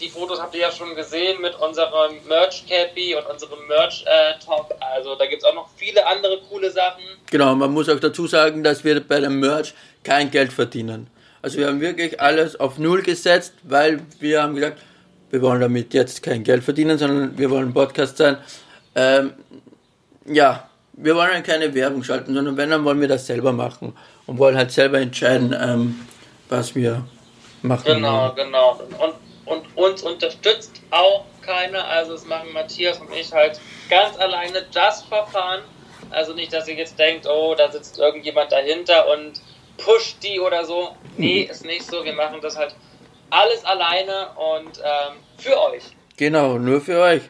Die 0.00 0.08
Fotos 0.08 0.40
habt 0.40 0.54
ihr 0.54 0.62
ja 0.62 0.72
schon 0.72 0.94
gesehen 0.94 1.40
mit 1.40 1.54
unserem 1.56 2.16
Merch-Cappy 2.26 3.14
und 3.16 3.26
unserem 3.26 3.66
Merch-Top. 3.66 4.74
also 4.80 5.14
da 5.14 5.26
gibt 5.26 5.42
es 5.42 5.48
auch 5.48 5.54
noch 5.54 5.68
viele 5.76 6.06
andere 6.06 6.40
coole 6.50 6.70
Sachen. 6.70 7.02
Genau, 7.30 7.54
man 7.54 7.72
muss 7.72 7.88
auch 7.88 8.00
dazu 8.00 8.26
sagen, 8.26 8.62
dass 8.62 8.84
wir 8.84 9.06
bei 9.06 9.20
dem 9.20 9.40
Merch 9.40 9.74
kein 10.04 10.30
Geld 10.30 10.52
verdienen. 10.52 11.08
Also 11.42 11.58
wir 11.58 11.68
haben 11.68 11.80
wirklich 11.80 12.20
alles 12.20 12.58
auf 12.58 12.78
Null 12.78 13.02
gesetzt, 13.02 13.54
weil 13.62 14.00
wir 14.20 14.42
haben 14.42 14.54
gesagt, 14.54 14.78
wir 15.30 15.42
wollen 15.42 15.60
damit 15.60 15.94
jetzt 15.94 16.22
kein 16.22 16.44
Geld 16.44 16.62
verdienen, 16.62 16.98
sondern 16.98 17.36
wir 17.36 17.50
wollen 17.50 17.68
ein 17.68 17.74
Podcast 17.74 18.16
sein. 18.16 18.38
Ähm, 18.94 19.32
ja, 20.26 20.68
wir 20.92 21.14
wollen 21.14 21.42
keine 21.42 21.74
Werbung 21.74 22.02
schalten, 22.02 22.34
sondern 22.34 22.56
wenn, 22.56 22.70
dann 22.70 22.84
wollen 22.84 23.00
wir 23.00 23.08
das 23.08 23.26
selber 23.26 23.52
machen 23.52 23.96
und 24.26 24.38
wollen 24.38 24.56
halt 24.56 24.72
selber 24.72 24.98
entscheiden, 24.98 25.54
ähm, 25.58 26.06
was 26.48 26.74
wir 26.74 27.04
machen. 27.62 27.84
Genau, 27.84 28.26
wollen. 28.28 28.36
genau. 28.36 28.80
Und, 28.98 29.14
und 29.44 29.76
uns 29.76 30.02
unterstützt 30.02 30.80
auch 30.90 31.24
keiner. 31.42 31.86
Also 31.86 32.14
es 32.14 32.26
machen 32.26 32.52
Matthias 32.52 32.98
und 32.98 33.12
ich 33.12 33.32
halt 33.32 33.60
ganz 33.88 34.18
alleine 34.18 34.64
das 34.72 35.02
Verfahren. 35.02 35.62
Also 36.10 36.34
nicht, 36.34 36.52
dass 36.52 36.68
ihr 36.68 36.74
jetzt 36.74 36.98
denkt, 36.98 37.26
oh, 37.26 37.54
da 37.56 37.70
sitzt 37.70 37.98
irgendjemand 37.98 38.52
dahinter 38.52 39.06
und 39.08 39.40
pusht 39.76 40.22
die 40.22 40.40
oder 40.40 40.64
so. 40.64 40.96
Nee, 41.16 41.42
ist 41.50 41.64
nicht 41.64 41.84
so. 41.84 42.04
Wir 42.04 42.14
machen 42.14 42.40
das 42.40 42.56
halt 42.56 42.74
alles 43.30 43.64
alleine 43.64 44.28
und 44.36 44.78
ähm, 44.78 45.16
für 45.38 45.60
euch. 45.70 45.82
Genau, 46.16 46.58
nur 46.58 46.80
für 46.80 47.00
euch. 47.00 47.22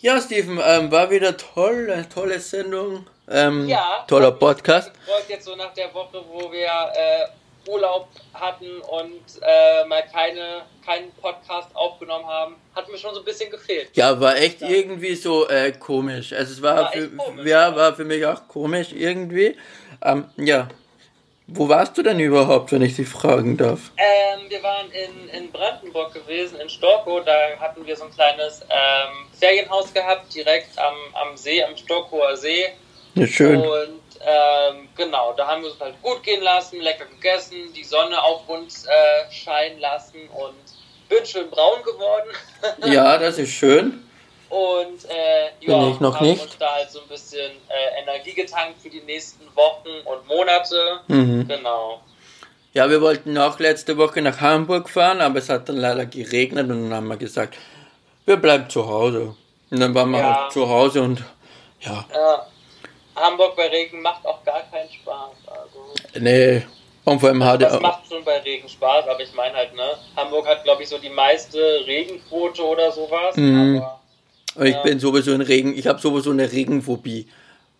Ja, 0.00 0.20
Steven, 0.20 0.60
ähm, 0.64 0.90
war 0.90 1.10
wieder 1.10 1.36
toll, 1.36 1.90
eine 1.92 2.08
tolle 2.08 2.38
Sendung. 2.40 3.06
Ähm, 3.28 3.66
Ja. 3.68 4.04
toller 4.06 4.30
Podcast. 4.32 4.92
Ich 4.94 5.12
freut 5.12 5.28
jetzt 5.28 5.44
so 5.46 5.56
nach 5.56 5.72
der 5.74 5.92
Woche, 5.92 6.22
wo 6.30 6.52
wir 6.52 6.68
äh, 6.68 7.68
Urlaub 7.68 8.08
hatten 8.32 8.80
und 8.82 9.20
äh, 9.42 9.84
mal 9.88 10.04
keine, 10.12 10.62
keinen 10.84 11.10
Podcast 11.14 11.74
aufgenommen 11.74 12.24
haben, 12.26 12.54
hat 12.76 12.88
mir 12.88 12.96
schon 12.96 13.12
so 13.14 13.20
ein 13.20 13.24
bisschen 13.24 13.50
gefehlt. 13.50 13.90
Ja, 13.94 14.20
war 14.20 14.36
echt 14.36 14.62
irgendwie 14.62 15.16
so 15.16 15.48
äh, 15.48 15.72
komisch. 15.72 16.32
Also 16.32 16.52
es 16.52 16.62
war, 16.62 16.76
War 16.76 16.92
für, 16.92 17.08
komisch, 17.08 17.46
ja, 17.46 17.70
ja. 17.70 17.76
war 17.76 17.94
für 17.96 18.04
mich 18.04 18.24
auch 18.24 18.46
komisch 18.46 18.92
irgendwie. 18.92 19.56
Ähm, 20.02 20.26
ja. 20.36 20.68
Wo 21.48 21.68
warst 21.68 21.96
du 21.96 22.02
denn 22.02 22.18
überhaupt, 22.18 22.72
wenn 22.72 22.82
ich 22.82 22.96
dich 22.96 23.08
fragen 23.08 23.56
darf? 23.56 23.92
Ähm, 23.96 24.50
wir 24.50 24.60
waren 24.64 24.90
in, 24.90 25.28
in 25.28 25.52
Brandenburg 25.52 26.12
gewesen, 26.12 26.58
in 26.58 26.68
Storkow. 26.68 27.24
Da 27.24 27.32
hatten 27.60 27.86
wir 27.86 27.96
so 27.96 28.04
ein 28.04 28.10
kleines 28.10 28.62
ähm, 28.62 29.26
Ferienhaus 29.38 29.94
gehabt, 29.94 30.34
direkt 30.34 30.76
am, 30.76 30.94
am 31.14 31.36
See, 31.36 31.62
am 31.62 31.76
Storkower 31.76 32.36
See. 32.36 32.66
Ja, 33.14 33.26
schön. 33.28 33.60
Und 33.60 34.00
ähm, 34.20 34.88
genau, 34.96 35.34
da 35.34 35.46
haben 35.46 35.62
wir 35.62 35.70
uns 35.70 35.80
halt 35.80 35.94
gut 36.02 36.22
gehen 36.24 36.42
lassen, 36.42 36.80
lecker 36.80 37.04
gegessen, 37.06 37.72
die 37.76 37.84
Sonne 37.84 38.20
auf 38.20 38.48
uns 38.48 38.84
äh, 38.84 39.32
scheinen 39.32 39.78
lassen 39.78 40.28
und 40.34 40.54
bin 41.08 41.24
schön 41.24 41.48
braun 41.48 41.82
geworden. 41.84 42.30
Ja, 42.92 43.18
das 43.18 43.38
ist 43.38 43.52
schön. 43.52 44.05
Und 44.48 45.04
äh, 45.06 45.50
Bin 45.64 45.70
ja, 45.70 45.88
ich 45.90 46.00
noch 46.00 46.14
haben 46.16 46.26
nicht. 46.26 46.42
uns 46.42 46.56
da 46.58 46.72
halt 46.74 46.90
so 46.90 47.00
ein 47.00 47.08
bisschen 47.08 47.50
äh, 47.68 48.02
Energie 48.02 48.32
getankt 48.32 48.80
für 48.80 48.88
die 48.90 49.00
nächsten 49.02 49.44
Wochen 49.56 49.88
und 50.04 50.26
Monate. 50.28 51.00
Mhm. 51.08 51.48
Genau. 51.48 52.00
Ja, 52.72 52.88
wir 52.90 53.00
wollten 53.00 53.36
auch 53.38 53.58
letzte 53.58 53.96
Woche 53.96 54.20
nach 54.22 54.40
Hamburg 54.40 54.88
fahren, 54.90 55.20
aber 55.20 55.38
es 55.38 55.48
hat 55.48 55.68
dann 55.68 55.76
leider 55.78 56.06
geregnet 56.06 56.70
und 56.70 56.90
dann 56.90 56.94
haben 56.94 57.08
wir 57.08 57.16
gesagt, 57.16 57.56
wir 58.26 58.36
bleiben 58.36 58.68
zu 58.68 58.86
Hause. 58.86 59.34
Und 59.70 59.80
dann 59.80 59.94
waren 59.94 60.10
wir 60.10 60.18
Ja. 60.20 60.42
halt 60.42 60.52
zu 60.52 60.68
Hause 60.68 61.02
und 61.02 61.24
ja, 61.80 62.04
Ja. 62.14 62.46
Hamburg 63.16 63.56
bei 63.56 63.66
Regen 63.68 64.02
macht 64.02 64.24
auch 64.26 64.44
gar 64.44 64.60
keinen 64.70 64.90
Spaß. 64.92 65.30
Also, 65.46 66.20
nee. 66.20 66.62
Und 67.04 67.18
vor 67.20 67.28
allem 67.30 67.42
hatte 67.44 67.64
das 67.64 67.80
macht 67.80 68.06
schon 68.08 68.22
bei 68.24 68.38
Regen 68.40 68.68
Spaß, 68.68 69.08
aber 69.08 69.20
ich 69.20 69.32
meine 69.32 69.54
halt, 69.56 69.74
ne, 69.74 69.96
Hamburg 70.16 70.46
hat, 70.46 70.62
glaube 70.64 70.82
ich, 70.82 70.88
so 70.88 70.98
die 70.98 71.08
meiste 71.08 71.58
Regenquote 71.86 72.62
oder 72.62 72.92
sowas. 72.92 73.36
Mhm. 73.36 73.78
Aber 73.80 74.00
Und 74.56 74.66
ich 74.66 74.74
Ja. 74.74 74.82
bin 74.82 74.98
sowieso 74.98 75.32
ein 75.32 75.40
Regen, 75.42 75.76
ich 75.76 75.86
habe 75.86 76.00
sowieso 76.00 76.30
eine 76.30 76.50
Regenphobie. 76.50 77.28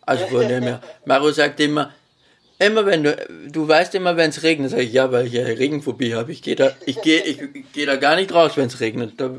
Also 0.04 0.26
von 0.26 0.46
dem 0.46 0.62
her. 0.62 0.80
Mario 1.04 1.30
sagt 1.32 1.58
immer, 1.60 1.92
immer 2.58 2.86
wenn 2.86 3.02
du, 3.02 3.16
du 3.50 3.66
weißt 3.66 3.94
immer, 3.96 4.16
wenn 4.16 4.30
es 4.30 4.42
regnet, 4.42 4.70
sag 4.70 4.80
ich, 4.80 4.92
ja, 4.92 5.10
weil 5.10 5.26
ich 5.26 5.38
eine 5.38 5.58
Regenphobie 5.58 6.14
habe. 6.14 6.30
Ich 6.32 6.42
gehe 6.42 6.54
da, 6.54 6.72
ich 6.86 7.00
gehe, 7.02 7.22
ich 7.22 7.40
gehe 7.72 7.86
da 7.86 7.96
gar 7.96 8.14
nicht 8.16 8.32
raus, 8.32 8.52
wenn 8.56 8.66
es 8.66 8.78
regnet. 8.80 9.14
Da 9.20 9.30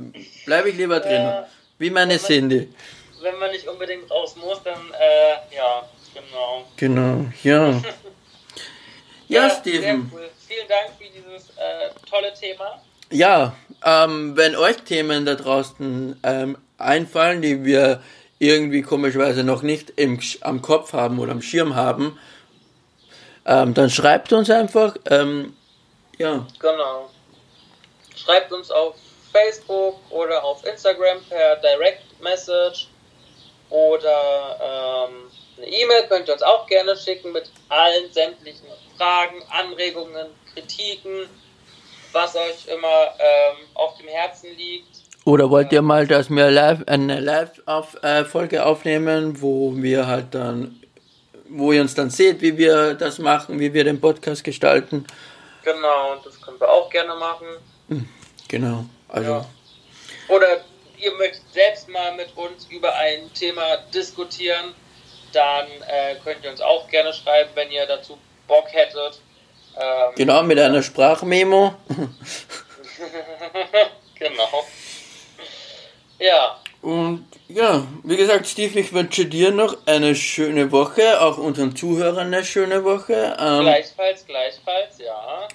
bleibe 0.45 0.69
ich 0.69 0.75
lieber 0.77 0.99
drin. 0.99 1.21
Ja. 1.23 1.47
Wie 1.79 1.89
meine 1.89 2.17
Cindy. 2.17 2.67
wenn 3.21 3.37
man 3.39 3.51
nicht 3.51 3.67
unbedingt 3.67 4.09
raus 4.11 4.35
muss, 4.35 4.61
dann, 4.63 4.77
äh, 4.99 5.55
ja, 5.55 5.83
genau. 6.13 6.65
Genau, 6.75 7.25
ja. 7.43 7.81
Ja, 9.29 9.49
Sehr 9.49 9.59
Steven. 9.59 10.09
cool. 10.13 10.29
Vielen 10.47 10.67
Dank 10.69 10.91
für 10.97 11.03
dieses 11.03 11.49
äh, 11.49 11.89
tolle 12.09 12.33
Thema. 12.33 12.81
Ja, 13.11 13.55
ähm, 13.83 14.37
wenn 14.37 14.55
euch 14.55 14.77
Themen 14.83 15.25
da 15.25 15.35
draußen 15.35 16.17
ähm, 16.23 16.57
einfallen, 16.77 17.41
die 17.41 17.65
wir 17.65 18.01
irgendwie 18.39 18.81
komischerweise 18.81 19.43
noch 19.43 19.61
nicht 19.61 19.93
im, 19.95 20.19
am 20.41 20.61
Kopf 20.61 20.93
haben 20.93 21.19
oder 21.19 21.31
am 21.31 21.41
Schirm 21.41 21.75
haben, 21.75 22.19
ähm, 23.45 23.73
dann 23.73 23.89
schreibt 23.89 24.33
uns 24.33 24.49
einfach. 24.49 24.95
Ähm, 25.09 25.55
ja, 26.17 26.45
Genau. 26.59 27.09
Schreibt 28.15 28.51
uns 28.51 28.71
auf 28.71 28.95
Facebook 29.31 29.95
oder 30.09 30.43
auf 30.43 30.65
Instagram 30.65 31.23
per 31.29 31.55
Direct 31.57 32.03
Message 32.21 32.87
oder 33.69 35.07
ähm, 35.09 35.31
eine 35.57 35.67
E-Mail 35.67 36.07
könnt 36.07 36.27
ihr 36.27 36.33
uns 36.33 36.43
auch 36.43 36.67
gerne 36.67 36.95
schicken 36.95 37.31
mit 37.31 37.49
allen 37.69 38.11
sämtlichen 38.11 38.67
Fragen, 38.97 39.41
Anregungen, 39.49 40.27
Kritiken, 40.53 41.29
was 42.11 42.35
euch 42.35 42.67
immer 42.67 43.13
ähm, 43.19 43.57
auf 43.73 43.97
dem 43.97 44.07
Herzen 44.07 44.55
liegt. 44.57 45.06
Oder 45.27 45.49
wollt 45.49 45.73
ihr 45.73 45.81
mal, 45.81 46.07
dass 46.07 46.29
wir 46.29 46.49
live, 46.49 46.87
eine 46.87 47.19
Live-Folge 47.19 47.65
auf, 47.67 48.45
äh, 48.53 48.59
aufnehmen, 48.59 49.41
wo 49.41 49.73
wir 49.75 50.07
halt 50.07 50.33
dann, 50.33 50.81
wo 51.49 51.73
ihr 51.73 51.81
uns 51.81 51.95
dann 51.95 52.09
seht, 52.09 52.39
wie 52.39 52.57
wir 52.57 52.93
das 52.93 53.19
machen, 53.19 53.59
wie 53.59 53.73
wir 53.73 53.83
den 53.83 53.99
Podcast 53.99 54.45
gestalten? 54.45 55.05
Genau, 55.65 56.15
das 56.23 56.41
können 56.41 56.57
wir 56.61 56.69
auch 56.69 56.89
gerne 56.89 57.13
machen. 57.15 57.47
Hm, 57.89 58.07
genau, 58.47 58.85
also. 59.09 59.31
Ja. 59.31 59.45
Oder 60.29 60.47
ihr 60.97 61.13
möchtet 61.17 61.43
selbst 61.51 61.89
mal 61.89 62.15
mit 62.15 62.29
uns 62.37 62.65
über 62.69 62.95
ein 62.95 63.29
Thema 63.33 63.79
diskutieren, 63.93 64.73
dann 65.33 65.67
äh, 65.89 66.15
könnt 66.23 66.41
ihr 66.45 66.51
uns 66.51 66.61
auch 66.61 66.87
gerne 66.87 67.11
schreiben, 67.11 67.49
wenn 67.55 67.69
ihr 67.69 67.85
dazu 67.85 68.17
Bock 68.47 68.67
hättet. 68.71 69.19
Ähm, 69.75 70.15
genau, 70.15 70.41
mit 70.43 70.57
einer 70.57 70.81
Sprachmemo. 70.81 71.75
genau. 74.17 74.63
Ja. 76.19 76.57
Und 76.81 77.25
ja, 77.47 77.85
wie 78.03 78.17
gesagt, 78.17 78.47
Steve, 78.47 78.79
ich 78.79 78.93
wünsche 78.93 79.25
dir 79.25 79.51
noch 79.51 79.77
eine 79.85 80.15
schöne 80.15 80.71
Woche, 80.71 81.21
auch 81.21 81.37
unseren 81.37 81.75
Zuhörern 81.75 82.27
eine 82.27 82.43
schöne 82.43 82.83
Woche. 82.83 83.35
Ähm, 83.39 83.61
gleichfalls, 83.61 84.25
gleichfalls, 84.25 84.97
ja. 84.99 85.47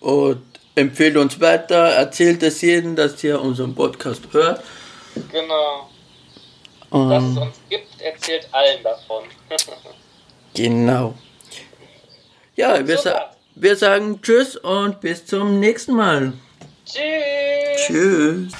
Und 0.00 0.42
empfehlt 0.74 1.16
uns 1.16 1.40
weiter, 1.40 1.76
erzählt 1.76 2.42
es 2.42 2.60
jedem, 2.60 2.96
dass 2.96 3.22
ihr 3.24 3.40
unseren 3.40 3.74
Podcast 3.74 4.22
hört. 4.32 4.62
Genau. 5.30 5.88
Um, 6.90 7.08
Dass 7.08 7.22
es 7.22 7.36
uns 7.36 7.60
gibt, 7.68 8.00
erzählt 8.00 8.48
allen 8.50 8.82
davon. 8.82 9.24
genau. 10.54 11.14
Ja, 12.56 12.86
wir, 12.86 12.98
sa 12.98 13.30
wir 13.54 13.76
sagen 13.76 14.20
Tschüss 14.20 14.56
und 14.56 15.00
bis 15.00 15.24
zum 15.24 15.60
nächsten 15.60 15.94
Mal. 15.94 16.32
Tschüss. 16.84 17.86
Tschüss. 17.86 18.52